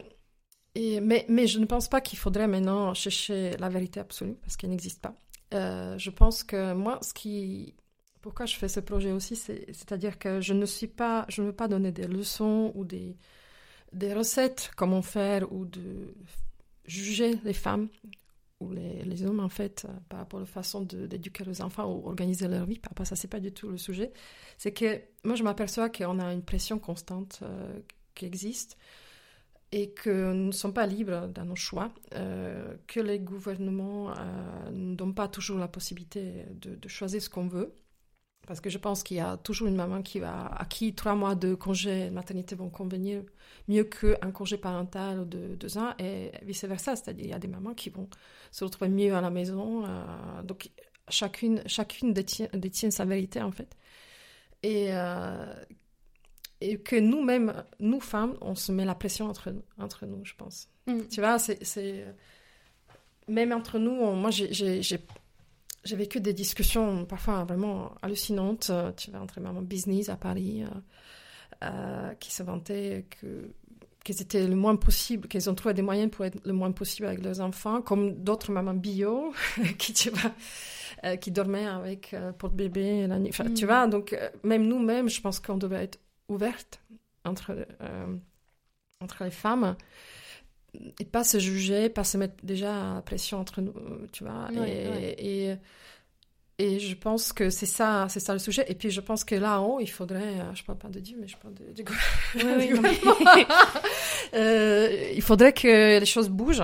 et, 0.74 1.00
mais, 1.00 1.24
mais, 1.28 1.46
je 1.46 1.60
ne 1.60 1.64
pense 1.64 1.86
pas 1.86 2.00
qu'il 2.00 2.18
faudrait 2.18 2.48
maintenant 2.48 2.94
chercher 2.94 3.56
la 3.58 3.68
vérité 3.68 4.00
absolue, 4.00 4.34
parce 4.42 4.56
qu'elle 4.56 4.70
n'existe 4.70 5.00
pas. 5.00 5.14
Euh, 5.54 5.98
je 5.98 6.10
pense 6.10 6.44
que 6.44 6.72
moi, 6.74 6.98
ce 7.02 7.14
qui... 7.14 7.74
Pourquoi 8.20 8.44
je 8.44 8.56
fais 8.56 8.68
ce 8.68 8.80
projet 8.80 9.12
aussi, 9.12 9.34
c'est-à-dire 9.34 10.18
que 10.18 10.40
je 10.40 10.52
ne 10.52 10.66
suis 10.66 10.86
pas... 10.86 11.24
Je 11.28 11.40
ne 11.42 11.46
veux 11.48 11.52
pas 11.54 11.68
donner 11.68 11.90
des 11.90 12.06
leçons 12.06 12.72
ou 12.74 12.84
des, 12.84 13.16
des 13.92 14.12
recettes, 14.12 14.70
comment 14.76 15.02
faire, 15.02 15.50
ou 15.52 15.64
de 15.64 16.14
juger 16.84 17.38
les 17.44 17.54
femmes 17.54 17.88
ou 18.60 18.72
les, 18.72 19.24
hommes, 19.24 19.40
en 19.40 19.48
fait, 19.48 19.86
euh, 19.88 19.92
par 20.10 20.18
rapport 20.18 20.38
à 20.38 20.42
la 20.42 20.46
façon 20.46 20.82
d'éduquer 20.82 21.44
les 21.44 21.62
enfants 21.62 21.90
ou 21.90 22.06
organiser 22.06 22.46
leur 22.46 22.66
vie. 22.66 22.78
Par 22.78 22.90
rapport 22.90 23.06
ça, 23.06 23.16
c'est 23.16 23.26
pas 23.26 23.40
du 23.40 23.52
tout 23.52 23.70
le 23.70 23.78
sujet. 23.78 24.12
C'est 24.58 24.72
que 24.72 25.00
moi, 25.24 25.34
je 25.34 25.42
m'aperçois 25.42 25.88
qu'on 25.88 26.18
a 26.18 26.32
une 26.32 26.42
pression 26.42 26.78
constante 26.78 27.40
euh, 27.42 27.78
qui 28.14 28.26
existe 28.26 28.76
et 29.72 29.90
que 29.90 30.32
nous 30.32 30.46
ne 30.46 30.52
sommes 30.52 30.74
pas 30.74 30.86
libres 30.86 31.28
dans 31.28 31.44
nos 31.44 31.56
choix, 31.56 31.92
euh, 32.14 32.76
que 32.86 33.00
les 33.00 33.20
gouvernements 33.20 34.12
ne 34.72 34.94
donnent 34.94 35.14
pas 35.14 35.28
toujours 35.28 35.58
la 35.58 35.68
possibilité 35.68 36.46
de 36.54 36.88
choisir 36.88 37.22
ce 37.22 37.30
qu'on 37.30 37.46
veut. 37.46 37.74
Parce 38.46 38.60
que 38.60 38.70
je 38.70 38.78
pense 38.78 39.02
qu'il 39.02 39.18
y 39.18 39.20
a 39.20 39.36
toujours 39.36 39.68
une 39.68 39.76
maman 39.76 40.02
qui 40.02 40.18
va, 40.18 40.46
à 40.46 40.64
qui 40.64 40.94
trois 40.94 41.14
mois 41.14 41.34
de 41.34 41.54
congé 41.54 42.10
maternité 42.10 42.56
vont 42.56 42.70
convenir 42.70 43.22
mieux 43.68 43.84
qu'un 43.84 44.32
congé 44.32 44.56
parental 44.56 45.28
de 45.28 45.54
deux 45.54 45.78
ans 45.78 45.94
et 45.98 46.32
vice-versa. 46.42 46.96
C'est-à-dire 46.96 47.26
il 47.26 47.30
y 47.30 47.34
a 47.34 47.38
des 47.38 47.48
mamans 47.48 47.74
qui 47.74 47.90
vont 47.90 48.08
se 48.50 48.64
retrouver 48.64 48.90
mieux 48.90 49.14
à 49.14 49.20
la 49.20 49.30
maison. 49.30 49.84
Euh, 49.86 50.42
donc 50.42 50.70
chacune, 51.08 51.62
chacune 51.66 52.12
détient, 52.12 52.48
détient, 52.54 52.90
sa 52.90 53.04
vérité 53.04 53.40
en 53.40 53.52
fait. 53.52 53.76
Et, 54.62 54.88
euh, 54.90 55.54
et 56.60 56.78
que 56.78 56.96
nous-mêmes, 56.96 57.64
nous 57.78 58.00
femmes, 58.00 58.36
on 58.40 58.54
se 58.54 58.72
met 58.72 58.84
la 58.84 58.94
pression 58.94 59.26
entre, 59.26 59.54
entre 59.78 60.06
nous, 60.06 60.24
je 60.24 60.34
pense. 60.34 60.68
Mm. 60.86 61.00
Tu 61.10 61.20
vois, 61.20 61.38
c'est... 61.38 62.04
Même 63.28 63.52
entre 63.52 63.78
nous, 63.78 63.94
moi 64.16 64.30
j'ai 64.30 65.96
vécu 65.96 66.20
des 66.20 66.32
discussions 66.32 67.04
parfois 67.04 67.44
vraiment 67.44 67.92
hallucinantes. 68.02 68.68
Euh, 68.70 68.90
tu 68.96 69.10
vois, 69.10 69.20
entre 69.20 69.40
maman 69.40 69.62
business 69.62 70.08
à 70.08 70.16
Paris, 70.16 70.64
euh, 70.64 71.64
euh, 71.64 72.14
qui 72.14 72.32
se 72.32 72.42
vantaient 72.42 73.06
que 73.08 73.50
qu'ils 74.02 74.22
étaient 74.22 74.48
le 74.48 74.56
moins 74.56 74.76
possible, 74.76 75.28
qu'ils 75.28 75.50
ont 75.50 75.54
trouvé 75.54 75.74
des 75.74 75.82
moyens 75.82 76.10
pour 76.10 76.24
être 76.24 76.38
le 76.46 76.54
moins 76.54 76.72
possible 76.72 77.06
avec 77.06 77.22
leurs 77.22 77.42
enfants, 77.42 77.82
comme 77.82 78.14
d'autres 78.14 78.50
mamans 78.50 78.72
bio 78.72 79.34
qui, 79.78 79.92
tu 79.92 80.08
vois, 80.08 81.16
qui 81.18 81.30
dormaient 81.30 81.66
avec 81.66 82.16
porte-bébé 82.38 83.06
la 83.06 83.18
nuit. 83.18 83.28
Enfin, 83.28 83.44
tu 83.52 83.64
mm. 83.64 83.68
vois, 83.68 83.86
donc 83.86 84.18
même 84.42 84.66
nous-mêmes, 84.66 85.10
je 85.10 85.20
pense 85.20 85.38
qu'on 85.38 85.58
devait 85.58 85.84
être 85.84 85.98
ouverte 86.30 86.80
entre, 87.24 87.66
entre 89.00 89.24
les 89.24 89.30
femmes 89.30 89.76
et 90.98 91.04
pas 91.04 91.24
se 91.24 91.38
juger, 91.38 91.88
pas 91.88 92.04
se 92.04 92.16
mettre 92.16 92.34
déjà 92.42 92.98
à 92.98 93.02
pression 93.02 93.38
entre 93.38 93.60
nous, 93.60 93.74
tu 94.12 94.24
vois. 94.24 94.48
et, 94.66 95.48
et, 95.48 95.56
et, 96.58 96.78
je 96.78 96.94
pense 96.94 97.32
que 97.32 97.50
c'est 97.50 97.66
ça, 97.66 98.06
c'est 98.08 98.20
ça 98.20 98.32
le 98.32 98.38
sujet. 98.38 98.64
Et 98.68 98.74
puis 98.74 98.90
je 98.90 99.00
pense 99.00 99.24
que 99.24 99.34
là-haut, 99.34 99.80
il 99.80 99.90
faudrait, 99.90 100.40
euh, 100.40 100.54
je 100.54 100.62
parle 100.62 100.78
pas 100.78 100.88
de 100.88 101.00
Dieu, 101.00 101.16
mais 101.20 101.26
je 101.26 101.36
parle 101.36 101.54
de, 101.54 101.72
du, 101.72 101.82
euh, 104.34 105.10
il 105.14 105.22
faudrait 105.22 105.52
que 105.52 105.98
les 105.98 106.06
choses 106.06 106.28
bougent. 106.28 106.62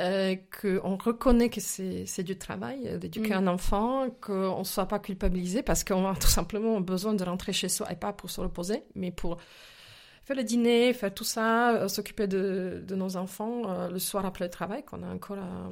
Euh, 0.00 0.36
qu'on 0.62 0.96
reconnaît 0.96 1.50
que 1.50 1.60
c'est 1.60 2.22
du 2.22 2.38
travail 2.38 2.98
d'éduquer 2.98 3.34
mm. 3.34 3.38
un 3.38 3.46
enfant, 3.46 4.08
qu'on 4.22 4.60
ne 4.60 4.64
soit 4.64 4.86
pas 4.86 4.98
culpabilisé 4.98 5.62
parce 5.62 5.84
qu'on 5.84 6.08
a 6.08 6.14
tout 6.20 6.28
simplement 6.28 6.80
besoin 6.80 7.12
de 7.12 7.22
rentrer 7.24 7.52
chez 7.52 7.68
soi 7.68 7.92
et 7.92 7.96
pas 7.96 8.14
pour 8.14 8.30
se 8.30 8.40
reposer, 8.40 8.84
mais 8.94 9.10
pour 9.10 9.36
faire 10.24 10.36
le 10.36 10.44
dîner, 10.44 10.92
faire 10.92 11.12
tout 11.12 11.24
ça, 11.24 11.74
euh, 11.74 11.88
s'occuper 11.88 12.26
de, 12.26 12.82
de, 12.86 12.94
nos 12.94 13.16
enfants 13.16 13.62
euh, 13.66 13.88
le 13.88 13.98
soir 13.98 14.24
après 14.24 14.44
le 14.44 14.50
travail, 14.50 14.84
qu'on 14.84 15.02
a 15.02 15.08
encore 15.12 15.38
euh, 15.38 15.70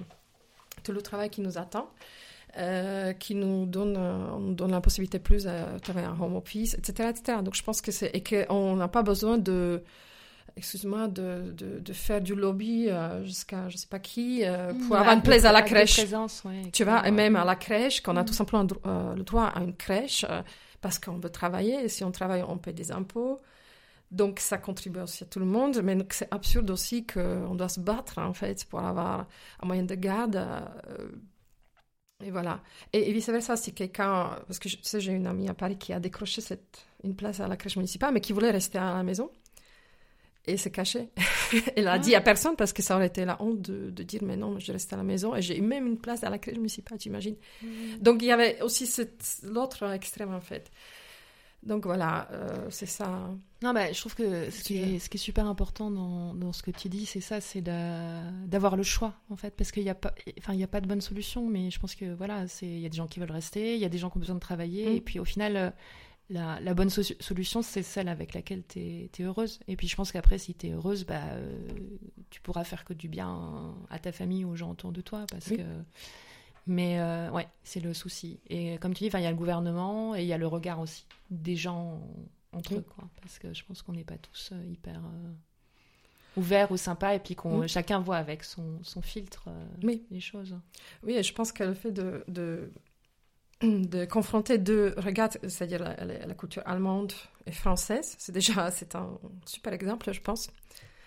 tout 0.82 0.92
le 0.92 1.02
travail 1.02 1.30
qui 1.30 1.40
nous 1.40 1.58
attend. 1.58 1.90
qui 3.20 3.34
nous 3.36 3.66
donne, 3.66 3.96
on 3.96 4.50
donne 4.52 4.72
la 4.72 4.80
possibilité 4.80 5.20
plus 5.20 5.44
de 5.44 5.78
travailler 5.78 6.08
en 6.08 6.20
home 6.20 6.36
office, 6.36 6.74
etc., 6.74 7.10
etc. 7.10 7.38
Donc 7.44 7.54
je 7.54 7.62
pense 7.62 7.80
que 7.80 7.92
c'est 7.92 8.10
et 8.12 8.22
qu'on 8.22 8.74
n'a 8.76 8.88
pas 8.88 9.02
besoin 9.04 9.38
de, 9.38 9.82
excuse-moi, 10.60 11.08
de, 11.08 11.52
de, 11.52 11.80
de, 11.80 11.92
faire 11.92 12.20
du 12.20 12.34
lobby 12.34 12.88
jusqu'à 13.24 13.68
je 13.68 13.76
sais 13.76 13.88
pas 13.88 13.98
qui 13.98 14.42
pour 14.86 14.96
avoir 14.96 15.14
une 15.14 15.22
place 15.22 15.44
à 15.44 15.52
la 15.52 15.62
crèche. 15.62 16.00
tu 16.72 16.84
vois, 16.84 17.06
et 17.06 17.10
même 17.10 17.36
à 17.36 17.44
la 17.44 17.56
crèche, 17.56 18.02
qu'on 18.02 18.16
a 18.16 18.22
mm. 18.22 18.26
tout 18.26 18.34
simplement 18.34 18.66
le 19.16 19.22
droit 19.22 19.46
à 19.46 19.60
une 19.60 19.74
crèche 19.74 20.24
parce 20.80 20.98
qu'on 20.98 21.18
veut 21.18 21.30
travailler. 21.30 21.84
Et 21.84 21.88
si 21.88 22.04
on 22.04 22.10
travaille, 22.10 22.42
on 22.46 22.58
paie 22.58 22.72
des 22.72 22.92
impôts. 22.92 23.40
Donc 24.10 24.40
ça 24.40 24.58
contribue 24.58 25.00
aussi 25.00 25.22
à 25.22 25.26
tout 25.26 25.38
le 25.38 25.46
monde, 25.46 25.80
mais 25.84 25.96
c'est 26.10 26.32
absurde 26.32 26.68
aussi 26.70 27.06
qu'on 27.06 27.54
doit 27.54 27.68
se 27.68 27.78
battre 27.78 28.18
en 28.18 28.32
fait 28.32 28.64
pour 28.64 28.80
avoir 28.80 29.28
un 29.62 29.66
moyen 29.66 29.84
de 29.84 29.94
garde. 29.94 30.36
Euh, 30.36 31.08
et 32.22 32.30
voilà. 32.30 32.60
Et, 32.92 33.12
vice-versa, 33.12 33.56
si 33.56 33.72
quelqu'un, 33.72 34.36
parce 34.46 34.58
que 34.58 34.68
je 34.68 34.76
sais, 34.82 35.00
j'ai 35.00 35.12
une 35.12 35.26
amie 35.26 35.48
à 35.48 35.54
Paris 35.54 35.78
qui 35.78 35.92
a 35.92 36.00
décroché 36.00 36.40
cette, 36.40 36.84
une 37.04 37.14
place 37.14 37.40
à 37.40 37.46
la 37.46 37.56
crèche 37.56 37.76
municipale, 37.76 38.12
mais 38.12 38.20
qui 38.20 38.32
voulait 38.32 38.50
rester 38.50 38.78
à 38.78 38.94
la 38.94 39.02
maison 39.04 39.30
et 40.46 40.56
se 40.56 40.68
cacher. 40.68 41.10
Elle 41.76 41.88
a 41.88 41.98
dit 41.98 42.14
à 42.14 42.20
personne 42.20 42.56
parce 42.56 42.72
que 42.72 42.82
ça 42.82 42.96
aurait 42.96 43.06
été 43.06 43.24
la 43.24 43.40
honte 43.42 43.60
de, 43.60 44.02
dire 44.02 44.22
mais 44.22 44.36
non, 44.36 44.58
je 44.58 44.72
reste 44.72 44.92
à 44.92 44.96
la 44.96 45.02
maison 45.02 45.34
et 45.34 45.42
j'ai 45.42 45.58
eu 45.58 45.62
même 45.62 45.86
une 45.86 45.98
place 45.98 46.24
à 46.24 46.30
la 46.30 46.38
crèche 46.38 46.56
municipale, 46.56 46.98
tu 46.98 47.08
imagines. 47.08 47.36
Mmh. 47.62 47.66
Donc 48.00 48.22
il 48.22 48.26
y 48.26 48.32
avait 48.32 48.60
aussi 48.62 48.88
l'autre 49.42 49.84
extrême 49.92 50.34
en 50.34 50.40
fait. 50.40 50.70
Donc 51.62 51.84
voilà, 51.84 52.26
euh, 52.32 52.68
c'est 52.70 52.86
ça. 52.86 53.30
Non, 53.62 53.74
bah, 53.74 53.92
je 53.92 54.00
trouve 54.00 54.14
que 54.14 54.48
ce 54.50 54.62
qui, 54.64 54.78
est, 54.78 54.98
ce 54.98 55.10
qui 55.10 55.18
est 55.18 55.20
super 55.20 55.46
important 55.46 55.90
dans, 55.90 56.32
dans 56.34 56.54
ce 56.54 56.62
que 56.62 56.70
tu 56.70 56.88
dis, 56.88 57.04
c'est 57.04 57.20
ça, 57.20 57.42
c'est 57.42 57.60
d'avoir 57.60 58.76
le 58.76 58.82
choix, 58.82 59.12
en 59.28 59.36
fait, 59.36 59.54
parce 59.54 59.70
qu'il 59.70 59.82
n'y 59.82 59.90
a, 59.90 59.94
pas, 59.94 60.14
enfin, 60.38 60.54
il 60.54 60.60
y 60.60 60.64
a 60.64 60.68
pas 60.68 60.80
de 60.80 60.86
bonne 60.86 61.02
solution, 61.02 61.46
mais 61.46 61.70
je 61.70 61.78
pense 61.78 61.94
que 61.94 62.14
voilà, 62.14 62.46
il 62.62 62.80
y 62.80 62.86
a 62.86 62.88
des 62.88 62.96
gens 62.96 63.06
qui 63.06 63.20
veulent 63.20 63.30
rester, 63.30 63.74
il 63.74 63.80
y 63.80 63.84
a 63.84 63.90
des 63.90 63.98
gens 63.98 64.08
qui 64.08 64.16
ont 64.16 64.20
besoin 64.20 64.36
de 64.36 64.40
travailler, 64.40 64.88
mm. 64.88 64.96
et 64.96 65.00
puis 65.02 65.18
au 65.18 65.26
final, 65.26 65.56
euh, 65.56 65.70
la, 66.30 66.60
la 66.60 66.74
bonne 66.74 66.90
solution, 66.90 67.62
c'est 67.62 67.82
celle 67.82 68.08
avec 68.08 68.34
laquelle 68.34 68.62
tu 68.66 68.78
es, 68.78 69.10
heureuse. 69.20 69.60
Et 69.68 69.76
puis 69.76 69.88
je 69.88 69.96
pense 69.96 70.12
qu'après, 70.12 70.38
si 70.38 70.54
tu 70.54 70.68
es 70.68 70.70
heureuse, 70.70 71.04
bah, 71.04 71.20
euh, 71.32 71.68
tu 72.30 72.40
pourras 72.40 72.64
faire 72.64 72.84
que 72.84 72.94
du 72.94 73.08
bien 73.08 73.74
à 73.90 73.98
ta 73.98 74.12
famille, 74.12 74.44
aux 74.44 74.56
gens 74.56 74.70
autour 74.70 74.92
de 74.92 75.00
toi, 75.00 75.26
parce 75.30 75.48
que 75.48 75.62
mais 76.66 77.00
euh, 77.00 77.30
ouais, 77.30 77.48
c'est 77.64 77.80
le 77.80 77.94
souci. 77.94 78.38
Et 78.48 78.78
comme 78.78 78.94
tu 78.94 79.04
dis, 79.04 79.10
il 79.12 79.20
y 79.20 79.26
a 79.26 79.30
le 79.30 79.36
gouvernement 79.36 80.14
et 80.14 80.22
il 80.22 80.26
y 80.26 80.32
a 80.32 80.38
le 80.38 80.46
regard 80.46 80.80
aussi 80.80 81.04
des 81.30 81.56
gens 81.56 82.00
entre 82.52 82.74
eux, 82.74 82.86
quoi. 82.94 83.08
Parce 83.20 83.38
que 83.38 83.52
je 83.52 83.64
pense 83.64 83.82
qu'on 83.82 83.92
n'est 83.92 84.04
pas 84.04 84.18
tous 84.18 84.50
euh, 84.52 84.64
hyper 84.70 84.98
euh, 84.98 85.32
ouverts 86.36 86.70
ou 86.70 86.76
sympas 86.76 87.14
et 87.14 87.18
puis 87.18 87.34
qu'on 87.34 87.66
chacun 87.66 88.00
voit 88.00 88.18
avec 88.18 88.44
son, 88.44 88.78
son 88.82 89.02
filtre 89.02 89.48
les 89.82 90.20
choses. 90.20 90.56
Oui, 91.02 91.14
et 91.14 91.22
je 91.22 91.32
pense 91.34 91.50
que 91.50 91.64
le 91.64 91.74
fait 91.74 91.92
de, 91.92 92.24
de, 92.28 92.70
de 93.62 94.04
confronter 94.04 94.58
deux 94.58 94.94
regards, 94.96 95.30
c'est-à-dire 95.42 95.82
la, 95.82 96.04
la, 96.04 96.34
culture 96.34 96.62
allemande 96.64 97.12
et 97.46 97.52
française, 97.52 98.14
c'est 98.18 98.32
déjà 98.32 98.70
c'est 98.70 98.94
un 98.94 99.18
super 99.46 99.72
exemple, 99.72 100.12
je 100.12 100.20
pense. 100.20 100.50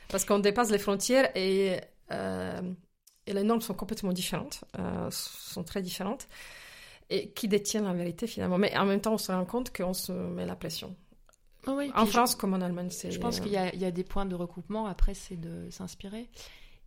Parce 0.10 0.26
qu'on 0.26 0.40
dépasse 0.40 0.70
les 0.70 0.80
frontières 0.80 1.30
et 1.36 1.80
et 3.26 3.34
les 3.34 3.44
normes 3.44 3.62
sont 3.62 3.74
complètement 3.74 4.12
différentes, 4.12 4.64
euh, 4.80 5.08
sont 5.12 5.64
très 5.64 5.82
différentes, 5.82 6.28
et 7.10 7.32
qui 7.32 7.48
détiennent 7.48 7.86
la 7.86 7.94
vérité 7.94 8.28
finalement. 8.28 8.58
Mais 8.58 8.76
en 8.78 8.86
même 8.86 9.02
temps, 9.02 9.14
on 9.14 9.18
se 9.18 9.32
rend 9.32 9.46
compte 9.46 9.76
qu'on 9.76 9.94
se 9.94 10.12
met 10.12 10.46
la 10.46 10.56
pression. 10.56 10.96
Ah 11.66 11.78
en 11.96 12.06
France 12.06 12.36
comme 12.36 12.54
en 12.54 12.62
Allemagne, 12.62 12.90
c'est. 12.90 13.12
Je 13.12 13.20
pense 13.20 13.40
qu'il 13.40 13.52
y, 13.52 13.78
y, 13.78 13.86
a 13.86 13.92
des 13.92 14.04
points 14.04 14.26
de 14.26 14.36
recoupement. 14.36 14.86
Après, 14.86 15.14
c'est 15.14 15.38
de 15.38 15.70
s'inspirer. 15.70 16.30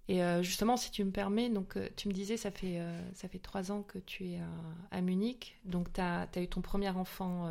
Et 0.08 0.22
euh, 0.22 0.42
justement, 0.42 0.76
si 0.76 0.90
tu 0.92 1.04
me 1.04 1.10
permets, 1.10 1.50
donc 1.50 1.76
euh, 1.76 1.88
tu 1.96 2.06
me 2.06 2.12
disais, 2.12 2.36
ça 2.36 2.50
fait 2.50 2.80
ça 3.14 3.28
fait 3.28 3.38
trois 3.38 3.72
ans 3.72 3.82
que 3.82 3.98
tu 3.98 4.28
es 4.28 4.40
à, 4.90 5.00
Munich. 5.00 5.58
Donc 5.64 5.92
tu 5.92 6.00
as, 6.00 6.28
as, 6.34 6.40
eu 6.40 6.48
ton 6.48 6.60
premier 6.60 6.90
enfant 6.90 7.48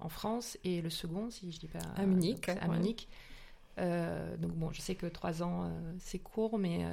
en 0.00 0.08
France 0.08 0.58
et 0.64 0.82
le 0.82 0.90
second, 0.90 1.30
si 1.30 1.50
je 1.52 1.58
dis 1.58 1.68
pas. 1.68 1.78
À 1.96 2.04
Munich. 2.04 2.48
à 2.48 2.68
Munich. 2.68 3.08
donc 3.78 4.52
bon, 4.52 4.72
je 4.72 4.80
sais 4.80 4.94
que 4.94 5.06
trois 5.06 5.42
ans 5.42 5.70
c'est 5.98 6.18
court, 6.18 6.58
mais 6.58 6.84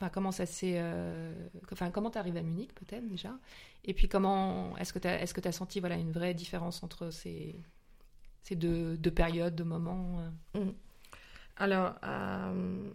Enfin, 0.00 0.08
comment 0.08 0.32
ça 0.32 0.46
s'est. 0.46 0.76
Euh, 0.76 1.30
enfin, 1.70 1.90
comment 1.90 2.10
t'arrives 2.10 2.38
à 2.38 2.42
Munich, 2.42 2.74
peut-être 2.74 3.06
déjà? 3.06 3.36
Et 3.84 3.92
puis, 3.92 4.08
comment. 4.08 4.74
Est-ce 4.78 4.94
que 4.94 4.98
tu 4.98 5.06
as, 5.06 5.22
est 5.22 5.32
que 5.32 5.46
as 5.46 5.52
senti 5.52 5.78
voilà, 5.78 5.96
une 5.96 6.10
vraie 6.10 6.32
différence 6.32 6.82
entre 6.82 7.10
ces, 7.10 7.54
ces 8.42 8.56
deux, 8.56 8.96
deux 8.96 9.10
périodes, 9.10 9.54
deux 9.54 9.64
moments 9.64 10.22
euh? 10.54 10.72
Alors, 11.60 11.94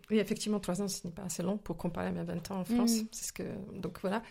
oui, 0.10 0.20
effectivement, 0.20 0.60
trois 0.60 0.82
ans, 0.82 0.88
ce 0.88 1.06
n'est 1.06 1.14
pas 1.14 1.24
assez 1.24 1.44
long 1.44 1.58
pour 1.58 1.78
comparer 1.78 2.08
à 2.08 2.12
mes 2.12 2.24
20 2.24 2.52
ans 2.52 2.60
en 2.60 2.66
France. 2.66 2.98
Mm. 2.98 3.08
C'est 3.12 3.26
ce 3.26 3.34
que, 3.34 3.44
donc 3.74 4.00
voilà. 4.02 4.22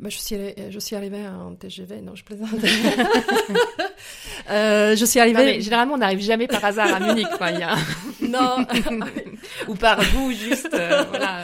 Bah, 0.00 0.10
je, 0.10 0.18
suis, 0.18 0.36
je 0.70 0.78
suis 0.78 0.94
arrivée 0.94 1.26
en 1.26 1.56
TGV, 1.56 2.02
non, 2.02 2.14
je 2.14 2.22
plaisante. 2.22 2.50
euh, 4.50 4.94
je 4.94 5.04
suis 5.04 5.18
arrivée. 5.18 5.38
Non, 5.38 5.44
mais 5.44 5.60
généralement, 5.60 5.94
on 5.94 5.98
n'arrive 5.98 6.20
jamais 6.20 6.46
par 6.46 6.64
hasard 6.64 6.94
à 6.94 7.00
Munich. 7.00 7.26
Quoi. 7.36 7.50
Y 7.50 7.64
a... 7.64 7.74
non. 8.28 8.64
Ou 9.68 9.74
par 9.74 9.98
goût, 10.12 10.30
juste. 10.30 10.72
Euh, 10.72 11.02
voilà. 11.08 11.42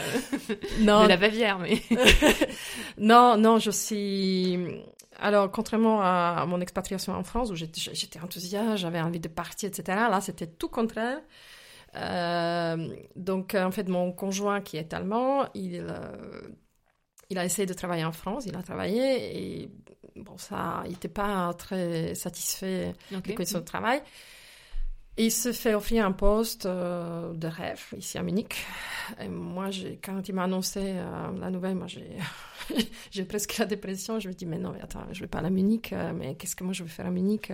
Non. 0.80 1.02
De 1.02 1.08
la 1.08 1.16
Bavière, 1.16 1.58
mais. 1.58 1.82
non, 2.98 3.36
non, 3.36 3.58
je 3.58 3.72
suis. 3.72 4.56
Alors, 5.18 5.50
contrairement 5.50 6.00
à 6.00 6.44
mon 6.46 6.60
expatriation 6.60 7.12
en 7.12 7.24
France, 7.24 7.50
où 7.50 7.56
j'étais 7.56 8.20
enthousiaste, 8.22 8.76
j'avais 8.76 9.00
envie 9.00 9.20
de 9.20 9.28
partir, 9.28 9.68
etc., 9.68 9.98
là, 10.10 10.20
c'était 10.20 10.46
tout 10.46 10.68
contraire. 10.68 11.18
Euh, 11.96 12.88
donc, 13.16 13.54
en 13.54 13.70
fait, 13.70 13.88
mon 13.88 14.12
conjoint 14.12 14.60
qui 14.60 14.76
est 14.76 14.92
allemand, 14.92 15.46
il, 15.54 15.86
euh, 15.88 16.40
il 17.30 17.38
a 17.38 17.44
essayé 17.44 17.66
de 17.66 17.74
travailler 17.74 18.04
en 18.04 18.12
France, 18.12 18.44
il 18.46 18.56
a 18.56 18.62
travaillé 18.62 19.62
et 19.62 19.70
bon, 20.16 20.36
ça, 20.36 20.82
il 20.86 20.92
n'était 20.92 21.08
pas 21.08 21.52
très 21.54 22.14
satisfait 22.14 22.92
des 23.10 23.34
conditions 23.34 23.60
de 23.60 23.64
travail. 23.64 24.02
Et 25.16 25.26
il 25.26 25.30
se 25.30 25.52
fait 25.52 25.74
offrir 25.74 26.04
un 26.04 26.10
poste 26.10 26.66
euh, 26.66 27.32
de 27.34 27.46
rêve 27.46 27.84
ici 27.96 28.18
à 28.18 28.22
Munich. 28.24 28.66
Et 29.20 29.28
moi, 29.28 29.70
quand 30.02 30.28
il 30.28 30.34
m'a 30.34 30.42
annoncé 30.42 30.94
la 31.38 31.50
nouvelle, 31.50 31.76
moi, 31.76 31.86
j'ai, 33.12 33.24
presque 33.24 33.56
la 33.58 33.66
dépression. 33.66 34.18
Je 34.18 34.28
me 34.28 34.34
dis, 34.34 34.44
mais 34.44 34.58
non, 34.58 34.72
mais 34.72 34.82
attends, 34.82 35.06
je 35.12 35.20
vais 35.20 35.28
pas 35.28 35.38
à 35.38 35.50
Munich, 35.50 35.94
mais 36.16 36.34
qu'est-ce 36.34 36.56
que 36.56 36.64
moi 36.64 36.72
je 36.72 36.82
vais 36.82 36.90
faire 36.90 37.06
à 37.06 37.10
Munich? 37.12 37.52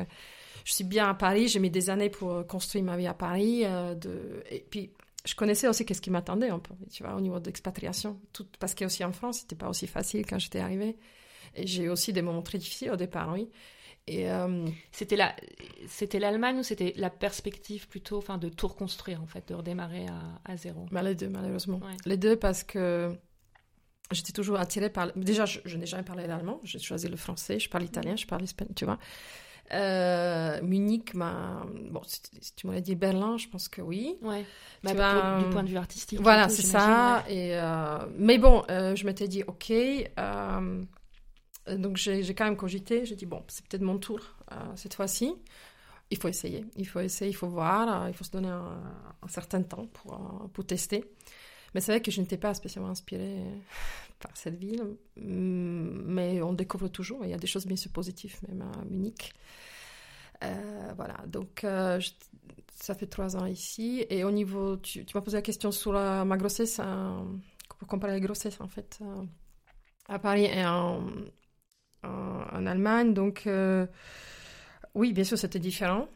Je 0.65 0.73
suis 0.73 0.85
bien 0.85 1.09
à 1.09 1.15
Paris, 1.15 1.49
j'ai 1.49 1.59
mis 1.61 1.71
des 1.71 1.91
années 1.91 2.11
pour 2.11 2.47
construire 2.47 2.85
ma 2.85 2.97
vie 2.97 3.07
à 3.07 3.15
Paris. 3.15 3.65
de... 3.65 4.43
Et 4.51 4.61
puis, 4.69 4.93
je 5.25 5.35
connaissais 5.35 5.69
aussi 5.69 5.85
qu'est-ce 5.85 6.01
qui 6.01 6.11
m'attendait 6.11 6.49
un 6.49 6.59
peu, 6.59 6.75
tu 6.91 7.03
vois, 7.03 7.15
au 7.15 7.21
niveau 7.21 7.39
d'expatriation. 7.41 8.19
Tout, 8.33 8.47
parce 8.59 8.75
qu'aussi 8.75 9.05
en 9.05 9.13
France, 9.13 9.41
c'était 9.41 9.57
pas 9.57 9.69
aussi 9.69 9.87
facile 9.87 10.25
quand 10.27 10.39
j'étais 10.39 10.61
arrivée. 10.61 10.97
Et 11.55 11.67
j'ai 11.67 11.89
aussi 11.89 12.13
des 12.13 12.23
moments 12.23 12.43
très 12.43 12.59
difficiles 12.59 12.91
au 12.91 12.97
départ, 12.97 13.33
oui. 13.33 13.49
Et 14.07 14.31
euh, 14.31 14.67
c'était 14.93 15.17
la, 15.17 15.37
c'était 15.87 16.19
l'Allemagne 16.19 16.59
ou 16.59 16.63
c'était 16.63 16.95
la 16.97 17.11
perspective 17.11 17.87
plutôt, 17.87 18.17
enfin, 18.17 18.39
de 18.39 18.49
tout 18.49 18.67
reconstruire 18.67 19.21
en 19.23 19.27
fait, 19.27 19.47
de 19.49 19.55
redémarrer 19.55 20.07
à, 20.07 20.41
à 20.45 20.57
zéro? 20.57 20.87
Bah, 20.91 21.03
les 21.03 21.15
deux, 21.15 21.29
malheureusement. 21.29 21.81
Les 22.07 22.17
deux 22.17 22.37
parce 22.37 22.65
que 22.65 23.15
j'étais 24.11 24.33
toujours 24.33 24.59
attirée 24.59 24.91
par. 24.91 25.13
Déjà, 25.17 25.45
je, 25.45 25.61
je 25.65 25.77
n'ai 25.77 25.87
jamais 25.87 26.03
parlé 26.03 26.27
l'allemand. 26.27 26.61
J'ai 26.65 26.79
choisi 26.79 27.09
le 27.09 27.17
français. 27.17 27.59
Je 27.59 27.69
parle 27.69 27.85
italien, 27.85 28.17
je 28.17 28.27
parle 28.27 28.43
espagnol, 28.43 28.75
tu 28.75 28.85
vois. 28.87 28.99
Euh, 29.73 30.61
Munich, 30.63 31.15
bah, 31.15 31.65
bon, 31.91 32.01
si, 32.05 32.21
tu 32.57 32.67
m'aurais 32.67 32.81
dit 32.81 32.95
Berlin, 32.95 33.37
je 33.37 33.49
pense 33.49 33.69
que 33.69 33.81
oui. 33.81 34.17
Ouais. 34.23 34.45
Bah, 34.83 35.39
du 35.39 35.51
point 35.51 35.63
de 35.63 35.69
vue 35.69 35.77
artistique. 35.77 36.21
Voilà, 36.21 36.49
c'est 36.49 36.63
ça. 36.63 37.25
Et 37.29 37.57
euh, 37.57 37.99
mais 38.17 38.39
bon, 38.39 38.65
euh, 38.71 38.97
je 38.97 39.07
m'étais 39.07 39.29
dit, 39.29 39.45
ok. 39.45 39.73
donc 41.77 41.97
j'ai 41.97 42.35
quand 42.35 42.45
même 42.45 42.57
cogité. 42.57 43.05
J'ai 43.07 43.17
dit 43.17 43.27
bon, 43.27 43.43
c'est 43.49 43.67
peut-être 43.67 43.83
mon 43.83 43.99
tour 43.99 44.21
cette 44.77 44.95
fois-ci. 44.95 45.35
Il 46.13 46.19
faut 46.19 46.29
essayer. 46.29 46.65
Il 46.77 46.89
faut 46.89 47.01
essayer. 47.01 47.31
Il 47.31 47.35
faut 47.35 47.49
voir. 47.49 48.09
il 48.09 48.15
faut 48.15 48.25
se 48.25 48.33
donner 48.33 48.49
un, 48.49 48.83
un 49.23 49.29
certain 49.29 49.63
temps 49.63 49.87
pour 49.87 50.49
pour 50.53 50.67
tester. 50.67 51.05
Mais 51.75 51.81
c'est 51.81 51.93
vrai 51.93 52.03
que 52.03 52.11
je 52.11 52.21
n'étais 52.21 52.37
pas 52.37 52.55
spécialement 52.55 52.91
inspirée 52.91 53.45
par 54.19 54.37
cette 54.37 54.57
ville. 54.57 54.97
Mais 55.17 56.43
on 56.43 56.53
découvre 56.53 56.89
toujours. 56.89 57.25
Il 57.25 57.31
y 57.31 57.35
a 57.35 57.39
des 57.39 57.47
choses 57.47 57.67
bien 57.67 57.77
sûr 57.77 57.91
positives, 57.91 58.37
même 58.49 58.63
à 58.63 58.85
Munich. 58.85 59.33
Euh, 60.43 60.93
voilà, 60.97 61.17
donc 61.27 61.65
euh, 61.65 62.01
ça 62.75 62.95
fait 62.95 63.07
trois 63.07 63.37
ans 63.37 63.47
ici. 63.47 64.07
Et 64.11 64.25
au 64.25 64.31
niveau, 64.31 64.77
tu, 64.77 65.05
m'as 65.15 65.21
posé 65.21 65.37
la 65.37 65.43
question 65.43 65.71
sur 65.71 65.93
ma 65.93 66.37
grossesse, 66.37 66.81
pour 67.79 67.89
comparer 67.89 68.13
la 68.13 68.21
grossesse 68.21 68.61
en 68.61 68.69
fait, 68.69 68.99
euh, 69.03 69.25
à 70.09 70.19
Paris 70.19 70.45
et 70.45 70.65
en, 70.65 71.07
en 72.03 72.67
Allemagne. 72.67 73.15
Donc, 73.15 73.49
oui, 74.95 75.13
bien 75.13 75.25
sûr, 75.25 75.39
c'était 75.39 75.59
différent. 75.59 76.09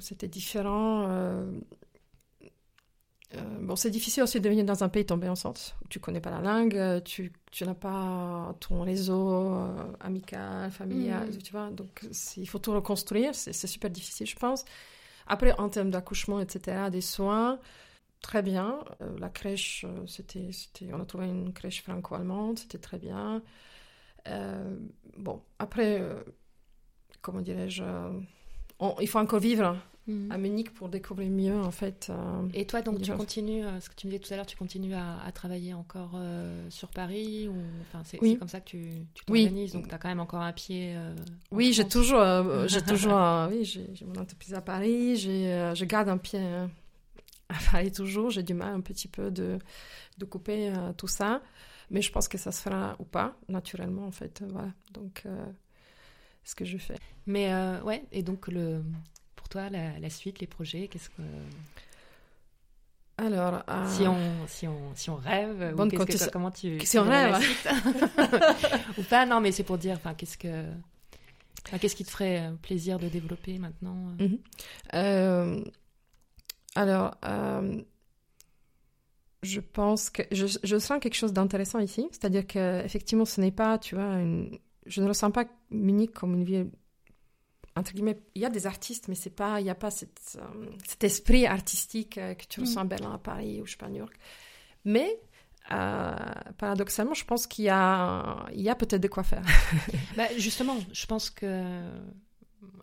C'était 0.00 0.28
différent 0.28 1.08
euh, 3.34 3.40
bon, 3.60 3.76
c'est 3.76 3.90
difficile 3.90 4.22
aussi 4.22 4.40
de 4.40 4.48
venir 4.48 4.64
dans 4.64 4.82
un 4.82 4.88
pays 4.88 5.04
tombé 5.04 5.28
enceinte, 5.28 5.76
tu 5.90 6.00
connais 6.00 6.20
pas 6.20 6.30
la 6.30 6.40
langue, 6.40 6.74
euh, 6.76 7.00
tu, 7.00 7.32
tu 7.50 7.64
n'as 7.64 7.74
pas 7.74 8.54
ton 8.60 8.80
réseau 8.82 9.52
euh, 9.52 9.92
amical, 10.00 10.70
familial, 10.70 11.28
mm. 11.28 11.38
tu 11.38 11.52
vois. 11.52 11.70
Donc, 11.70 12.06
il 12.36 12.48
faut 12.48 12.58
tout 12.58 12.72
reconstruire, 12.72 13.34
c'est 13.34 13.52
super 13.52 13.90
difficile, 13.90 14.26
je 14.26 14.36
pense. 14.36 14.64
Après, 15.26 15.52
en 15.58 15.68
termes 15.68 15.90
d'accouchement, 15.90 16.40
etc., 16.40 16.88
des 16.90 17.02
soins, 17.02 17.58
très 18.22 18.42
bien. 18.42 18.80
la 19.18 19.28
crèche, 19.28 19.84
c'était, 20.06 20.50
on 20.92 21.00
a 21.00 21.04
trouvé 21.04 21.26
une 21.26 21.52
crèche 21.52 21.82
franco-allemande, 21.82 22.58
c'était 22.58 22.78
très 22.78 22.98
bien. 22.98 23.42
bon, 25.18 25.42
après, 25.58 26.02
comment 27.20 27.42
dirais-je, 27.42 27.84
il 29.00 29.08
faut 29.08 29.18
encore 29.18 29.40
vivre 29.40 29.76
Mhm. 30.08 30.32
à 30.32 30.38
Munich 30.38 30.72
pour 30.72 30.88
découvrir 30.88 31.28
mieux 31.28 31.60
en 31.60 31.70
fait. 31.70 32.08
Euh, 32.08 32.48
et 32.54 32.66
toi 32.66 32.80
donc 32.80 33.02
tu 33.02 33.12
continues, 33.12 33.62
euh, 33.62 33.78
ce 33.78 33.90
que 33.90 33.94
tu 33.94 34.06
me 34.06 34.12
disais 34.12 34.24
tout 34.24 34.32
à 34.32 34.36
l'heure, 34.36 34.46
tu 34.46 34.56
continues 34.56 34.94
à, 34.94 35.30
travailler 35.34 35.74
encore 35.74 36.12
euh, 36.14 36.66
sur 36.70 36.88
Paris 36.88 37.46
ou 37.46 37.54
enfin 37.82 38.02
c'est 38.04 38.16
comme 38.38 38.48
ça 38.48 38.60
que 38.60 38.70
tu 38.70 39.06
t'organises 39.26 39.72
donc 39.72 39.86
tu 39.86 39.94
as 39.94 39.98
quand 39.98 40.08
même 40.08 40.20
encore 40.20 40.40
un 40.40 40.52
pied. 40.52 40.96
oui 41.52 41.74
j'ai 41.74 41.86
toujours 41.86 42.24
j'ai 42.66 42.80
toujours 42.86 43.20
oui 43.50 43.64
j'ai 43.64 43.86
mon 44.06 44.18
entreprise 44.18 44.54
à 44.54 44.62
Paris 44.62 45.16
j'ai 45.16 45.72
je 45.74 45.84
garde 45.84 46.08
un 46.08 46.16
pied 46.16 46.40
à 47.50 47.58
Paris 47.70 47.92
toujours 47.92 48.30
j'ai 48.30 48.42
du 48.42 48.54
mal 48.54 48.74
un 48.74 48.80
petit 48.80 49.08
peu 49.08 49.30
de 49.30 49.58
de 50.16 50.24
couper 50.24 50.72
tout 50.96 51.06
ça 51.06 51.42
mais 51.90 52.00
je 52.00 52.10
pense 52.10 52.28
que 52.28 52.38
ça 52.38 52.50
se 52.50 52.62
fera 52.62 52.96
ou 52.98 53.04
pas 53.04 53.36
naturellement 53.48 54.06
en 54.06 54.12
fait 54.12 54.42
voilà 54.48 54.72
donc 54.94 55.24
ce 56.44 56.54
que 56.54 56.64
je 56.64 56.78
fais. 56.78 56.96
Mais 57.26 57.52
ouais, 57.84 58.02
et 58.10 58.22
donc 58.22 58.48
le, 58.48 58.82
toi, 59.48 59.68
la, 59.70 60.10
suite, 60.10 60.40
les 60.40 60.46
projets 60.46 60.88
Qu'est-ce 60.88 61.10
que. 61.10 61.22
Alors, 63.16 63.64
euh, 63.68 63.84
si, 63.88 64.06
on, 64.06 64.46
si, 64.46 64.68
on, 64.68 64.94
si 64.94 65.10
on 65.10 65.16
rêve, 65.16 65.74
ou 65.76 65.88
que, 65.88 66.30
comment 66.30 66.52
tu. 66.52 66.78
Si 66.84 66.98
on 66.98 67.04
rêve 67.04 67.36
Ou 68.98 69.02
pas, 69.02 69.26
non, 69.26 69.40
mais 69.40 69.50
c'est 69.50 69.64
pour 69.64 69.76
dire, 69.76 69.96
enfin, 69.96 70.14
qu'est-ce 70.14 70.38
que. 70.38 70.64
qu'est-ce 71.80 71.96
qui 71.96 72.04
te 72.04 72.10
ferait 72.10 72.42
euh, 72.42 72.52
plaisir 72.62 72.98
de 72.98 73.08
développer 73.08 73.58
maintenant 73.58 73.96
euh? 74.94 75.56
Mhm. 75.56 75.64
Alors, 76.76 77.16
je 79.42 79.60
pense 79.60 80.10
que 80.10 80.22
je, 80.30 80.46
je 80.62 80.78
sens 80.78 81.00
quelque 81.00 81.14
chose 81.14 81.32
d'intéressant 81.32 81.78
ici, 81.80 82.06
c'est-à-dire 82.10 82.46
que 82.46 82.84
effectivement, 82.84 83.24
ce 83.24 83.40
n'est 83.40 83.50
pas, 83.50 83.78
tu 83.78 83.94
vois, 83.94 84.20
une... 84.20 84.58
je 84.86 85.00
ne 85.00 85.08
ressens 85.08 85.30
pas 85.30 85.44
Munich 85.70 86.12
comme 86.12 86.34
une 86.34 86.44
ville 86.44 86.70
entre 87.78 87.92
guillemets, 87.92 88.18
il 88.34 88.42
y 88.42 88.44
a 88.44 88.50
des 88.50 88.66
artistes, 88.66 89.08
mais 89.08 89.14
c'est 89.14 89.34
pas, 89.34 89.60
il 89.60 89.64
n'y 89.64 89.70
a 89.70 89.74
pas 89.74 89.90
cette, 89.90 90.36
euh, 90.36 90.66
cet 90.86 91.04
esprit 91.04 91.46
artistique 91.46 92.18
euh, 92.18 92.34
que 92.34 92.44
tu 92.46 92.60
ressens 92.60 92.80
à 92.80 92.84
mm. 92.84 92.88
Berlin, 92.88 93.12
à 93.12 93.18
Paris 93.18 93.60
ou 93.60 93.66
je 93.66 93.72
sais 93.72 93.76
pas, 93.76 93.86
à 93.86 93.90
New 93.90 93.98
York. 93.98 94.14
Mais 94.84 95.20
euh, 95.70 96.14
paradoxalement, 96.58 97.14
je 97.14 97.24
pense 97.24 97.46
qu'il 97.46 97.66
y 97.66 97.68
a, 97.68 98.46
il 98.52 98.60
y 98.60 98.68
a 98.68 98.74
peut-être 98.74 99.02
de 99.02 99.08
quoi 99.08 99.22
faire. 99.22 99.44
bah, 100.16 100.26
justement, 100.36 100.76
je 100.92 101.06
pense 101.06 101.30
que 101.30 101.82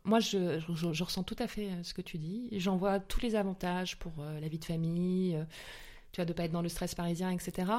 moi, 0.04 0.20
je, 0.20 0.60
je, 0.60 1.04
ressens 1.04 1.24
tout 1.24 1.36
à 1.40 1.48
fait 1.48 1.70
ce 1.84 1.94
que 1.94 2.02
tu 2.02 2.18
dis. 2.18 2.48
J'en 2.54 2.78
vois 2.78 3.00
tous 3.00 3.22
les 3.22 3.36
avantages 3.36 3.98
pour 3.98 4.14
la 4.20 4.48
vie 4.48 4.60
de 4.60 4.66
famille, 4.66 5.38
tu 6.12 6.22
vois, 6.22 6.26
de 6.26 6.34
pas 6.34 6.44
être 6.44 6.52
dans 6.52 6.62
le 6.62 6.70
stress 6.70 6.94
parisien, 6.94 7.32
etc. 7.32 7.72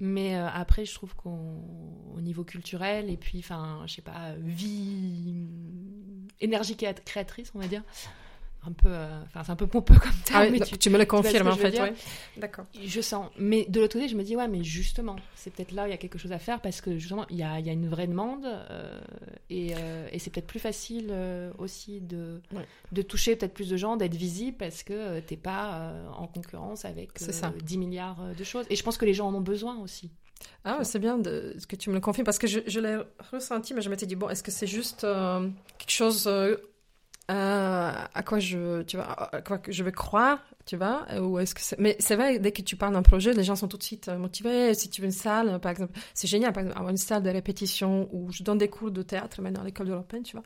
Mais 0.00 0.34
euh, 0.36 0.48
après, 0.48 0.86
je 0.86 0.94
trouve 0.94 1.14
qu'au 1.14 2.20
niveau 2.20 2.42
culturel, 2.42 3.10
et 3.10 3.16
puis, 3.16 3.40
enfin, 3.40 3.82
je 3.86 3.94
sais 3.94 4.02
pas, 4.02 4.34
vie 4.38 5.48
énergique 6.40 6.82
et 6.82 6.94
créatrice, 7.04 7.52
on 7.54 7.58
va 7.58 7.66
dire, 7.66 7.82
un 8.66 8.72
peu, 8.72 8.88
euh, 8.88 9.22
enfin, 9.26 9.42
c'est 9.44 9.52
un 9.52 9.56
peu 9.56 9.66
pompeux 9.66 9.98
comme 9.98 10.12
terme. 10.24 10.44
Ah 10.46 10.50
mais 10.50 10.60
tu, 10.60 10.90
me 10.90 10.98
le 10.98 11.06
confirmes 11.06 11.48
en 11.48 11.56
fait. 11.56 11.74
D'accord. 12.36 12.66
Je 12.82 13.00
sens, 13.00 13.30
mais 13.38 13.64
de 13.68 13.80
l'autre 13.80 13.94
côté, 13.94 14.08
je 14.08 14.16
me 14.16 14.22
dis 14.22 14.36
ouais, 14.36 14.48
mais 14.48 14.62
justement, 14.62 15.16
c'est 15.34 15.52
peut-être 15.52 15.72
là 15.72 15.84
où 15.84 15.86
il 15.86 15.90
y 15.90 15.94
a 15.94 15.96
quelque 15.96 16.18
chose 16.18 16.32
à 16.32 16.38
faire 16.38 16.60
parce 16.60 16.80
que 16.80 16.98
justement, 16.98 17.26
il 17.30 17.36
y 17.36 17.42
a, 17.42 17.58
y 17.60 17.70
a 17.70 17.72
une 17.72 17.88
vraie 17.88 18.06
demande 18.06 18.44
euh, 18.44 19.00
et, 19.48 19.74
euh, 19.76 20.08
et 20.12 20.18
c'est 20.18 20.30
peut-être 20.30 20.46
plus 20.46 20.60
facile 20.60 21.14
aussi 21.58 22.00
de 22.00 22.40
de 22.92 23.02
toucher 23.02 23.36
peut-être 23.36 23.54
plus 23.54 23.68
de 23.68 23.76
gens, 23.76 23.96
d'être 23.96 24.14
visible 24.14 24.56
parce 24.56 24.82
que 24.82 25.20
t'es 25.20 25.36
pas 25.36 25.92
en 26.16 26.26
concurrence 26.26 26.84
avec 26.84 27.12
10 27.18 27.78
milliards 27.78 28.34
de 28.36 28.44
choses. 28.44 28.66
Et 28.68 28.76
je 28.76 28.82
pense 28.82 28.98
que 28.98 29.04
les 29.04 29.14
gens 29.14 29.28
en 29.28 29.34
ont 29.34 29.40
besoin 29.40 29.78
aussi. 29.78 30.10
Ah, 30.64 30.84
c'est 30.84 30.98
bien 30.98 31.18
de, 31.18 31.56
que 31.68 31.76
tu 31.76 31.90
me 31.90 31.94
le 31.94 32.00
confirmes 32.00 32.24
parce 32.24 32.38
que 32.38 32.46
je, 32.46 32.60
je 32.66 32.80
l'ai 32.80 32.98
ressenti, 33.30 33.74
mais 33.74 33.82
je 33.82 33.90
m'étais 33.90 34.06
dit, 34.06 34.16
bon, 34.16 34.28
est-ce 34.28 34.42
que 34.42 34.50
c'est 34.50 34.66
juste 34.66 35.00
quelque 35.00 35.90
chose 35.90 36.28
euh, 37.30 37.92
à 38.14 38.22
quoi 38.22 38.40
je, 38.40 38.82
tu 38.82 38.96
vois, 38.96 39.06
à 39.34 39.40
quoi 39.40 39.60
je 39.68 39.84
croire, 39.84 40.40
tu 40.66 40.76
vois, 40.76 41.06
ou 41.20 41.38
est-ce 41.38 41.54
que 41.54 41.60
mais 41.80 41.96
c'est 42.00 42.16
vrai, 42.16 42.40
dès 42.40 42.50
que 42.50 42.62
tu 42.62 42.74
parles 42.76 42.92
d'un 42.92 43.02
projet, 43.02 43.32
les 43.32 43.44
gens 43.44 43.54
sont 43.54 43.68
tout 43.68 43.76
de 43.76 43.82
suite 43.82 44.08
euh, 44.08 44.18
motivés. 44.18 44.74
Si 44.74 44.90
tu 44.90 45.00
veux 45.00 45.06
une 45.06 45.12
salle, 45.12 45.60
par 45.60 45.70
exemple, 45.70 45.92
c'est 46.12 46.26
génial, 46.26 46.52
par 46.52 46.62
exemple, 46.62 46.78
avoir 46.78 46.90
une 46.90 46.96
salle 46.96 47.22
de 47.22 47.30
répétition 47.30 48.08
où 48.12 48.32
je 48.32 48.42
donne 48.42 48.58
des 48.58 48.68
cours 48.68 48.90
de 48.90 49.02
théâtre 49.02 49.40
maintenant 49.42 49.62
à 49.62 49.64
l'école 49.64 49.90
européenne, 49.90 50.24
tu 50.24 50.36
vois. 50.36 50.44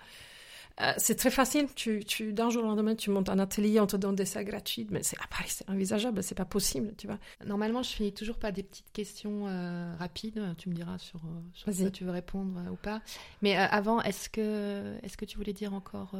Euh, 0.81 0.93
c'est 0.97 1.15
très 1.15 1.31
facile. 1.31 1.69
Tu, 1.75 2.05
tu, 2.05 2.33
d'un 2.33 2.51
jour 2.51 2.65
au 2.65 2.67
lendemain, 2.67 2.95
tu 2.95 3.11
montes 3.11 3.29
un 3.29 3.39
atelier, 3.39 3.81
on 3.81 3.87
te 3.87 3.97
donne 3.97 4.17
des 4.17 4.25
sacs 4.25 4.47
gratuits. 4.47 4.87
Mais 4.91 5.03
c'est 5.03 5.19
à 5.21 5.27
Paris, 5.29 5.49
c'est 5.49 5.69
envisageable, 5.71 6.23
c'est 6.23 6.35
pas 6.35 6.45
possible, 6.45 6.95
tu 6.97 7.07
vois. 7.07 7.19
Normalement, 7.45 7.83
je 7.83 7.91
finis 7.91 8.13
toujours 8.13 8.39
par 8.39 8.53
des 8.53 8.63
petites 8.63 8.91
questions 8.93 9.47
euh, 9.47 9.95
rapides. 9.99 10.55
Tu 10.59 10.69
me 10.69 10.75
diras 10.75 10.99
sur, 10.99 11.21
euh, 11.25 11.41
sur 11.53 11.73
quoi 11.73 11.91
tu 11.91 12.05
veux 12.05 12.11
répondre 12.11 12.61
ou 12.73 12.77
pas. 12.77 13.03
Mais 13.43 13.57
avant, 13.57 14.03
est-ce 14.03 14.29
que, 14.29 14.97
est-ce 15.03 15.17
que 15.17 15.25
tu 15.25 15.37
voulais 15.37 15.53
dire 15.53 15.75
encore 15.75 16.15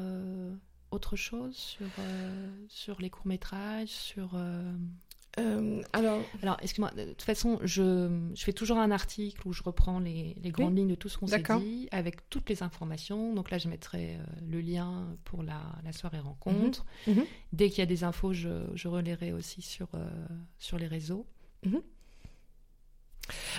autre 0.91 1.17
chose 1.17 1.57
sur, 1.57 1.87
sur 2.69 3.01
les 3.01 3.11
courts-métrages, 3.11 3.89
sur 3.89 4.39
euh, 5.39 5.83
alors, 5.93 6.21
alors 6.43 6.57
excuse-moi, 6.63 6.91
de 6.93 7.07
toute 7.07 7.23
façon, 7.23 7.59
je, 7.63 8.31
je, 8.35 8.45
fais 8.45 8.53
toujours 8.53 8.79
un 8.79 8.91
article 8.91 9.47
où 9.47 9.53
je 9.53 9.63
reprends 9.63 9.99
les, 9.99 10.37
les 10.41 10.51
grandes 10.51 10.77
lignes 10.77 10.89
de 10.89 10.95
tout 10.95 11.09
ce 11.09 11.19
qu'on 11.19 11.27
s'est 11.27 11.43
dit, 11.59 11.89
avec 11.91 12.29
toutes 12.31 12.49
les 12.49 12.63
informations. 12.63 13.35
Donc 13.35 13.51
là, 13.51 13.59
je 13.59 13.69
mettrai 13.69 14.15
euh, 14.15 14.25
le 14.49 14.61
lien 14.61 15.17
pour 15.25 15.43
la, 15.43 15.61
la 15.85 15.93
soirée 15.93 16.21
rencontre. 16.21 16.85
Mhm. 17.07 17.17
Mhm. 17.17 17.25
Dès 17.53 17.71
qu'il 17.71 17.81
y 17.81 17.83
a 17.83 17.87
des 17.87 18.05
infos, 18.05 18.33
je, 18.33 18.65
je 18.75 18.89
relayerai 18.89 19.33
aussi 19.33 19.63
sur, 19.63 19.89
euh, 19.95 20.09
sur 20.59 20.79
les 20.79 20.87
réseaux. 20.87 21.27
Mhm. 21.65 21.83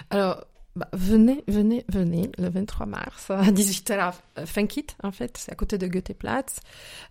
Alors, 0.10 0.46
bah, 0.76 0.90
venez, 0.94 1.44
venez, 1.48 1.86
venez 1.90 2.30
le 2.38 2.50
23 2.50 2.86
mars 2.86 3.32
à 3.32 3.44
18h 3.52 4.14
à 4.36 4.46
Funkit, 4.46 4.88
en 5.04 5.12
fait, 5.12 5.38
c'est 5.38 5.52
à 5.52 5.56
côté 5.56 5.78
de 5.78 5.88
Goetheplatz. 5.88 6.60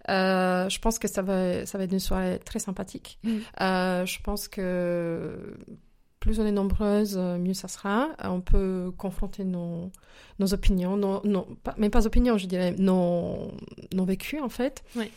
Euh, 0.08 0.68
je 0.68 0.78
pense 0.78 0.98
que 0.98 1.08
ça 1.08 1.22
va, 1.22 1.64
ça 1.66 1.78
va 1.78 1.84
être 1.84 1.92
une 1.92 2.00
soirée 2.00 2.38
très 2.44 2.58
sympathique. 2.58 3.18
Mm. 3.22 3.38
Euh, 3.60 4.06
je 4.06 4.20
pense 4.22 4.48
que 4.48 5.56
plus 6.20 6.40
on 6.40 6.46
est 6.46 6.52
nombreuses, 6.52 7.18
mieux 7.18 7.54
ça 7.54 7.68
sera. 7.68 8.08
On 8.22 8.40
peut 8.40 8.92
confronter 8.96 9.44
nos, 9.44 9.90
nos 10.38 10.54
opinions, 10.54 10.96
non, 10.96 11.20
non, 11.24 11.46
pas, 11.62 11.74
même 11.76 11.90
pas 11.90 12.06
opinions, 12.06 12.38
je 12.38 12.46
dirais, 12.46 12.74
nos, 12.78 13.52
nos 13.92 14.04
vécus, 14.04 14.40
en 14.40 14.48
fait. 14.48 14.82
Oui. 14.96 15.10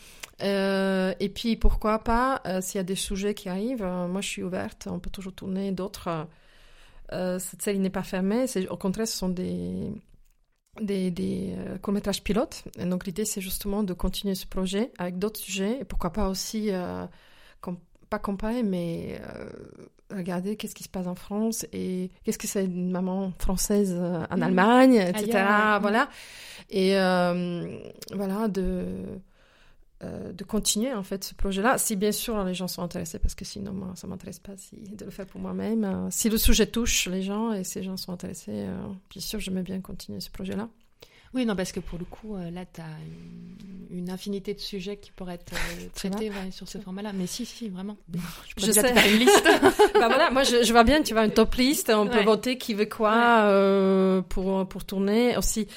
Euh, 0.44 1.14
et 1.20 1.30
puis, 1.30 1.56
pourquoi 1.56 2.00
pas, 2.00 2.42
euh, 2.46 2.62
s'il 2.62 2.78
y 2.78 2.82
a 2.82 2.84
des 2.84 2.96
sujets 2.96 3.34
qui 3.34 3.50
arrivent, 3.50 3.84
euh, 3.84 4.08
moi 4.08 4.22
je 4.22 4.28
suis 4.28 4.44
ouverte, 4.44 4.88
on 4.90 5.00
peut 5.00 5.10
toujours 5.10 5.34
tourner 5.34 5.72
d'autres 5.72 6.28
euh, 7.14 7.40
cette 7.40 7.62
série 7.62 7.80
n'est 7.80 7.90
pas 7.90 8.04
fermée. 8.04 8.46
Au 8.70 8.78
contraire, 8.78 9.08
ce 9.08 9.18
sont 9.18 9.30
des, 9.30 9.92
des, 10.82 11.12
des 11.12 11.56
euh, 11.58 11.78
courts-métrages 11.78 12.24
pilotes. 12.24 12.64
Et 12.78 12.86
donc 12.86 13.06
l'idée, 13.06 13.26
c'est 13.26 13.42
justement 13.42 13.84
de 13.84 13.94
continuer 13.94 14.36
ce 14.36 14.46
projet 14.46 14.92
avec 14.98 15.18
d'autres 15.20 15.40
sujets. 15.40 15.80
Et 15.82 15.86
pourquoi 15.86 16.12
pas 16.12 16.30
aussi, 16.30 16.72
euh, 16.72 17.06
pas 18.10 18.20
comparer, 18.20 18.64
mais 18.64 19.20
regarder 20.10 20.56
qu'est-ce 20.56 20.74
qui 20.74 20.86
se 20.86 20.90
passe 20.90 21.08
en 21.08 21.16
France 21.16 21.66
et 21.74 22.10
qu'est-ce 22.24 22.38
que 22.38 22.48
c'est 22.48 22.64
une 22.64 22.90
maman 22.90 23.34
française 23.38 23.94
en 23.94 24.38
mmh. 24.38 24.44
Allemagne, 24.44 24.96
etc. 24.96 25.46
Voilà. 25.82 26.08
Et 26.70 26.94
voilà, 28.14 28.48
de 28.48 28.86
euh, 30.04 30.32
de 30.32 30.44
continuer 30.44 30.94
en 30.94 31.02
fait 31.02 31.24
ce 31.24 31.34
projet-là, 31.34 31.80
si 31.80 31.96
bien 31.96 32.12
sûr 32.12 32.44
les 32.44 32.54
gens 32.54 32.68
sont 32.68 32.84
intéressés, 32.84 33.18
parce 33.18 33.34
que 33.34 33.44
sinon 33.44 33.74
moi, 33.74 33.94
ça 33.96 34.06
m'intéresse 34.06 34.38
pas 34.38 34.56
si, 34.56 34.76
de 34.76 35.04
le 35.04 35.10
faire 35.10 35.26
pour 35.26 35.42
moi-même. 35.42 35.84
Euh, 35.86 36.08
si 36.12 36.30
le 36.30 36.38
sujet 36.38 36.68
touche 36.68 37.08
les 37.08 37.24
gens 37.24 37.52
et 37.52 37.64
ces 37.64 37.82
gens 37.82 37.98
sont 37.98 38.12
intéressés, 38.12 38.52
euh, 38.52 38.78
bien 39.10 39.22
sûr 39.22 39.40
j'aimais 39.40 39.64
bien 39.64 39.82
continuer 39.82 40.20
ce 40.20 40.30
projet-là. 40.30 40.70
Oui, 41.34 41.48
non, 41.48 41.56
parce 41.56 41.72
que 41.72 41.80
pour 41.80 41.98
le 41.98 42.06
coup, 42.06 42.38
là, 42.38 42.64
tu 42.72 42.80
as 42.80 42.86
une, 43.92 44.10
infinité 44.10 44.54
de 44.54 44.60
sujets 44.60 44.98
qui 44.98 45.12
pourraient 45.12 45.34
être 45.34 45.52
traités 45.94 46.32
sur 46.52 46.70
ce 46.70 46.78
format-là. 46.78 47.12
Mais 47.14 47.28
si, 47.28 47.46
si, 47.46 47.68
vraiment. 47.68 47.98
Je, 48.56 48.66
je 48.68 48.72
sais. 48.72 48.94
faire 48.94 49.14
une 49.14 49.20
liste. 49.20 49.44
bah 49.94 50.08
voilà, 50.08 50.32
moi, 50.32 50.44
je, 50.44 50.64
je, 50.64 50.72
vois 50.72 50.86
bien, 50.86 51.02
tu 51.02 51.14
vois, 51.14 51.26
une 51.26 51.34
top 51.34 51.56
liste. 51.56 51.90
On 51.90 52.08
peut 52.08 52.24
voter 52.24 52.58
qui 52.58 52.74
veut 52.74 52.86
quoi 52.86 54.24
pour, 54.30 54.68
pour 54.70 54.86
tourner. 54.86 55.36
Aussi, 55.36 55.68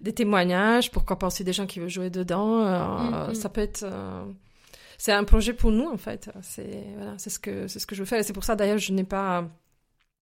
des 0.00 0.12
témoignages, 0.12 0.90
pourquoi 0.90 1.18
pas 1.18 1.26
aussi 1.26 1.44
des 1.44 1.52
gens 1.52 1.66
qui 1.66 1.80
veulent 1.80 1.88
jouer 1.88 2.10
dedans. 2.10 2.64
Euh, 2.64 3.28
mm, 3.28 3.30
mm. 3.30 3.34
Ça 3.34 3.48
peut 3.48 3.60
être. 3.60 3.82
Euh, 3.84 4.24
c'est 4.98 5.12
un 5.12 5.24
projet 5.24 5.52
pour 5.52 5.72
nous 5.72 5.88
en 5.88 5.96
fait. 5.96 6.30
C'est 6.42 6.84
voilà, 6.96 7.14
c'est 7.18 7.30
ce 7.30 7.38
que 7.38 7.66
c'est 7.68 7.78
ce 7.78 7.86
que 7.86 7.94
je 7.94 8.02
veux 8.02 8.06
faire. 8.06 8.18
Et 8.18 8.22
c'est 8.22 8.32
pour 8.32 8.44
ça 8.44 8.56
d'ailleurs 8.56 8.78
je 8.78 8.92
n'ai 8.92 9.04
pas. 9.04 9.48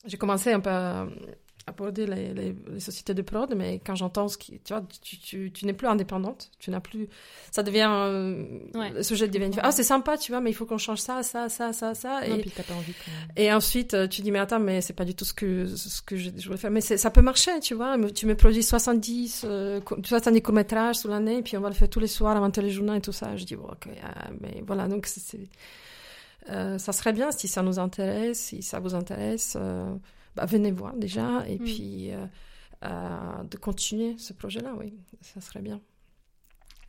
J'ai 0.05 0.17
commencé 0.17 0.53
un 0.53 0.61
peu 0.61 0.71
aborder 1.69 2.07
les, 2.07 2.35
les, 2.35 2.81
sociétés 2.81 3.15
de 3.15 3.23
prod, 3.23 3.53
mais 3.57 3.81
quand 3.85 3.95
j'entends 3.95 4.29
ce 4.29 4.37
qui, 4.37 4.59
tu 4.65 4.73
vois, 4.73 4.83
tu, 5.03 5.19
tu, 5.19 5.53
tu 5.53 5.67
n'es 5.67 5.73
plus 5.73 5.87
indépendante, 5.87 6.51
tu 6.59 6.71
n'as 6.71 6.81
plus, 6.81 7.09
ça 7.51 7.63
devient, 7.63 7.89
euh, 7.91 8.45
le 8.75 9.03
sujet 9.03 9.29
devient, 9.29 9.51
ah 9.63 9.73
c'est 9.73 9.85
sympa, 9.85 10.17
tu 10.17 10.33
vois, 10.33 10.41
mais 10.41 10.51
il 10.51 10.55
faut 10.55 10.67
qu'on 10.67 10.79
change 10.79 10.99
ça, 10.99 11.23
ça, 11.23 11.49
ça, 11.49 11.73
ça, 11.73 11.95
ça. 11.95 12.27
et, 12.27 12.41
puis 12.41 12.51
pas 12.51 12.75
envie. 12.75 12.95
Et 13.37 13.53
ensuite 13.53 13.95
euh, 13.95 14.09
tu 14.09 14.23
dis 14.23 14.31
mais 14.31 14.39
attends, 14.39 14.61
mais 14.61 14.81
c'est 14.81 14.93
pas 14.93 15.05
du 15.05 15.15
tout 15.15 15.25
ce 15.25 15.33
que 15.33 15.67
ce 15.67 16.03
que 16.03 16.17
je, 16.17 16.31
voulais 16.47 16.57
faire, 16.57 16.71
mais 16.71 16.81
ça 16.81 17.11
peut 17.11 17.23
marcher, 17.23 17.61
tu 17.61 17.75
vois. 17.75 17.97
Tu 18.13 18.27
me 18.27 18.35
produis 18.35 18.63
70, 18.63 19.43
euh, 19.45 19.81
70 20.05 20.43
courts 20.43 20.55
métrages 20.55 20.97
sous 20.97 21.09
l'année, 21.09 21.39
et 21.39 21.43
puis 21.43 21.57
on 21.57 21.61
va 21.61 21.69
le 21.69 21.75
faire 21.75 21.89
tous 21.89 22.01
les 22.01 22.07
soirs 22.07 22.37
avant 22.37 22.51
les 22.57 22.71
journaux 22.71 22.95
et 22.95 23.01
tout 23.01 23.13
ça. 23.13 23.37
Je 23.37 23.45
dis 23.45 23.57
bon 23.57 23.69
ok, 23.69 23.89
ah, 24.03 24.31
mais 24.41 24.63
voilà 24.67 24.89
donc 24.89 25.07
c'est, 25.07 25.39
euh, 26.51 26.79
ça 26.79 26.93
serait 26.93 27.13
bien 27.13 27.31
si 27.31 27.49
ça 27.49 27.63
nous 27.63 27.79
intéresse, 27.79 28.39
si 28.39 28.63
ça 28.63 28.81
vous 28.81 28.95
intéresse. 28.95 29.57
Euh, 29.61 29.95
bah, 30.39 30.47
venez 30.47 30.71
voir 30.71 30.95
déjà 30.95 31.45
et 31.49 31.59
mm. 31.59 31.65
puis 31.65 32.13
euh, 32.13 32.27
euh, 32.85 33.43
de 33.43 33.57
continuer 33.57 34.17
ce 34.19 34.33
projet-là, 34.33 34.73
oui, 34.79 34.95
ça 35.21 35.41
serait 35.41 35.63
bien. 35.63 35.81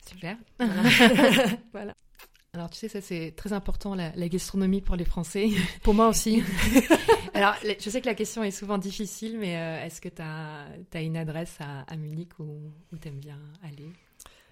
Super. 0.06 0.36
Voilà. 1.72 1.94
Alors, 2.52 2.68
tu 2.70 2.78
sais, 2.78 2.88
ça 2.88 3.00
c'est 3.00 3.32
très 3.36 3.52
important, 3.52 3.94
la, 3.94 4.10
gastronomie 4.28 4.80
pour 4.80 4.96
les 4.96 5.04
Français. 5.04 5.50
Pour 5.82 5.94
moi 5.94 6.08
aussi. 6.08 6.42
Alors, 7.34 7.54
je 7.62 7.90
sais 7.90 8.00
que 8.00 8.06
la 8.06 8.14
question 8.14 8.42
est 8.42 8.50
souvent 8.50 8.76
difficile, 8.76 9.38
mais 9.38 9.56
euh, 9.56 9.84
est-ce 9.84 10.00
que 10.00 10.08
tu 10.08 10.20
as, 10.20 10.66
as, 10.94 11.00
une 11.00 11.16
adresse 11.16 11.56
à, 11.60 11.82
à 11.82 11.96
Munich 11.96 12.30
où, 12.40 12.72
où 12.92 12.98
tu 12.98 13.08
aimes 13.08 13.20
bien 13.20 13.38
aller? 13.62 13.92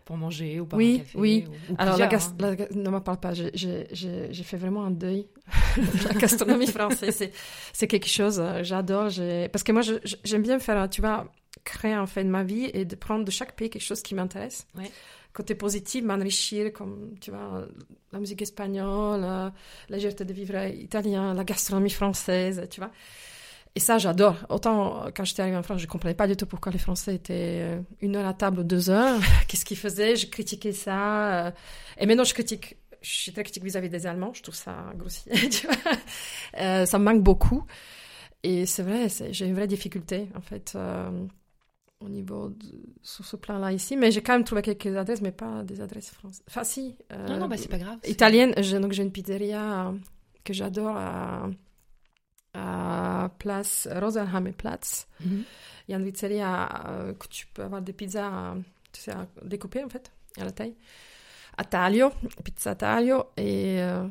Pour 0.09 0.16
manger 0.16 0.59
ou 0.59 0.64
pour 0.64 0.78
oui, 0.78 0.94
un 0.94 0.98
café 1.00 1.18
Oui, 1.18 1.44
ou, 1.68 1.74
Alors, 1.76 1.98
la, 1.98 2.06
hein. 2.06 2.56
ne 2.74 2.88
m'en 2.88 3.02
parle 3.02 3.20
pas. 3.20 3.34
J'ai 3.34 4.42
fait 4.42 4.56
vraiment 4.56 4.84
un 4.84 4.90
deuil 4.90 5.26
la 6.09 6.14
gastronomie 6.14 6.66
française. 6.66 7.28
C'est 7.74 7.86
quelque 7.86 8.09
chose, 8.09 8.40
euh, 8.40 8.64
j'adore. 8.64 9.11
Parce 9.52 9.62
que 9.62 9.72
moi, 9.72 9.82
j'aime 10.24 10.42
bien 10.42 10.61
faire, 10.61 10.88
tu 10.88 11.02
vois, 11.02 11.30
créer 11.62 11.94
en 11.94 12.06
fait 12.06 12.24
de 12.24 12.30
ma 12.30 12.42
vie 12.42 12.70
et 12.72 12.86
de 12.86 12.96
prendre 12.96 13.26
de 13.26 13.30
chaque 13.30 13.54
pays 13.54 13.68
quelque 13.68 13.82
chose 13.82 14.00
qui 14.00 14.14
m'intéresse. 14.14 14.66
Ouais. 14.78 14.90
Côté 15.34 15.54
positif, 15.54 16.02
m'enrichir, 16.02 16.72
comme, 16.72 17.12
tu 17.20 17.30
vois, 17.30 17.66
la 18.11 18.18
musique 18.18 18.40
espagnole, 18.40 19.20
la 19.20 19.52
légèreté 19.90 20.24
de 20.24 20.32
vivre 20.32 20.56
italien, 20.68 21.34
la 21.34 21.44
gastronomie 21.44 21.90
française, 21.90 22.66
tu 22.70 22.80
vois. 22.80 22.92
Et 23.74 23.80
ça, 23.80 23.98
j'adore. 23.98 24.36
Autant 24.48 25.06
quand 25.14 25.24
j'étais 25.24 25.42
arrivée 25.42 25.56
en 25.56 25.62
France, 25.62 25.80
je 25.80 25.86
comprenais 25.86 26.14
pas 26.14 26.26
du 26.26 26.36
tout 26.36 26.46
pourquoi 26.46 26.72
les 26.72 26.78
Français 26.78 27.14
étaient 27.14 27.60
euh, 27.62 27.80
une 28.00 28.16
heure 28.16 28.26
à 28.26 28.34
table, 28.34 28.66
deux 28.66 28.90
heures. 28.90 29.20
Qu'est-ce 29.48 29.64
qu'ils 29.64 29.76
faisaient? 29.76 30.16
Je 30.16 30.26
critiquais 30.26 30.72
ça. 30.72 31.46
Euh. 31.46 31.50
Et 31.98 32.06
maintenant, 32.06 32.24
je 32.24 32.34
critique. 32.34 32.76
Je 33.00 33.10
suis 33.10 33.32
très 33.32 33.44
critique 33.44 33.62
vis-à-vis 33.62 33.88
des 33.88 34.06
Allemands. 34.06 34.32
Je 34.34 34.42
trouve 34.42 34.54
ça 34.54 34.92
grossier. 34.96 35.32
tu 35.50 35.66
vois 35.66 35.76
euh, 36.60 36.86
ça 36.86 36.98
me 36.98 37.04
manque 37.04 37.22
beaucoup. 37.22 37.64
Et 38.42 38.66
c'est 38.66 38.82
vrai, 38.82 39.08
j'ai 39.30 39.46
une 39.46 39.54
vraie 39.54 39.66
difficulté 39.66 40.28
en 40.36 40.40
fait 40.40 40.76
au 42.00 42.08
niveau 42.08 42.50
de, 42.50 42.66
sur 43.02 43.24
ce 43.24 43.36
plan-là 43.36 43.72
ici. 43.72 43.96
Mais 43.96 44.10
j'ai 44.10 44.22
quand 44.22 44.32
même 44.32 44.44
trouvé 44.44 44.62
quelques 44.62 44.96
adresses, 44.96 45.20
mais 45.20 45.32
pas 45.32 45.64
des 45.64 45.80
adresses 45.80 46.10
françaises. 46.10 46.42
Enfin, 46.48 46.64
si. 46.64 46.96
non, 47.28 47.38
non, 47.38 47.48
bah, 47.48 47.56
c'est 47.56 47.68
pas 47.68 47.78
grave. 47.78 47.98
Italienne. 48.06 48.54
Donc 48.80 48.92
j'ai 48.92 49.02
une 49.02 49.12
pizzeria 49.12 49.92
que 50.44 50.52
j'adore 50.52 50.96
à 50.96 51.48
à 52.55 53.30
place 53.38 53.88
Rosenheimerplatz. 53.90 55.07
Mm 55.20 55.40
Il 55.88 55.92
y 55.92 55.94
a 55.94 55.99
une 55.99 56.11
pizzeria 56.11 56.68
euh, 56.88 57.14
que 57.14 57.26
tu 57.28 57.46
peux 57.46 57.62
avoir 57.62 57.82
des 57.82 57.92
pizzas 57.92 58.55
tu 58.92 59.03
sais, 59.03 59.12
découpées 59.42 59.84
en 59.84 59.88
fait, 59.88 60.11
à 60.40 60.44
la 60.44 60.53
taille. 60.53 60.74
À 61.57 61.64
Taglio, 61.64 62.11
pizza 62.44 62.74
Taglio. 62.74 63.26
Et 63.36 63.80
euh, 63.80 64.07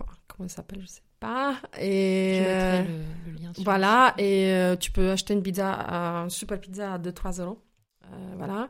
oh, 0.00 0.04
comment 0.28 0.48
ça 0.48 0.56
s'appelle, 0.56 0.82
je 0.82 0.86
sais 0.86 1.02
pas. 1.20 1.56
Et 1.80 2.36
je 2.36 2.50
mettrai 2.50 2.84
le, 3.26 3.38
lien 3.38 3.54
sur 3.54 3.64
Voilà, 3.64 4.14
et 4.18 4.52
euh, 4.52 4.76
tu 4.76 4.90
peux 4.90 5.10
acheter 5.10 5.34
une 5.34 5.42
pizza, 5.42 5.72
une 5.72 6.30
super 6.30 6.60
pizza 6.60 6.94
à 6.94 6.98
2-3 6.98 7.40
euros. 7.40 7.60
voilà. 8.36 8.68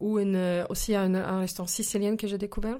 Ou 0.00 0.18
une, 0.18 0.66
aussi 0.68 0.94
un, 0.94 1.14
un 1.14 1.40
restaurant 1.40 1.68
sicilien 1.68 2.16
que 2.16 2.26
j'ai 2.26 2.38
découvert. 2.38 2.78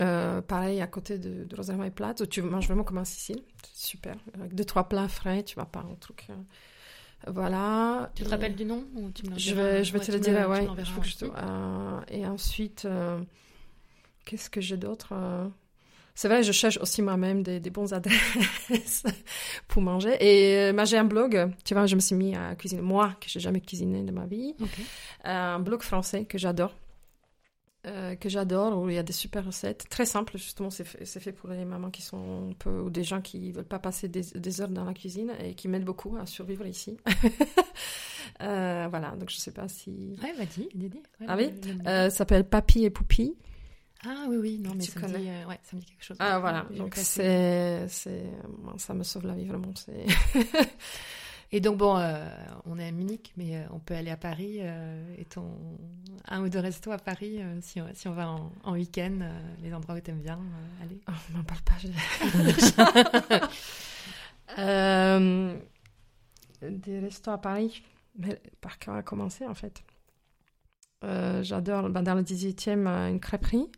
Euh, 0.00 0.40
pareil, 0.40 0.80
à 0.80 0.86
côté 0.86 1.18
de, 1.18 1.44
de 1.44 1.84
et 1.84 1.90
Plate, 1.90 2.20
où 2.20 2.26
tu 2.26 2.42
manges 2.42 2.66
vraiment 2.66 2.84
comme 2.84 2.98
un 2.98 3.04
Sicile. 3.04 3.42
Super. 3.74 4.16
Avec 4.34 4.54
deux, 4.54 4.64
trois 4.64 4.88
plats 4.88 5.08
frais, 5.08 5.42
tu 5.42 5.56
vas 5.56 5.64
pas 5.64 5.80
un 5.80 5.94
truc. 5.96 6.26
Euh, 6.30 6.34
voilà. 7.30 8.10
Tu 8.14 8.24
te 8.24 8.28
rappelles 8.28 8.54
du 8.54 8.64
nom 8.64 8.84
Je 9.36 9.54
vais, 9.54 9.84
je 9.84 9.92
vais 9.92 10.00
te 10.00 10.12
le 10.12 10.18
dire, 10.18 10.48
ouais. 10.48 10.66
Euh, 11.22 12.00
et 12.08 12.26
ensuite, 12.26 12.86
qu'est-ce 14.24 14.50
que 14.50 14.60
j'ai 14.60 14.76
d'autre 14.76 15.14
C'est 16.14 16.28
vrai, 16.28 16.42
je 16.42 16.52
cherche 16.52 16.78
aussi 16.78 17.02
moi-même 17.02 17.42
des, 17.42 17.60
des 17.60 17.70
bons 17.70 17.92
adresses 17.92 19.04
pour 19.68 19.82
manger. 19.82 20.16
Et 20.20 20.72
j'ai 20.84 20.98
un 20.98 21.04
blog, 21.04 21.52
tu 21.64 21.74
vois, 21.74 21.86
je 21.86 21.94
me 21.96 22.00
suis 22.00 22.16
mis 22.16 22.34
à 22.34 22.54
cuisiner, 22.54 22.82
moi, 22.82 23.14
que 23.20 23.28
j'ai 23.28 23.40
jamais 23.40 23.60
cuisiné 23.60 24.02
de 24.02 24.12
ma 24.12 24.26
vie. 24.26 24.54
Un 25.24 25.58
blog 25.58 25.82
français 25.82 26.24
que 26.24 26.38
j'adore 26.38 26.74
euh, 27.86 28.14
que 28.14 28.28
j'adore, 28.28 28.78
où 28.80 28.88
il 28.88 28.94
y 28.94 28.98
a 28.98 29.02
des 29.02 29.12
super 29.12 29.44
recettes, 29.44 29.86
très 29.88 30.06
simples 30.06 30.38
justement, 30.38 30.70
c'est 30.70 30.84
fait, 30.84 31.04
fait, 31.04 31.32
pour 31.32 31.48
les 31.50 31.64
mamans 31.64 31.90
qui 31.90 32.02
sont 32.02 32.50
un 32.50 32.52
peu, 32.52 32.80
ou 32.80 32.90
des 32.90 33.02
gens 33.04 33.20
qui 33.20 33.50
veulent 33.52 33.64
pas 33.64 33.80
passer 33.80 34.08
des, 34.08 34.22
des 34.34 34.60
heures 34.60 34.68
dans 34.68 34.84
la 34.84 34.94
cuisine 34.94 35.32
et 35.40 35.54
qui 35.54 35.66
m'aident 35.68 35.84
beaucoup 35.84 36.16
à 36.16 36.26
survivre 36.26 36.66
ici. 36.66 36.96
euh, 38.42 38.86
voilà, 38.88 39.10
donc 39.16 39.30
je 39.30 39.36
sais 39.36 39.50
pas 39.50 39.68
si... 39.68 40.16
Ouais, 40.22 40.32
vas-y, 40.34 40.68
Dédé. 40.74 41.02
Ouais, 41.20 41.26
ah 41.28 41.36
oui? 41.36 41.50
euh, 41.86 42.08
Ça 42.08 42.18
s'appelle 42.18 42.44
Papy 42.44 42.84
et 42.84 42.90
Poupie. 42.90 43.34
Ah 44.04 44.26
oui, 44.28 44.36
oui, 44.36 44.58
non, 44.58 44.72
mais 44.76 44.82
ça 44.84 45.00
me, 45.00 45.06
dit, 45.18 45.28
euh, 45.28 45.46
ouais, 45.46 45.60
ça 45.62 45.76
me 45.76 45.80
dit 45.80 45.86
quelque 45.86 46.04
chose. 46.04 46.16
Ah 46.18 46.40
voilà, 46.40 46.66
donc 46.76 46.94
c'est, 46.96 47.86
c'est, 47.88 48.24
ça 48.76 48.94
me 48.94 49.04
sauve 49.04 49.26
la 49.26 49.34
vie 49.34 49.46
vraiment. 49.46 49.72
C'est 49.76 50.06
Et 51.54 51.60
donc, 51.60 51.76
bon, 51.76 51.98
euh, 51.98 52.26
on 52.64 52.78
est 52.78 52.88
à 52.88 52.92
Munich, 52.92 53.34
mais 53.36 53.56
euh, 53.56 53.64
on 53.72 53.78
peut 53.78 53.92
aller 53.94 54.10
à 54.10 54.16
Paris. 54.16 54.56
Euh, 54.60 55.14
et 55.18 55.26
ton... 55.26 55.50
un 56.26 56.42
ou 56.42 56.48
deux 56.48 56.60
restos 56.60 56.92
à 56.92 56.98
Paris, 56.98 57.40
si, 57.60 57.78
on, 57.80 57.88
si 57.92 58.08
on 58.08 58.12
va 58.12 58.30
en, 58.30 58.50
en 58.64 58.72
week-end, 58.72 59.18
les 59.62 59.74
endroits 59.74 59.96
où 59.96 60.00
tu 60.00 60.10
aimes 60.10 60.22
bien 60.22 60.40
aller 60.82 60.98
oh, 61.08 61.12
On 61.30 61.38
m'en 61.38 61.44
parle 61.44 61.60
pas. 61.60 61.74
Je... 61.78 61.88
des 66.68 66.98
restos 67.00 67.30
à 67.30 67.38
Paris. 67.38 67.82
Mais 68.18 68.40
par 68.60 68.78
quoi 68.78 68.96
a 68.96 69.02
commencé, 69.02 69.46
en 69.46 69.54
fait 69.54 69.82
J'adore, 71.42 71.90
ben, 71.90 72.02
dans 72.02 72.14
le 72.14 72.22
18e, 72.22 72.86
une 73.10 73.20
crêperie. 73.20 73.68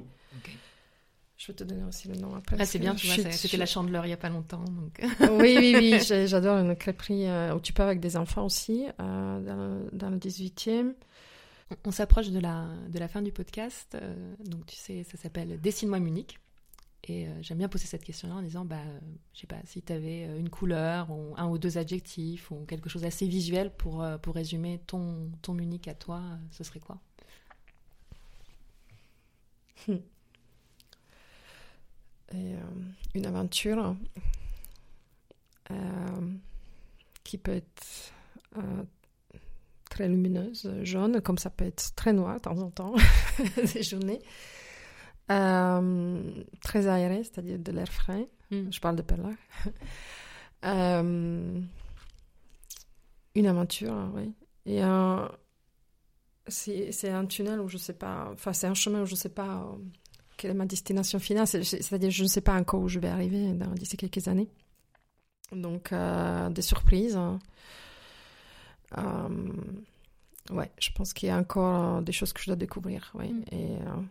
Je 1.36 1.48
vais 1.48 1.54
te 1.54 1.64
donner 1.64 1.82
aussi 1.84 2.08
le 2.08 2.14
nom 2.14 2.34
après. 2.34 2.56
Ah, 2.58 2.64
c'est 2.64 2.78
bien, 2.78 2.94
tu 2.94 3.06
vois, 3.08 3.16
c'était 3.32 3.56
la 3.56 3.66
chandeleur 3.66 4.04
il 4.04 4.08
n'y 4.08 4.14
a 4.14 4.18
pas 4.18 4.28
longtemps. 4.28 4.64
Donc... 4.64 5.00
oui, 5.20 5.56
oui, 5.58 5.76
oui, 5.76 6.00
j'adore 6.28 6.58
une 6.58 6.76
crêperie 6.76 7.26
euh, 7.26 7.54
où 7.54 7.60
tu 7.60 7.72
peux 7.72 7.82
avec 7.82 8.00
des 8.00 8.16
enfants 8.16 8.44
aussi, 8.44 8.86
euh, 9.00 9.88
dans, 9.92 10.10
le 10.10 10.16
18e. 10.16 10.94
On, 11.84 11.90
s'approche 11.90 12.30
de 12.30 12.38
la, 12.38 12.68
de 12.88 12.98
la 12.98 13.08
fin 13.08 13.20
du 13.20 13.32
podcast. 13.32 13.96
Euh, 14.00 14.34
donc, 14.44 14.66
tu 14.66 14.76
sais, 14.76 15.02
ça 15.04 15.18
s'appelle 15.18 15.60
Dessine-moi 15.60 15.98
Munich. 15.98 16.38
Et 17.06 17.26
j'aime 17.42 17.58
bien 17.58 17.68
poser 17.68 17.84
cette 17.84 18.02
question-là 18.02 18.36
en 18.36 18.40
disant, 18.40 18.64
bah, 18.64 18.80
je 19.34 19.40
sais 19.40 19.46
pas, 19.46 19.58
si 19.66 19.82
tu 19.82 19.92
avais 19.92 20.24
une 20.38 20.48
couleur, 20.48 21.10
ou 21.10 21.34
un 21.36 21.46
ou 21.48 21.58
deux 21.58 21.76
adjectifs, 21.76 22.50
ou 22.50 22.64
quelque 22.64 22.88
chose 22.88 23.04
assez 23.04 23.26
visuel 23.26 23.70
pour, 23.76 24.02
pour 24.22 24.34
résumer 24.34 24.80
ton, 24.86 25.30
ton 25.42 25.52
Munich 25.52 25.86
à 25.86 25.92
toi, 25.92 26.22
ce 26.50 26.64
serait 26.64 26.80
quoi? 26.80 26.98
et, 32.34 32.54
euh, 32.54 32.58
une 33.14 33.26
aventure 33.26 33.96
euh, 35.70 35.74
qui 37.22 37.38
peut 37.38 37.52
être 37.52 38.12
euh, 38.56 38.82
très 39.88 40.08
lumineuse, 40.08 40.70
jaune, 40.82 41.20
comme 41.20 41.38
ça 41.38 41.50
peut 41.50 41.64
être 41.64 41.94
très 41.94 42.12
noir 42.12 42.36
de 42.36 42.40
temps 42.40 42.58
en 42.58 42.70
temps, 42.70 42.94
des 43.74 43.82
journées. 43.82 44.20
très 45.28 46.86
aéré, 46.88 47.24
c'est-à-dire 47.24 47.58
de 47.58 47.72
l'air 47.72 47.88
frais. 47.88 48.28
Hmm. 48.50 48.70
Je 48.70 48.80
parle 48.80 48.96
de 48.96 49.02
Perla. 49.02 49.30
une 53.36 53.46
aventure, 53.46 54.10
oui. 54.14 54.32
Et 54.66 54.80
c'est 56.48 57.10
un 57.10 57.26
tunnel 57.26 57.60
où 57.60 57.68
je 57.68 57.78
sais 57.78 57.92
pas, 57.92 58.30
enfin 58.32 58.52
c'est 58.52 58.66
un 58.66 58.74
chemin 58.74 59.02
où 59.02 59.06
je 59.06 59.14
sais 59.14 59.28
pas 59.28 59.66
quelle 60.44 60.50
est 60.50 60.58
ma 60.58 60.66
destination 60.66 61.18
finale. 61.18 61.46
C'est-à-dire, 61.46 62.10
je 62.10 62.22
ne 62.22 62.28
sais 62.28 62.42
pas 62.42 62.52
encore 62.52 62.82
où 62.82 62.88
je 62.88 62.98
vais 62.98 63.08
arriver 63.08 63.54
d'ici 63.76 63.96
quelques 63.96 64.28
années. 64.28 64.50
Donc, 65.52 65.90
euh, 65.90 66.50
des 66.50 66.60
surprises. 66.60 67.18
Euh, 68.98 69.52
ouais, 70.50 70.70
je 70.78 70.90
pense 70.90 71.14
qu'il 71.14 71.30
y 71.30 71.32
a 71.32 71.38
encore 71.38 72.02
des 72.02 72.12
choses 72.12 72.34
que 72.34 72.42
je 72.42 72.46
dois 72.48 72.56
découvrir. 72.56 73.10
Ouais. 73.14 73.28
Mm. 73.28 73.44
Et, 73.52 73.76
euh, 73.76 74.02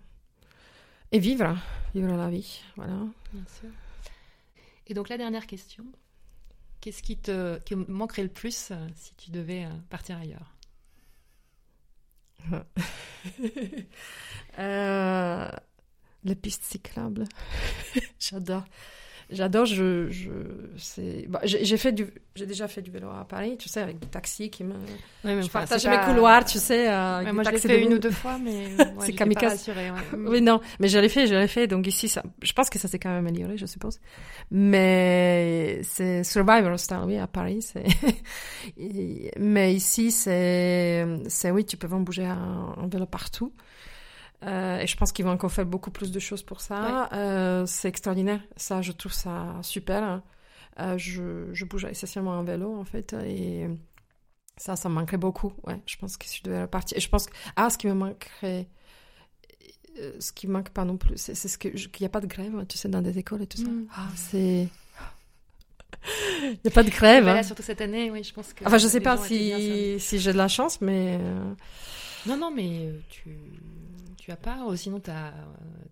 et 1.11 1.19
vivre, 1.19 1.55
vivre 1.93 2.17
la 2.17 2.31
vie. 2.31 2.63
Voilà. 2.77 2.97
Bien 3.31 3.45
sûr. 3.59 3.69
Et 4.87 4.95
donc, 4.95 5.09
la 5.09 5.19
dernière 5.19 5.45
question. 5.45 5.85
Qu'est-ce 6.81 7.03
qui 7.03 7.15
te 7.15 7.59
qui 7.59 7.75
manquerait 7.75 8.23
le 8.23 8.29
plus 8.29 8.73
si 8.95 9.13
tu 9.17 9.29
devais 9.29 9.67
partir 9.91 10.17
ailleurs? 10.17 10.51
Euh, 14.59 15.49
les 16.25 16.35
pistes 16.35 16.63
cyclables. 16.63 17.25
J'adore. 18.19 18.63
J'adore, 19.33 19.65
je, 19.65 20.09
je 20.11 20.29
c'est, 20.77 21.25
bah, 21.27 21.39
j'ai 21.43 21.77
fait 21.77 21.91
du, 21.91 22.07
j'ai 22.35 22.45
déjà 22.45 22.67
fait 22.67 22.81
du 22.81 22.91
vélo 22.91 23.07
à 23.09 23.25
Paris, 23.27 23.57
tu 23.57 23.69
sais, 23.69 23.81
avec 23.81 23.97
des 23.99 24.07
taxis 24.07 24.49
qui 24.49 24.63
me, 24.63 24.73
ouais, 25.23 25.41
je 25.41 25.49
partage 25.49 25.87
mes 25.87 25.97
couloirs, 26.05 26.45
tu 26.45 26.59
sais. 26.59 26.91
Euh, 26.91 27.33
moi, 27.33 27.43
je 27.43 27.49
l'ai 27.49 27.57
fait 27.57 27.81
une 27.83 27.93
ou 27.93 27.99
deux 27.99 28.11
fois, 28.11 28.37
mais 28.37 28.67
c'est 28.99 29.13
kamikaze. 29.13 29.67
Ouais. 29.69 29.91
oui, 30.27 30.41
non, 30.41 30.61
mais 30.79 30.87
je 30.87 30.99
l'ai 30.99 31.09
fait, 31.09 31.25
je 31.25 31.35
l'ai 31.35 31.47
fait, 31.47 31.67
donc 31.67 31.87
ici, 31.87 32.09
ça, 32.09 32.21
je 32.41 32.53
pense 32.53 32.69
que 32.69 32.77
ça 32.77 32.87
s'est 32.87 32.99
quand 32.99 33.09
même 33.09 33.25
amélioré, 33.25 33.57
je 33.57 33.65
suppose. 33.65 33.99
Mais 34.51 35.81
c'est 35.83 36.23
survival 36.23 36.77
style, 36.77 36.97
oui, 37.05 37.17
à 37.17 37.27
Paris, 37.27 37.61
c'est. 37.61 37.85
mais 39.39 39.73
ici, 39.73 40.11
c'est, 40.11 41.07
c'est 41.27 41.49
oui, 41.49 41.65
tu 41.65 41.77
peux 41.77 41.87
vraiment 41.87 42.03
bouger 42.03 42.27
en 42.27 42.87
vélo 42.87 43.05
partout. 43.05 43.53
Euh, 44.45 44.79
et 44.79 44.87
je 44.87 44.97
pense 44.97 45.11
qu'ils 45.11 45.25
vont 45.25 45.31
encore 45.31 45.51
faire 45.51 45.65
beaucoup 45.65 45.91
plus 45.91 46.11
de 46.11 46.19
choses 46.19 46.43
pour 46.43 46.61
ça. 46.61 47.09
Euh, 47.13 47.65
c'est 47.65 47.87
extraordinaire. 47.87 48.41
Ça, 48.55 48.81
je 48.81 48.91
trouve 48.91 49.13
ça 49.13 49.55
super. 49.61 50.21
Euh, 50.79 50.97
je, 50.97 51.49
je, 51.53 51.65
bouge 51.65 51.85
essentiellement 51.85 52.31
en 52.31 52.43
vélo, 52.43 52.75
en 52.75 52.83
fait. 52.83 53.13
Et 53.25 53.67
ça, 54.57 54.75
ça 54.75 54.89
me 54.89 54.95
manquerait 54.95 55.17
beaucoup. 55.17 55.53
Ouais, 55.63 55.79
je 55.85 55.97
pense 55.97 56.17
que 56.17 56.25
si 56.25 56.39
je 56.39 56.43
devais 56.43 56.61
repartir. 56.61 56.97
Et 56.97 57.01
je 57.01 57.09
pense 57.09 57.27
que, 57.27 57.33
ah, 57.55 57.69
ce 57.69 57.77
qui 57.77 57.87
me 57.87 57.93
manquerait, 57.93 58.67
ce 60.19 60.31
qui 60.31 60.47
me 60.47 60.53
manque 60.53 60.69
pas 60.69 60.85
non 60.85 60.97
plus, 60.97 61.17
c'est 61.17 61.35
ce 61.35 61.57
que, 61.57 61.69
qu'il 61.69 62.01
n'y 62.01 62.07
a 62.07 62.09
pas 62.09 62.21
de 62.21 62.27
grève, 62.27 62.65
tu 62.67 62.77
sais, 62.77 62.89
dans 62.89 63.01
des 63.01 63.17
écoles 63.17 63.43
et 63.43 63.47
tout 63.47 63.57
ça. 63.57 63.69
Mm. 63.69 63.87
Ah, 63.95 64.09
c'est. 64.15 64.67
Il 66.41 66.59
n'y 66.65 66.67
a 66.67 66.71
pas 66.71 66.83
de 66.83 66.89
grève. 66.89 67.27
Hein. 67.29 67.43
surtout 67.43 67.63
cette 67.63 67.79
année, 67.79 68.11
oui, 68.11 68.23
je 68.23 68.33
pense 68.33 68.51
que. 68.51 68.65
Enfin, 68.65 68.77
je 68.77 68.87
sais 68.87 68.99
pas 68.99 69.17
si, 69.17 69.99
si 69.99 70.19
j'ai 70.19 70.33
de 70.33 70.37
la 70.37 70.49
chance, 70.49 70.81
mais. 70.81 71.17
Non, 72.25 72.37
non, 72.37 72.51
mais 72.51 72.89
tu 73.09 73.37
tu 74.23 74.31
as 74.31 74.37
pas, 74.37 74.59
ou 74.65 74.75
sinon 74.77 75.01
tu 75.01 75.11
as, 75.11 75.33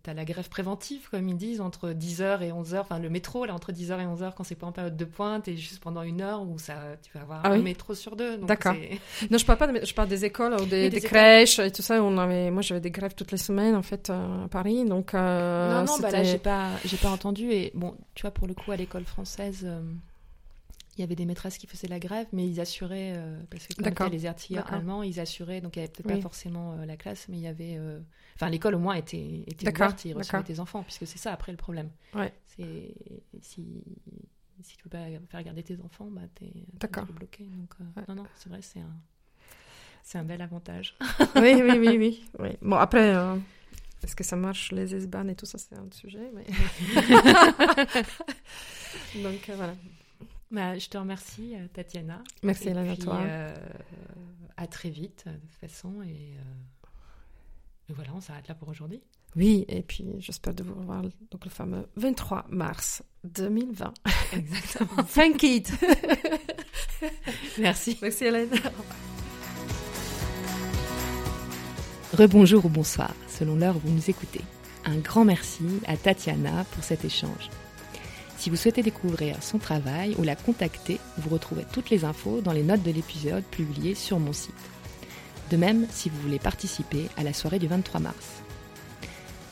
as, 0.07 0.13
la 0.13 0.23
grève 0.23 0.47
préventive, 0.47 1.09
comme 1.09 1.27
ils 1.27 1.35
disent, 1.35 1.59
entre 1.59 1.89
10h 1.89 2.41
et 2.41 2.51
11h, 2.51 2.79
enfin 2.79 2.97
le 2.97 3.09
métro, 3.09 3.43
là, 3.43 3.53
entre 3.53 3.73
10h 3.73 3.99
et 3.99 4.05
11h, 4.05 4.35
quand 4.37 4.45
c'est 4.45 4.55
pas 4.55 4.67
en 4.67 4.71
période 4.71 4.95
de 4.95 5.03
pointe, 5.03 5.49
et 5.49 5.57
juste 5.57 5.83
pendant 5.83 6.01
une 6.01 6.21
heure 6.21 6.41
où 6.41 6.57
ça, 6.57 6.75
tu 7.03 7.11
vas 7.13 7.23
avoir 7.23 7.41
ah 7.43 7.49
un 7.49 7.57
métro 7.57 7.93
sur 7.93 8.15
deux. 8.15 8.37
D'accord. 8.37 8.73
Non, 9.29 9.37
je 9.37 9.45
parle 9.45 9.59
pas 9.59 9.67
de, 9.67 9.85
je 9.85 9.93
parle 9.93 10.07
des 10.07 10.23
écoles 10.23 10.53
ou 10.53 10.65
des, 10.65 10.89
des, 10.89 11.01
crèches 11.01 11.59
et 11.59 11.71
tout 11.71 11.81
ça. 11.81 12.01
On 12.01 12.17
avait, 12.17 12.51
moi, 12.51 12.61
j'avais 12.61 12.79
des 12.79 12.89
grèves 12.89 13.15
toutes 13.15 13.31
les 13.33 13.37
semaines, 13.37 13.75
en 13.75 13.81
fait, 13.81 14.09
euh, 14.09 14.45
à 14.45 14.47
Paris, 14.47 14.85
donc. 14.85 15.13
Euh, 15.13 15.83
non, 15.83 15.85
non, 15.85 15.99
bah 15.99 16.11
là, 16.11 16.23
j'ai 16.23 16.37
pas, 16.37 16.69
j'ai 16.85 16.97
pas 16.97 17.09
entendu, 17.09 17.51
et 17.51 17.71
bon, 17.75 17.95
tu 18.15 18.21
vois, 18.21 18.31
pour 18.31 18.47
le 18.47 18.53
coup, 18.53 18.71
à 18.71 18.77
l'école 18.77 19.03
française. 19.03 19.63
Euh, 19.65 19.81
il 20.97 21.01
y 21.01 21.03
avait 21.03 21.15
des 21.15 21.25
maîtresses 21.25 21.57
qui 21.57 21.67
faisaient 21.67 21.87
la 21.87 21.99
grève, 21.99 22.27
mais 22.33 22.47
ils 22.47 22.59
assuraient, 22.59 23.13
euh, 23.15 23.41
parce 23.49 23.67
que 23.67 23.89
quand 23.89 24.09
les 24.09 24.25
artilleurs 24.25 24.71
allemands, 24.73 25.03
ils 25.03 25.19
assuraient, 25.19 25.61
donc 25.61 25.75
il 25.75 25.79
n'y 25.79 25.83
avait 25.83 25.91
peut-être 25.91 26.07
pas 26.07 26.21
forcément 26.21 26.73
euh, 26.73 26.85
la 26.85 26.97
classe, 26.97 27.27
mais 27.29 27.37
il 27.37 27.43
y 27.43 27.47
avait. 27.47 27.77
Euh, 27.77 27.99
enfin, 28.35 28.49
l'école 28.49 28.75
au 28.75 28.79
moins 28.79 28.95
était, 28.95 29.43
était 29.47 29.69
ouverte, 29.69 30.05
ils 30.05 30.13
recevaient 30.13 30.43
tes 30.43 30.59
enfants, 30.59 30.83
puisque 30.83 31.07
c'est 31.07 31.17
ça 31.17 31.31
après 31.31 31.51
le 31.51 31.57
problème. 31.57 31.89
Ouais. 32.13 32.33
C'est. 32.45 32.93
Si, 33.41 33.83
si 34.61 34.77
tu 34.77 34.83
peux 34.83 34.89
pas 34.89 35.05
faire 35.29 35.43
garder 35.43 35.63
tes 35.63 35.79
enfants, 35.81 36.09
bah, 36.11 36.21
t'es 36.35 36.51
bloqué. 37.13 37.45
Donc, 37.45 37.73
non, 38.07 38.15
non, 38.15 38.25
c'est 38.35 38.49
vrai, 38.49 38.59
c'est 38.61 38.79
un. 38.79 38.95
C'est 40.03 40.17
un 40.17 40.23
bel 40.23 40.41
avantage. 40.41 40.97
oui, 41.35 41.61
oui, 41.61 41.77
oui, 41.77 41.97
oui, 41.97 42.23
oui. 42.39 42.49
Bon, 42.61 42.75
après, 42.75 43.13
est-ce 44.03 44.15
que 44.15 44.23
ça 44.23 44.35
marche, 44.35 44.71
les 44.71 44.95
S-BAN 44.95 45.27
et 45.27 45.35
tout 45.35 45.45
ça, 45.45 45.59
c'est 45.59 45.75
un 45.75 45.87
sujet. 45.91 46.31
Mais... 46.33 46.43
Donc, 49.23 49.51
voilà. 49.55 49.75
Bah, 50.51 50.77
je 50.77 50.89
te 50.89 50.97
remercie, 50.97 51.55
euh, 51.55 51.67
Tatiana. 51.73 52.21
Merci, 52.43 52.69
Hélène, 52.69 52.89
à 52.89 52.97
toi. 52.97 53.21
Euh, 53.21 53.55
à 54.57 54.67
très 54.67 54.89
vite, 54.89 55.23
de 55.25 55.31
toute 55.31 55.59
façon. 55.59 56.01
Et, 56.03 56.35
euh, 56.35 57.89
et 57.89 57.93
voilà, 57.93 58.11
on 58.13 58.21
s'arrête 58.21 58.47
là 58.49 58.55
pour 58.55 58.67
aujourd'hui. 58.67 59.01
Oui, 59.37 59.63
et 59.69 59.81
puis 59.81 60.05
j'espère 60.19 60.53
de 60.53 60.63
vous 60.63 60.73
revoir 60.73 61.03
donc, 61.03 61.45
le 61.45 61.49
fameux 61.49 61.87
23 61.95 62.47
mars 62.49 63.01
2020. 63.23 63.93
Exactement. 64.33 65.03
Thank 65.15 65.43
it. 65.43 65.71
Merci. 67.57 67.97
Merci, 68.01 68.25
Hélène. 68.25 68.49
Rebonjour 72.13 72.65
ou 72.65 72.69
bonsoir, 72.69 73.15
selon 73.29 73.55
l'heure 73.55 73.77
où 73.77 73.79
vous 73.79 73.93
nous 73.93 74.09
écoutez. 74.09 74.41
Un 74.83 74.97
grand 74.97 75.23
merci 75.23 75.63
à 75.85 75.95
Tatiana 75.95 76.65
pour 76.73 76.83
cet 76.83 77.05
échange. 77.05 77.49
Si 78.41 78.49
vous 78.49 78.55
souhaitez 78.55 78.81
découvrir 78.81 79.43
son 79.43 79.59
travail 79.59 80.15
ou 80.17 80.23
la 80.23 80.35
contacter, 80.35 80.99
vous 81.19 81.29
retrouvez 81.29 81.63
toutes 81.71 81.91
les 81.91 82.05
infos 82.05 82.41
dans 82.41 82.53
les 82.53 82.63
notes 82.63 82.81
de 82.81 82.89
l'épisode 82.89 83.43
publiées 83.43 83.93
sur 83.93 84.19
mon 84.19 84.33
site. 84.33 84.55
De 85.51 85.57
même, 85.57 85.85
si 85.91 86.09
vous 86.09 86.19
voulez 86.21 86.39
participer 86.39 87.07
à 87.17 87.23
la 87.23 87.33
soirée 87.33 87.59
du 87.59 87.67
23 87.67 87.99
mars. 87.99 88.41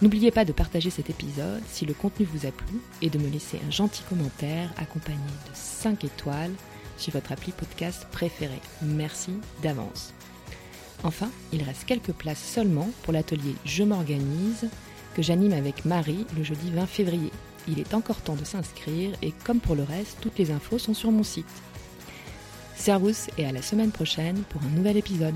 N'oubliez 0.01 0.31
pas 0.31 0.43
de 0.43 0.53
partager 0.53 0.89
cet 0.89 1.11
épisode 1.11 1.61
si 1.69 1.85
le 1.85 1.93
contenu 1.93 2.25
vous 2.25 2.47
a 2.47 2.51
plu 2.51 2.81
et 3.03 3.11
de 3.11 3.19
me 3.19 3.29
laisser 3.29 3.59
un 3.63 3.69
gentil 3.69 4.01
commentaire 4.09 4.73
accompagné 4.75 5.19
de 5.19 5.53
5 5.53 6.03
étoiles 6.05 6.55
sur 6.97 7.13
votre 7.13 7.31
appli 7.31 7.51
podcast 7.51 8.07
préféré. 8.11 8.59
Merci 8.81 9.33
d'avance. 9.61 10.15
Enfin, 11.03 11.29
il 11.53 11.61
reste 11.61 11.85
quelques 11.85 12.13
places 12.13 12.43
seulement 12.43 12.89
pour 13.03 13.13
l'atelier 13.13 13.53
Je 13.65 13.83
m'organise 13.83 14.67
que 15.13 15.21
j'anime 15.21 15.53
avec 15.53 15.85
Marie 15.85 16.25
le 16.35 16.43
jeudi 16.43 16.71
20 16.71 16.87
février. 16.87 17.31
Il 17.69 17.79
est 17.79 17.93
encore 17.93 18.21
temps 18.21 18.35
de 18.35 18.43
s'inscrire 18.43 19.11
et 19.21 19.31
comme 19.43 19.59
pour 19.59 19.75
le 19.75 19.83
reste, 19.83 20.17
toutes 20.21 20.37
les 20.39 20.51
infos 20.51 20.79
sont 20.79 20.93
sur 20.93 21.11
mon 21.11 21.23
site. 21.23 21.45
Servus 22.75 23.29
et 23.37 23.45
à 23.45 23.51
la 23.51 23.61
semaine 23.61 23.91
prochaine 23.91 24.41
pour 24.49 24.61
un 24.63 24.75
nouvel 24.75 24.97
épisode. 24.97 25.35